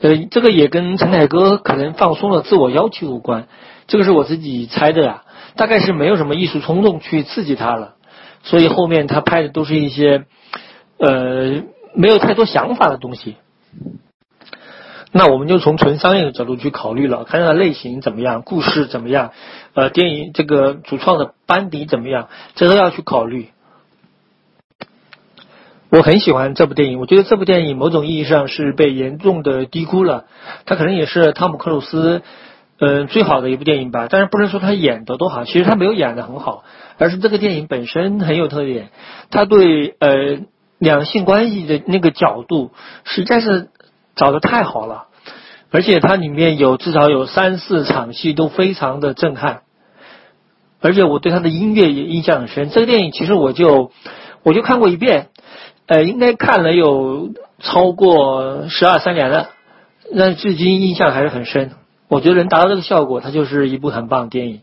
[0.00, 3.48] 呃，这个也跟陈凯歌可能放松了自我要求有关，
[3.88, 5.22] 这个是我自己猜的呀，
[5.56, 7.96] 大概是没有什么艺术冲动去刺激他了，
[8.44, 10.24] 所以后面他拍的都是一些
[10.98, 11.62] 呃
[11.94, 13.34] 没有太多想法的东西。
[15.10, 19.32] 那我们就从纯商业的角度去考虑了，看它的类型怎么样，故事怎么样，
[19.72, 23.48] 呃，电影这个主创的班底怎么样，这都要去考虑。
[25.88, 30.26] 我很喜欢这部电影，我觉得这部电影某种意义上是被严重的低估了，
[30.66, 32.20] 它可能也是汤姆克鲁斯，
[32.78, 34.08] 嗯，最好的一部电影吧。
[34.10, 36.64] 但是不能说他演的多好，其实他没有演的很好，
[36.98, 38.90] 而是这个电影本身很有特点，
[39.30, 40.40] 他对呃
[40.78, 42.72] 两性关系的那个角度
[43.04, 43.70] 实在是。
[44.18, 45.06] 找的太好了，
[45.70, 49.62] 而且它里面有至少有三四场戏都非常的震撼，
[50.82, 52.68] 而且我对他的音乐也印象很深。
[52.68, 53.92] 这个电影其实我就
[54.42, 55.28] 我就看过一遍，
[55.86, 57.30] 呃，应该看了有
[57.60, 59.50] 超过十二三年了，
[60.16, 61.70] 但至今印象还是很深。
[62.08, 64.62] 我觉得能达到这个效果，它就是一部很棒的电影。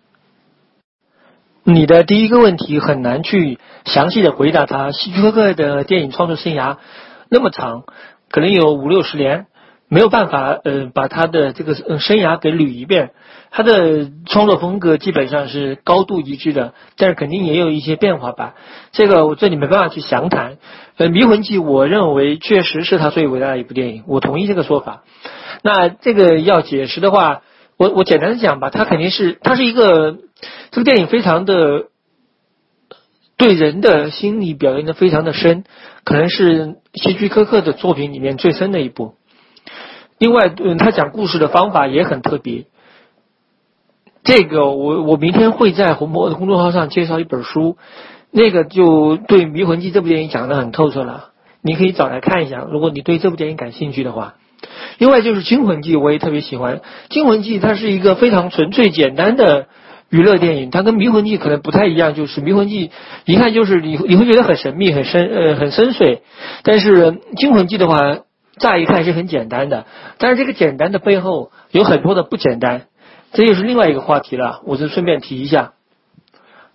[1.63, 4.91] 你的第一个问题很难去详细的回答它。
[4.91, 6.77] 希区柯克的电影创作生涯
[7.29, 7.83] 那么长。
[8.35, 9.45] 可能有五六十年，
[9.87, 13.11] 没有办法，呃，把他的这个生涯给捋一遍。
[13.49, 18.55] 他的创作风格基本上是高度一致的，但是肯定也有一些变化吧。
[18.91, 20.57] 这个我这里没办法去详谈。
[20.97, 25.03] 呃，《迷魂记》我认为确实是他最伟大的一部电影，我同意这个说法。
[25.63, 27.41] 那这个要解释的话，
[27.77, 30.17] 我我简单的讲吧，他肯定是他是一个
[30.71, 31.85] 这个电影非常的。
[33.37, 35.65] 对人的心理表现的非常的深，
[36.05, 39.15] 可能是希区柯克的作品里面最深的一部。
[40.17, 42.65] 另外，嗯，他讲故事的方法也很特别。
[44.23, 47.77] 这个我我明天会在红魔的公众号上介绍一本书，
[48.31, 51.31] 那个就对《迷魂记》这部电影讲的很透彻了，
[51.61, 52.65] 你可以找来看一下。
[52.71, 54.35] 如果你对这部电影感兴趣的话，
[54.97, 56.77] 另外就是《惊魂记》，我也特别喜欢。
[57.09, 59.67] 《惊魂记》它是一个非常纯粹简单的。
[60.09, 62.89] 娱乐电影，它跟《迷魂记》可能不太一样，就是《迷魂记》
[63.25, 66.19] 一看就是你你会觉得很神秘、很深呃很深邃，
[66.63, 68.19] 但是《惊魂记》的话，
[68.57, 69.85] 乍一看是很简单的，
[70.19, 72.83] 但是这个简单的背后有很多的不简单，
[73.33, 74.61] 这又是另外一个话题了。
[74.65, 75.73] 我就顺便提一下，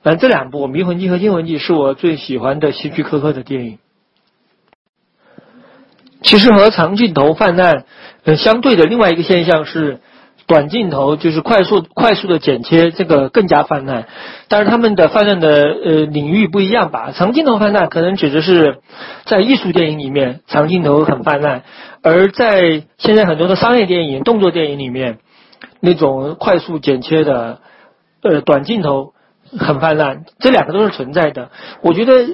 [0.03, 3.79] 正，这两部《迷魂记》和《惊魂记》是我最喜欢的希区柯克的电影。
[6.23, 7.85] 其实和长镜头泛滥
[8.25, 10.01] 呃相对的另外一个现象是。
[10.51, 14.07] 短镜头就是快速快速的剪切，这个更加泛滥，
[14.49, 17.13] 但是他们的泛滥的呃领域不一样吧？
[17.15, 18.79] 长镜头泛滥可能指的是
[19.27, 21.63] 在艺术电影里面长镜头很泛滥，
[22.03, 25.19] 而在现在很多的商业电影、动作电影里面，
[25.79, 27.61] 那种快速剪切的
[28.21, 29.13] 呃短镜头
[29.57, 31.51] 很泛滥，这两个都是存在的。
[31.83, 32.27] 我觉得。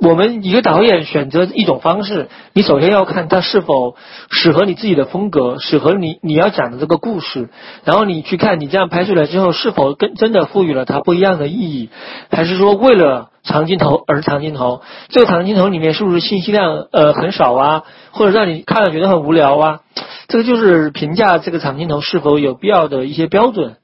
[0.00, 3.96] 我们一个导演选择一种方式，你首先要看他是否
[4.30, 7.48] 适合你自己的风格，适合你你要讲的这个故事，
[7.84, 11.88] 然后你去看你这样拍出来之后是否跟真的赋予了它不一样的意义，
[12.30, 14.82] 还是说为了长镜头而长镜头？
[15.08, 19.80] 这个长镜头里面是不是信息量呃很少啊，或者让你看了觉得很无聊啊？
[20.28, 23.76] 这个就是评价这个长镜头是否有必要的一些标准。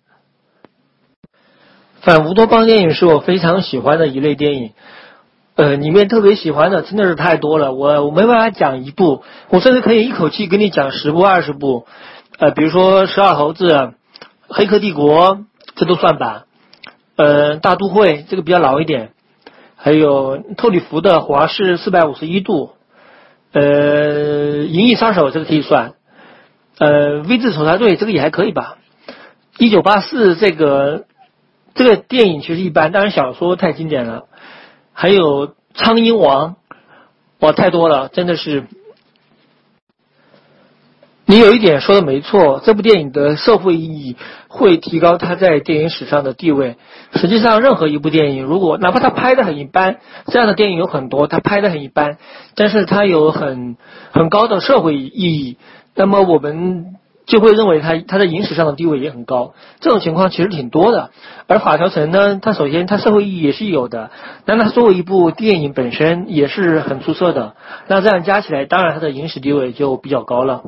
[2.03, 4.73] 反乌托邦电影是我非常喜欢的一类电影。
[5.55, 11.87] 呃，里面特别喜欢的真的是太多了，我我没办法讲一部，我甚至可以一口气给你讲十部二十部，
[12.39, 13.69] 呃，比如说《十二猴子》
[14.49, 15.37] 《黑客帝国》，
[15.77, 16.45] 这都算吧，
[17.17, 19.11] 呃，《大都会》这个比较老一点，
[19.77, 22.71] 还有特里弗的《华氏四百五十一度》，
[23.61, 23.63] 呃，
[24.65, 25.93] 《银翼杀手》这个可以算，
[26.79, 28.79] 呃，《V 字仇杀队》这个也还可以吧，
[29.59, 31.05] 《一九八四》这个
[31.75, 34.25] 这个电影其实一般，但是小说太经典了。
[35.03, 36.51] 还有《苍蝇王》，
[37.41, 38.69] 哇，太多了，真的是。
[41.27, 44.17] 你有一点说的没错，这部电影的社会意义
[44.47, 46.77] 会提高它在电影史上的地位。
[47.17, 52.19] 实际上，任何一部电影，如果哪怕它拍的很一般，这样的电影有很多，它拍的很一般，
[52.55, 53.77] 但是它有很
[54.13, 55.57] 很高的社会意义，
[55.97, 56.95] 那么我们。
[57.33, 61.09] 就会认为他他在影史上的地位也很高，这种情况其实挺多的。
[61.47, 64.11] 而法条城呢，它首先它社会意义也是有的，
[64.45, 67.55] 那它作为一部电影本身也是很出色的。
[67.87, 70.61] 那这样加起来，当然它的影史地位就比较高了。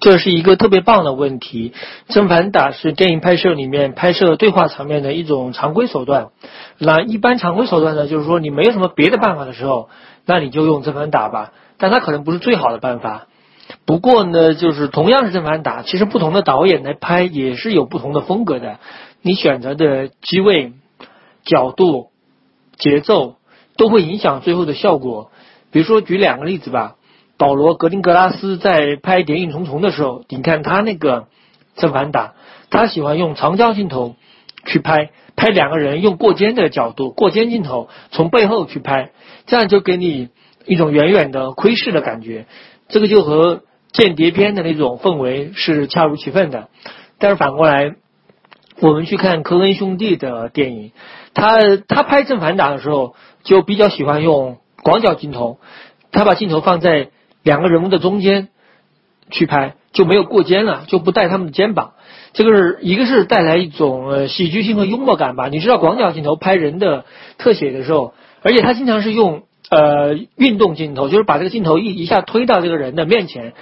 [0.00, 1.72] 这是一个特别棒的问题。
[2.08, 6.28] 正反打是电影拍摄里面拍摄对话场面的一种常规手段。
[6.76, 9.88] 那一般常规手段呢，就是说你没有什么别的办法的时候，
[10.26, 11.52] 那你就用正反打吧。
[11.78, 13.28] 但它可能不是最好的办法。
[13.86, 18.80] 不过呢，就是同样是正反打，其实不同的导演来拍也是有不同的风格的。
[19.22, 20.72] 你选择的机位、
[21.44, 22.08] 角度、
[22.76, 23.36] 节奏
[23.76, 25.30] 都会影响最后的效果。
[25.70, 26.96] 比如说举两个例子吧，
[27.38, 31.22] 保罗·格林格拉斯在拍《谍影重重》的时候，你看他那个
[31.76, 32.28] 《正反打》，
[32.70, 34.16] 他喜欢用长焦镜头
[34.64, 39.12] 去拍，拍两个人用过肩的角度，过肩镜头从背后去拍，
[39.46, 40.30] 这样就给你
[40.64, 42.46] 一种远远的窥视的感觉。
[42.88, 43.62] 这个就和
[43.96, 46.68] 间谍片的那种氛围是恰如其分的。
[47.18, 47.94] 但是反过来，
[48.80, 50.92] 我们去看科恩兄弟的电影，
[51.32, 55.58] 他他拍正反打的时候就比较喜欢用广角镜头，
[56.12, 57.08] 他把镜头放在
[57.42, 58.48] 两个人物的中间
[59.30, 61.92] 去拍，就没有过肩了，就不带他们的肩膀。
[62.34, 65.48] 这个是一个是带来一种呃喜剧性和幽默感吧。
[65.48, 67.06] 你知道广角镜头拍人的
[67.38, 68.12] 特写的时候，
[68.42, 73.52] 而且他经常是用呃运动镜头，就是把这个镜头一一下推到这个人的面前，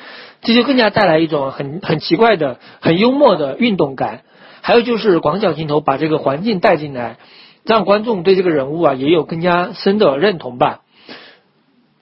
[0.43, 4.23] 这就更加带来一种很很奇怪的、很幽默的运动感。
[4.61, 7.19] 还有就是广角镜头把这个环境带进来，
[7.65, 10.81] 让观众对这个人物啊也有更加深的认同吧。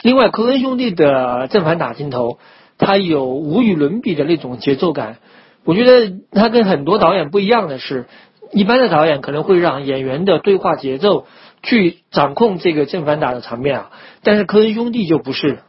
[0.01, 2.39] 另外，科恩兄弟的正反打镜头，
[2.79, 5.17] 它有无与伦比的那种节奏感。
[5.65, 8.07] 我觉得他跟很多导演不一样的是，
[8.53, 11.27] 一般的导演可能会让演员的对话节奏
[11.63, 13.91] 去掌控这个正反打的场面啊，
[14.23, 15.61] 但是科恩兄弟就不是，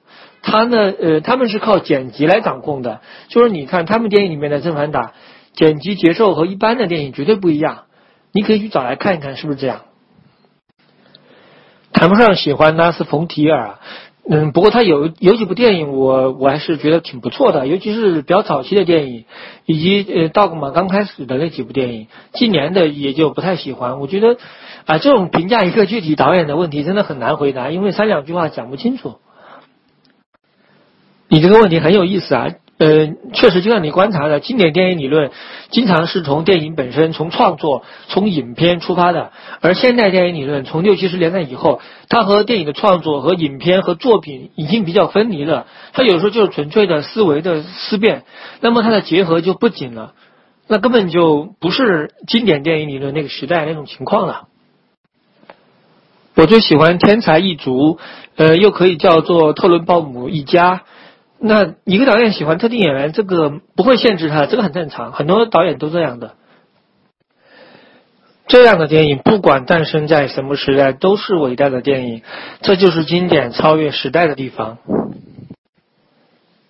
[0.42, 3.02] 他呢，呃，他们是靠剪辑来掌控的。
[3.28, 5.14] 就是你看他们电影里面的正反打，
[5.54, 7.84] 剪辑节奏和一般的电影绝对不一样。
[8.32, 9.82] 你可以去找来看一看，是不是这样？
[11.94, 13.76] 谈不上喜欢拉斯冯提尔。
[14.28, 19.26] 嗯，不过他有有几部电影，我我还是觉得挺不错的，尤其是比较早期的电影，
[19.66, 24.00] 以及呃道格玛刚开始的那几部电影，近年的也就不太喜欢。
[24.00, 24.38] 我觉得
[24.86, 29.16] 啊，这种评价一个具体导演的问题真的很难回答，因为三两句话讲不清楚。
[31.28, 32.48] 你这个问题很有意思啊。
[32.80, 35.30] 呃，确实，就像你观察的，经典电影理论
[35.70, 39.32] 经常是从电影本身、从创作、从影片出发的；
[39.62, 41.80] 而现代电影理论从六七十年代以后，
[42.10, 45.68] 它和电影的创作、和影片、和作品已经比较分离了。
[45.94, 48.24] 它有时候就是纯粹的思维的思辨，
[48.60, 50.14] 那么它的结合就不紧了，
[50.68, 54.48] 那根本就不是经典电影理论那个时代那种情况了。
[56.44, 58.00] 我最喜欢天才一族，
[58.36, 60.82] 呃，又可以叫做特伦鲍姆一家。
[61.40, 66.34] 那一个导演喜欢特定演员，这个不会限制他，这个很正常，很多导演都这样的。
[68.46, 72.24] 这样的电影不管诞生在什么时代，都是伟大的电影，
[72.62, 74.80] 这就是经典超越时代的地方。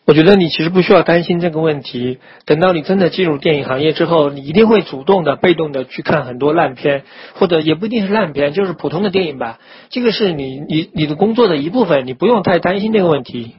[0.06, 2.20] 我觉得你其实不需要担心这个问题。
[2.46, 7.04] 等到你真的进入电影行业之后，你一定会主动的、被动的去看很多烂片，
[7.36, 9.60] 或者也不一定是烂片，就是普通的电影吧。
[9.90, 13.56] 这个是你你你的工作的一部分，你不用太担心这个问题。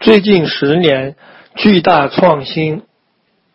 [0.00, 1.16] 最近十年
[1.56, 2.82] 巨大创新，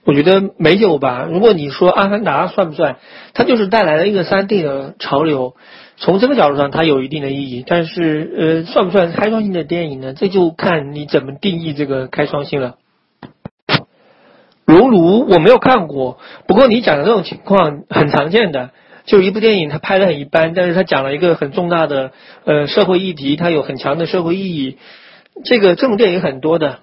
[0.04, 1.26] 我觉得没有吧。
[1.32, 2.98] 如果你说《阿凡达》算不算，
[3.34, 5.56] 它就是带来了一个三 D 的潮流，
[5.98, 7.64] 从这个角度上它有一定的意义。
[7.68, 10.14] 但是，呃，算不算开创性的电影呢？
[10.14, 12.76] 这就看你怎么定义这个开创性了。
[14.66, 18.72] 熔炉我没有看过，不过你讲的这种情况很常见的，
[19.06, 22.12] 就一部电影它拍的很一般，但是它讲了一个很重大的
[22.44, 24.78] 呃社会议题，它有很强的社会意义。
[25.46, 26.80] 这个这种电影很多的，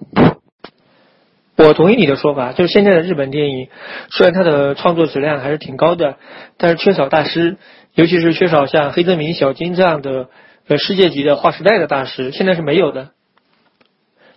[1.57, 3.67] 我同意你的说法，就是现在的日本电影，
[4.09, 6.17] 虽然它的创作质量还是挺高的，
[6.57, 7.57] 但是缺少大师，
[7.95, 10.27] 尤其是缺少像黑泽明、小金这样的
[10.67, 13.09] 呃世界级的划时代的大师，现在是没有的。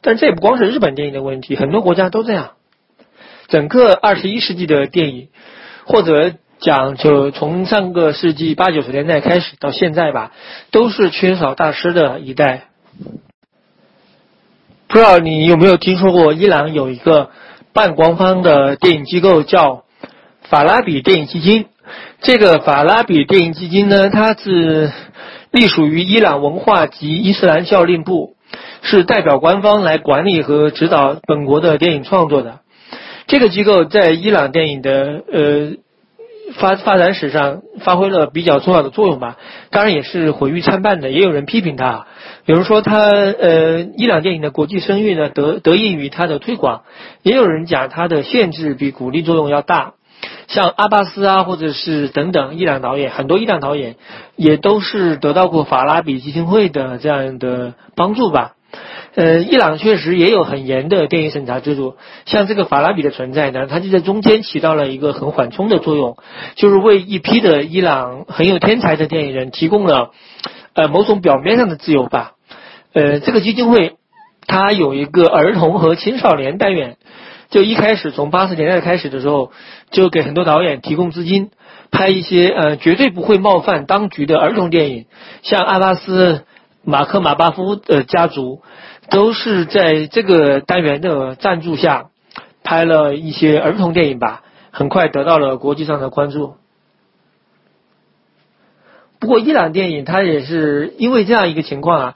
[0.00, 2.52] 但这也不光是日本电影的问题，很多国家都这样。
[3.48, 5.28] 整个二十一世纪的电影，
[5.86, 10.32] 或者讲就从上个世纪八九十年代开始到现在吧，
[10.70, 12.68] 都是缺少大师的一代。
[14.86, 17.30] 不知道你有没有听说过，伊朗有一个
[17.72, 19.84] 半官方的电影机构叫
[20.42, 21.66] 法拉比电影基金。
[22.20, 24.90] 这个法拉比电影基金呢，它是
[25.50, 28.34] 隶属于伊朗文化及伊斯兰教令部，
[28.82, 32.60] 是代表官方来管理和指导本国的电影创作的。
[33.26, 35.72] 这个机构在伊朗电影的呃。
[36.54, 39.36] 发发展史上发挥了比较重要的作用吧，
[39.70, 42.06] 当然也是毁誉参半的，也有人批评他，
[42.46, 46.84] 有人说他呃伊朗电影的国际声誉呢得得益于他的推广，
[47.22, 49.92] 也有人讲他的限制比鼓励作用要大，
[50.48, 53.96] 像阿巴斯啊或者是等等伊朗导演，很多伊朗导演
[54.34, 58.54] 也都是得到过法拉比基金会的这样的帮助吧。
[59.14, 66.16] 呃，伊朗确实也有很严的电影审查制度，像这个法拉比的存在呢，它就在中间起到了一个很缓冲的作用，
[66.54, 70.12] 就是为一批的伊朗很有天才的电影人提供了
[70.74, 72.32] 呃某种表面上的自由吧。
[72.92, 73.96] 呃，这个基金会
[74.46, 76.96] 它有一个儿童和青少年单元，
[77.50, 79.52] 就一开始从八十年代开始的时候，
[79.90, 81.50] 就给很多导演提供资金，
[81.90, 85.06] 拍一些呃绝对不会冒犯当局的儿童电影，
[85.42, 86.44] 像阿巴斯。
[86.84, 88.62] 马克马巴夫的家族，
[89.10, 92.06] 都是在这个单元的赞助下
[92.62, 96.54] 拍了一些儿童电影吧，很快得到了国际上的关注。
[99.18, 102.14] 不过伊朗电影它也是因为这样一个情况啊，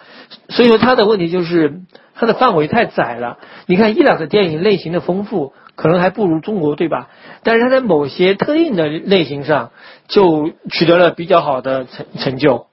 [0.48, 1.82] 所以说它的问题就是
[2.14, 3.38] 它的范围太窄了。
[3.66, 7.08] 你看伊朗的电影类型的丰富，可能还不如中国，对吧？
[7.42, 9.70] 但是它在某些特定的类型上
[10.08, 12.66] 就取得了比较好的成成就。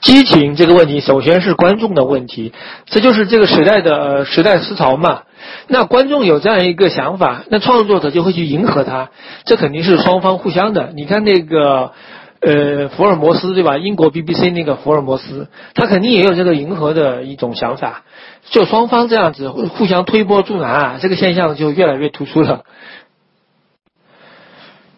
[0.00, 2.54] 激情这个问题，首先是观众的问题，
[2.86, 5.24] 这就是这个时代的时代思潮嘛。
[5.66, 9.10] 那观众有这样一个想法，那创作者就会去迎合他，
[9.44, 10.90] 这肯定是双方互相的。
[10.94, 11.92] 你看那个
[12.40, 13.78] 呃福尔摩斯对吧？
[13.78, 18.04] 英国 BBC 那个福尔摩斯，他肯定也有这个迎合的一种想法，
[18.50, 22.64] 就双方这样子互相推波助澜啊，这个现象就越来越突出了。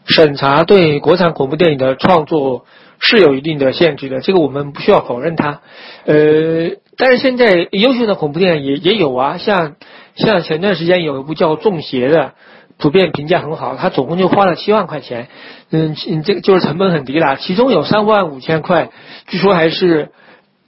[0.07, 2.65] 审查对国产恐怖电影的创作。
[3.05, 5.61] 是有一定的限制的，这个我们不需要否认它。
[6.05, 9.75] 呃，但是现在优秀的恐怖电影也也有啊，像
[10.15, 12.35] 像前段时间有一部叫《中邪》的，
[12.83, 15.29] 普遍评价很好，他总共就花了七万块钱，
[15.71, 15.95] 嗯，
[16.25, 17.37] 这个就是成本很低了。
[17.37, 18.91] 其中有三万五千块，
[19.29, 20.11] 据说还是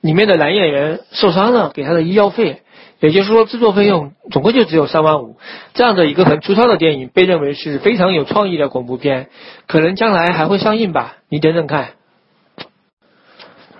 [0.01, 2.63] 里面的男演员受伤了给他的医药费，
[3.01, 5.37] 也就是说制作费用总共就只有三万五。
[5.75, 9.29] 这样的一个很粗糙的电影，被认为是非常有创意的恐怖片，
[9.67, 11.17] 可能将来还会上映吧？
[11.29, 11.89] 你等等看。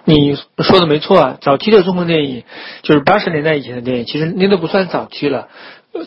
[0.07, 2.43] 你说的没错啊，早期的中国电影
[2.83, 5.49] 就是八十年代以前的电影，其实那都不算早期了，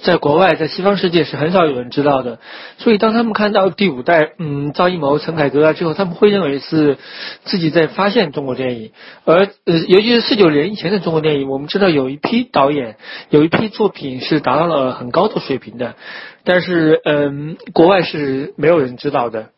[0.04, 2.40] 在国外，在西方世界是很少有人知道的。
[2.78, 6.98] 所以当他们看到第五代，嗯，赵一谋、陈凯歌啊之后，他们会认为是
[7.46, 8.92] 自己在发现中国电影。
[9.26, 12.98] 而呃，尤其是四九年以前的中国电影，我们知道有一批导演，
[13.30, 15.96] 有一批作品是达到了很高的水平的，
[16.44, 19.50] 但是嗯，国外是没有人知道的。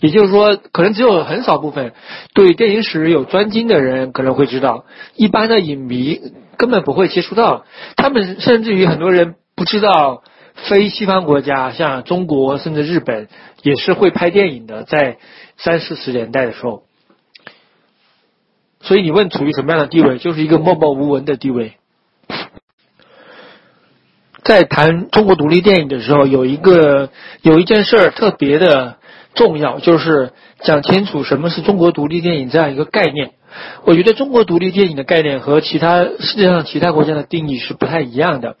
[0.00, 1.92] 也就是说，可能只有很少部分
[2.34, 4.84] 对电影史有专精的人可能会知道，
[5.14, 6.20] 一般的影迷
[6.56, 7.64] 根本不会接触到。
[7.96, 10.24] 他们甚至于很多人不知道，
[10.68, 13.28] 非西方国家像中国甚至日本
[13.62, 15.18] 也是会拍电影的，在
[15.56, 16.82] 三四十年代的时候。
[18.80, 21.74] 所以你问处于什么样的地位，就是一个默默无闻的地位。
[24.42, 27.10] 在谈中国独立电影的时候，有一个
[27.42, 28.98] 有一件事儿特别的。
[29.34, 33.30] 重要就是讲清楚什么是中国独立电影这样一个概念。
[33.84, 38.56] 我觉得中国独立电影的概念和其他世界上其他国家的定义是不太一样的。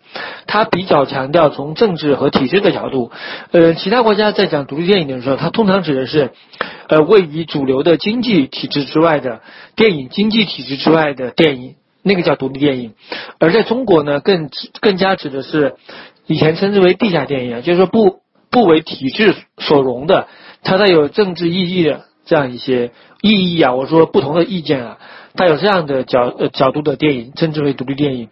[0.46, 3.10] 它比较强调从政治和体制的角度。
[3.52, 6.32] 呃，其他国家在讲独立电影的时候，它通常指的是，
[6.88, 9.40] 呃，位于主流的经济体制之外的
[9.76, 12.94] 电影，经济体制之外的电影，那个叫独立电影。
[13.38, 14.50] 而在中国呢，更
[14.80, 15.76] 更加指的是
[16.26, 18.20] 以前称之为地下电影，就是说不
[18.50, 20.26] 不为体制所容的。
[20.62, 24.98] 它带有政治意义的这样一些意义啊，我说不同的意见啊，
[25.34, 28.28] 他有这样的角呃角度的电影，称之为独立电影。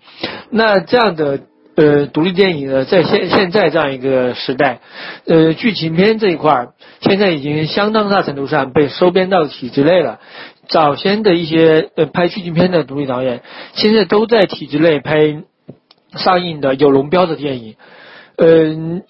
[0.51, 1.41] 那这样的
[1.75, 4.81] 呃独立电影呢，在现现在这样一个时代，
[5.27, 6.69] 呃剧情片这一块儿，
[7.01, 10.21] 现在已经相当大程度上被收编到体制内了。
[10.69, 13.43] 早先的一些呃拍剧情片的独立导演，
[13.75, 15.43] 现在都在体制内拍
[16.15, 17.75] 上映的有龙标的电影，
[18.37, 19.03] 嗯。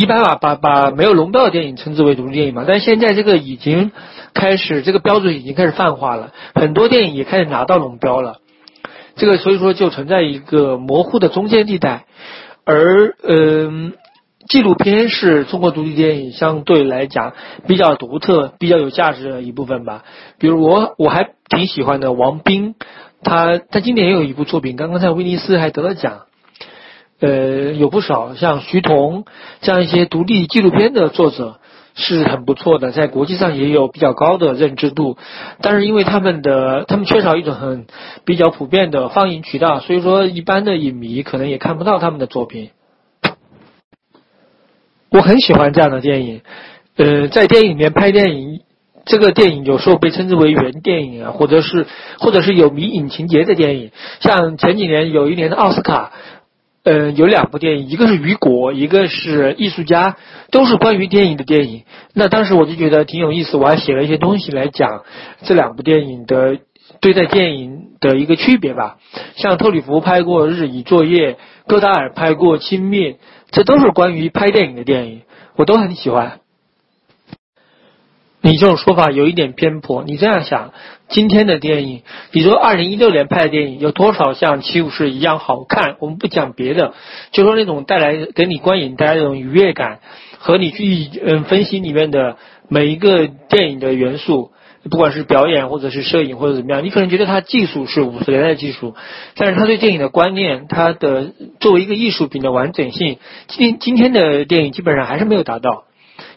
[0.00, 3.90] 一般把把把没有龙标的电影称之为独立电影嘛，但现在这个已经
[4.32, 8.36] 开始，这个标准已经开始泛化了，很多电影也开始拿到龙标了，
[9.16, 12.04] 这个所以说就存在一个模糊的中间地带，
[12.64, 13.94] 而嗯，
[14.48, 17.32] 纪录片是中国独立电影相对来讲
[17.66, 20.04] 比较独特、比较有价值的一部分吧。
[20.38, 22.76] 比如我我还挺喜欢的王斌，
[23.24, 26.20] 他他今年也有一部作品，刚刚在威尼斯还得了奖。
[27.20, 29.24] 呃，有不少像徐彤
[29.60, 31.58] 这样一些独立纪录片的作者
[31.94, 35.16] 是很不错的，在国际上也有比较高的认知度。
[35.60, 37.88] 但是因为他们的他们缺少一种很
[38.24, 42.70] 比较普遍的放映渠道，所以说一般的影迷可能也看不到他们的作品。
[45.10, 46.42] 我很喜欢这样的电影，
[46.96, 48.60] 呃，在电影里面拍电影，
[49.06, 51.88] 这个电影有时候被称之为原电影啊，或者是
[52.20, 53.90] 或者是有迷影情节的电影，
[54.20, 56.12] 像前几年有一年的奥斯卡。
[56.90, 60.16] 嗯，有两部电影，一个是雨果，一个是艺术家，
[60.50, 61.82] 都是关于电影的电影。
[62.14, 65.02] 那当时我就觉得挺有意思，我还写了一些东西来讲
[65.42, 66.56] 这两部电影的
[67.02, 68.96] 对待电影的一个区别吧。
[69.36, 71.32] 像特里弗拍过《日以作业》，
[71.66, 73.12] 戈达尔拍过《轻蔑》，
[73.50, 75.20] 这都是关于拍电影的电影，
[75.56, 76.40] 我都很喜欢。
[78.40, 80.04] 你这种说法有一点偏颇。
[80.04, 80.72] 你这样想，
[81.08, 85.96] 今天的电影，比如说二零一六年拍的电影，有多少像《七武士》一样好看？
[85.98, 86.94] 我们不讲别的，
[87.32, 89.98] 就说那种带来给你观影带来那种愉悦感，
[90.38, 92.36] 和你去嗯分析里面的
[92.68, 94.52] 每一个电影的元素，
[94.88, 98.94] 不管是表演或者是摄影或者怎么样，你可能觉得他技术是五十年代的技术，
[99.34, 105.87] 但是他对电影的观念，他的作为一个艺术品的完整性，今今天的电影基本上还是没有达到。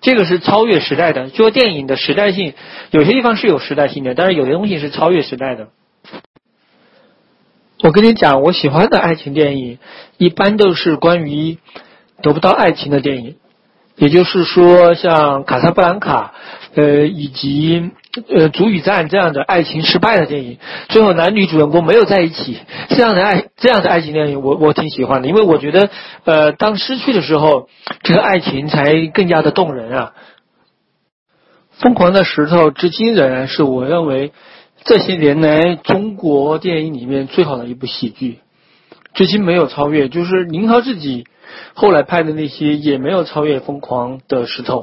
[0.01, 2.53] 这个是超越时代的，做电影的时代性，
[2.89, 5.67] 有些地方是有时代性的，但是有些东西是超越时代的。
[7.83, 9.79] 我跟你讲，我喜欢的爱情电影，
[10.17, 11.57] 一般都是关于
[12.21, 13.37] 得不到爱情的电影，
[13.95, 16.33] 也就是说，像《卡萨布兰卡》，
[16.81, 17.91] 呃，以及
[18.29, 20.57] 呃《足与战》这样的爱情失败的电影，
[20.89, 22.59] 最后男女主人公没有在一起，
[22.89, 25.89] 这样的爱这样的爱情电影，我我挺喜欢的，因为我觉得，
[26.25, 27.69] 呃，当失去的时候，
[28.03, 30.13] 这个爱情才更加的动人啊。
[31.83, 34.31] 《疯狂的石头》至今仍然是我认为。
[34.83, 38.39] 这些年来，中国电影里面最好的一部喜剧，
[39.13, 40.09] 至今没有超越。
[40.09, 41.25] 就是宁浩自己
[41.75, 44.79] 后来拍的那些，也没有超越《疯狂的石头》。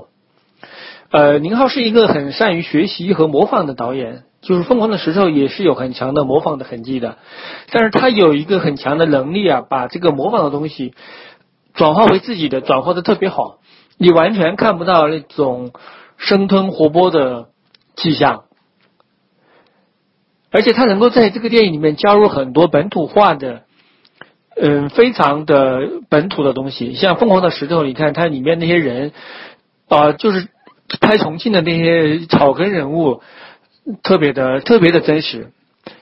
[1.10, 7.16] 呃，宁浩是一个很善于学习和模仿的导演，就是《疯狂的石头》也是有很强的模仿的痕迹的。
[7.70, 10.94] 但是他有一个很强的能力啊，把这个模仿的东西
[11.72, 13.58] 转化为自己的，转化的特别好，
[13.96, 15.72] 你完全看不到那种
[16.18, 17.48] 生吞活剥的
[17.96, 18.44] 迹象。
[20.50, 23.62] 而且他能够在这个电影里面加入很多本土化的，
[24.56, 29.12] 嗯，非常的本土的东西，像《疯狂的石头》，你看它里面那些人，
[29.88, 30.48] 啊，就是
[31.00, 33.22] 拍重庆的那些草根人物，
[34.02, 35.50] 特别的特别的真实，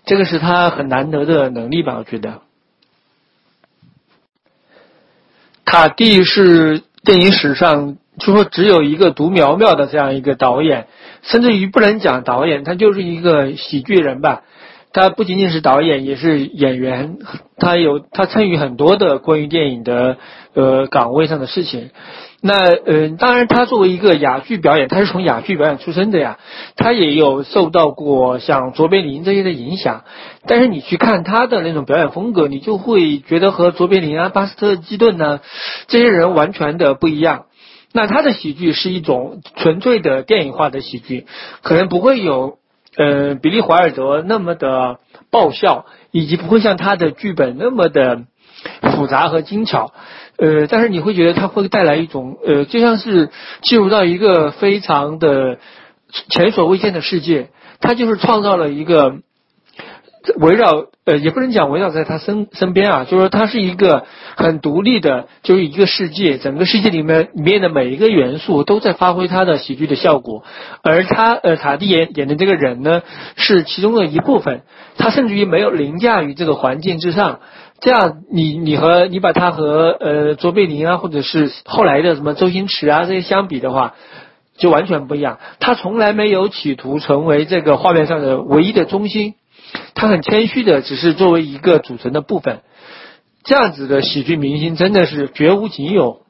[0.05, 1.97] 这个是他很难得的能力吧？
[1.99, 2.43] 我觉得。
[5.65, 10.87] 卡蒂是电影史上就说只有一个独苗苗的这样一个导演。
[11.23, 14.45] 甚至于不能讲导演，他就是一个喜剧人吧。
[14.93, 17.19] 他不仅仅是导演，也是演员。
[17.59, 20.19] 他有他参与很多的关于电影的
[20.55, 21.91] 呃岗位上的事情。
[22.47, 26.39] 那嗯，当然他作为一个哑剧表演，他是从哑剧表演出身的呀。
[26.77, 30.05] 他也有受到过像卓别林这些的影响。
[30.47, 35.41] 但是你去看他的那种表演风格，你就会觉得和卓别林啊、巴斯特基顿呢
[35.89, 37.47] 这些人完全的不一样。
[37.93, 41.27] 那他的喜剧是一种纯粹的电影化的喜剧，
[41.63, 42.59] 可能不会有，
[42.97, 44.99] 呃，比利怀尔德那么的
[45.31, 48.25] 爆笑，以及不会像他的剧本那么的
[48.83, 49.93] 复杂和精巧，
[50.39, 53.31] 呃，但是你会觉得他会带来一种，呃，就像是
[53.63, 55.59] 进入到一个非常的
[56.31, 57.49] 前所未见的世界，
[57.81, 59.19] 他就是创造了一个。
[60.41, 64.07] 围绕呃，也不能讲围绕在他身身边啊，就是说他是一个
[64.37, 70.43] 很独立的，就是一个世界，整个世界里面里面的每一个元素都在发挥他的喜剧的效果，
[70.83, 73.03] 而他呃塔蒂演演的这个人呢，
[73.37, 74.63] 是其中的一部分，
[74.99, 77.39] 他甚至于没有凌驾于这个环境之上，
[77.81, 83.95] 这样你你和你把他和呃卓别林啊，或者是后来的什么周星驰啊这些相比的话，
[84.57, 89.35] 就完全不一样，他从来没有企图成为这个画面上的唯一的中心。
[89.95, 92.61] 他很谦虚的，只是作为一个组成的部分，
[93.45, 96.21] 这样子的喜剧明星真的是绝无仅有。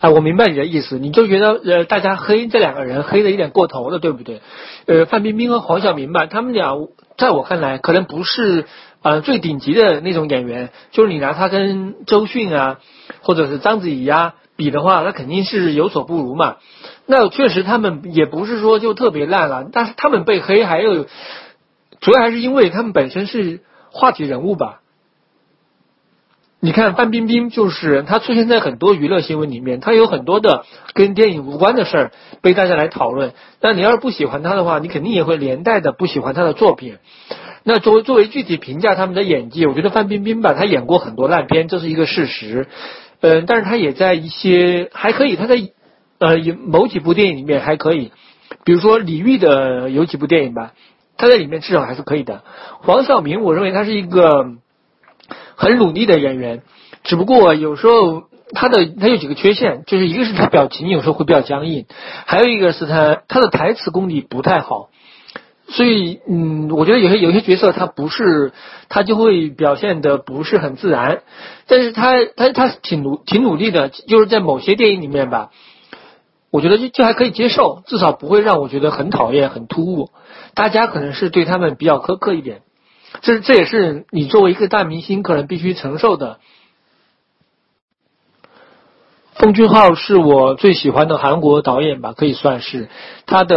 [0.00, 4.40] 啊，我明白你的意思，你就觉得呃，大家黑这两个人黑的有点过头了，对不对？
[4.86, 8.66] 呃，范冰冰和黄晓明吧，他们俩在我看来可能不是
[9.04, 12.80] 呃最顶级的那种演员，就是你拿他跟周迅啊，
[13.20, 16.56] 或者是章子怡啊比的话，那肯定是有所不如嘛。
[17.06, 21.06] 那确实他们也不是说就特别烂了，但是他们被黑还有。
[22.00, 23.60] 主要还是因为他们本身是
[23.90, 24.80] 话题人物吧。
[26.60, 32.12] 你看范冰冰，就是她出现在很多娱乐新闻里面，她有很多的跟电影无关的事儿
[32.42, 33.32] 被大家来讨论。
[33.60, 36.96] 那你要是不喜欢她的话，你肯定也会连带的不喜欢她的作品。
[37.64, 42.68] 那作为作为具体评价他们的演技，我觉得范冰冰吧，她演过很多烂片，这是一个事实。
[43.20, 45.56] 嗯，但是她也在一些还可以，她在
[46.18, 46.36] 呃
[46.66, 48.12] 某几部电影里面还可以，
[48.64, 50.72] 比如说李玉的有几部电影吧。
[51.16, 52.42] 她在里面至少还是可以的。
[52.80, 54.46] 黄晓明，我认为他是一个
[55.54, 56.62] 很努力的演员，
[57.04, 61.86] 只不过有时候他的他有几个缺陷，就是一个是他表情有时候会比较僵硬，
[62.26, 64.88] 还有一个是他他的台词功底不太好，
[65.74, 68.52] 所以嗯，我觉得有些有些角色他不是
[68.88, 71.22] 他就会表现的不是很自然，
[71.66, 75.50] 但是他他他挺努挺努力的，就是在某些电影里面吧，
[76.52, 80.10] 我觉得就就还可以接受，至少不会让我觉得很讨厌很突兀。
[80.54, 82.60] 大家可能是对他们比较苛刻一点，
[83.22, 86.38] 这这也是你作为一个大明星可能必须承受的。
[89.34, 92.88] 奉俊昊是我最喜欢的韩国导演吧，可以算是
[93.26, 93.56] 他的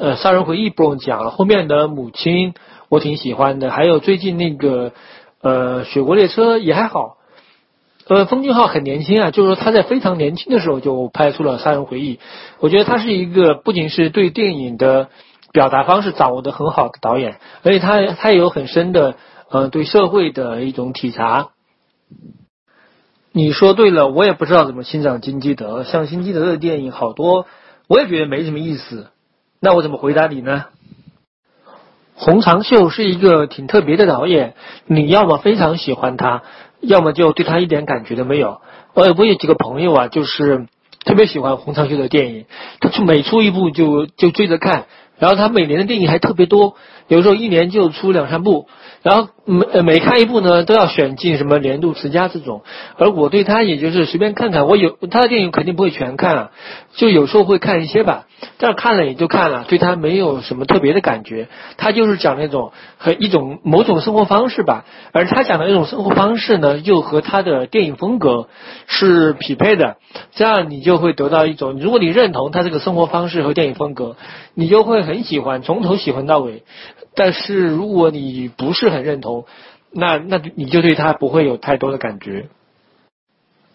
[0.00, 2.52] 呃《杀人回忆》不用讲了，后面的《母亲》
[2.88, 4.92] 我挺喜欢的，还有最近那个
[5.42, 7.16] 呃《雪国列车》也还好。
[8.06, 12.16] 呃，奉俊昊很年轻啊，就是说他在非常年轻的时候就拍出了《杀人回忆》，
[12.60, 15.08] 我觉得他是一个不仅是对电影的。
[15.50, 19.14] 表达方式掌握的很好的导演，而且他他也有很深的
[19.50, 21.48] 呃对社会的一种体察。
[23.32, 27.46] 你说对了，我也不知道怎么欣赏金基德，像金基德的电影好多，
[27.86, 29.08] 我也觉得没什么意思。
[29.60, 30.64] 那我怎么回答你呢？
[32.14, 34.54] 洪长秀是一个挺特别的导演，
[34.86, 36.42] 你要么非常喜欢他，
[36.80, 38.60] 要么就对他一点感觉都没有。
[38.94, 40.66] 我我有几个朋友啊，就是
[41.04, 42.46] 特别喜欢洪长秀的电影，
[42.80, 44.86] 他出每出一部就就追着看，
[45.18, 46.74] 然后他每年的电影还特别多，
[47.06, 48.68] 有时候一年就出两三部。
[49.02, 52.62] 然后每呃每看一部呢，都要选进什么年度十佳这种，
[52.96, 56.50] 而我对他也就是随便看看，我有他的电影肯定不会全看啊，
[56.94, 58.26] 就有时候会看一些吧，
[58.58, 61.48] 但是看了也就看了，对他没有什么特别的感觉。
[61.76, 68.48] 他就是讲那种和一种某种生活方式吧，而他讲的那种生活方式呢，又和他的电影风格
[68.86, 69.96] 是匹配的，
[70.34, 74.16] 这样你就会得到一种，如果你认同他这个生活方式和电影风格，
[74.54, 76.64] 你就会很喜欢，从头喜欢到尾。
[77.18, 79.44] 但是如果你不是很认同，
[79.90, 82.46] 那那你就对他不会有太多的感觉。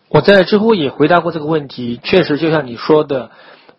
[0.07, 3.31] 我在知乎也回答过这个问题，确实就像你说的，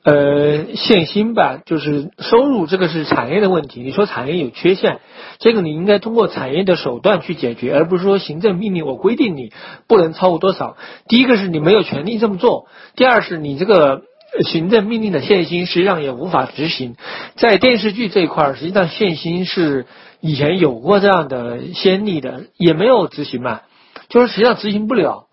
[0.02, 3.80] 呃，限薪吧，就是收入这个是产业的问题。
[3.80, 5.00] 你说产业有缺陷，
[5.38, 9.50] 这个你应该通过产业的手段去解决，而不是说行政命令我规定你
[9.88, 10.76] 不能超过多少。
[11.08, 12.66] 第一个是你没有权利这么做，
[12.96, 14.02] 第二是你这个。
[14.42, 16.96] 行政命令的限薪实际上也无法执行，
[17.36, 19.86] 在电视剧这一块实际上限薪是
[20.20, 23.60] 以前有过这样的先例的，也没有执行嘛，
[24.08, 25.23] 就是实际上执行不了。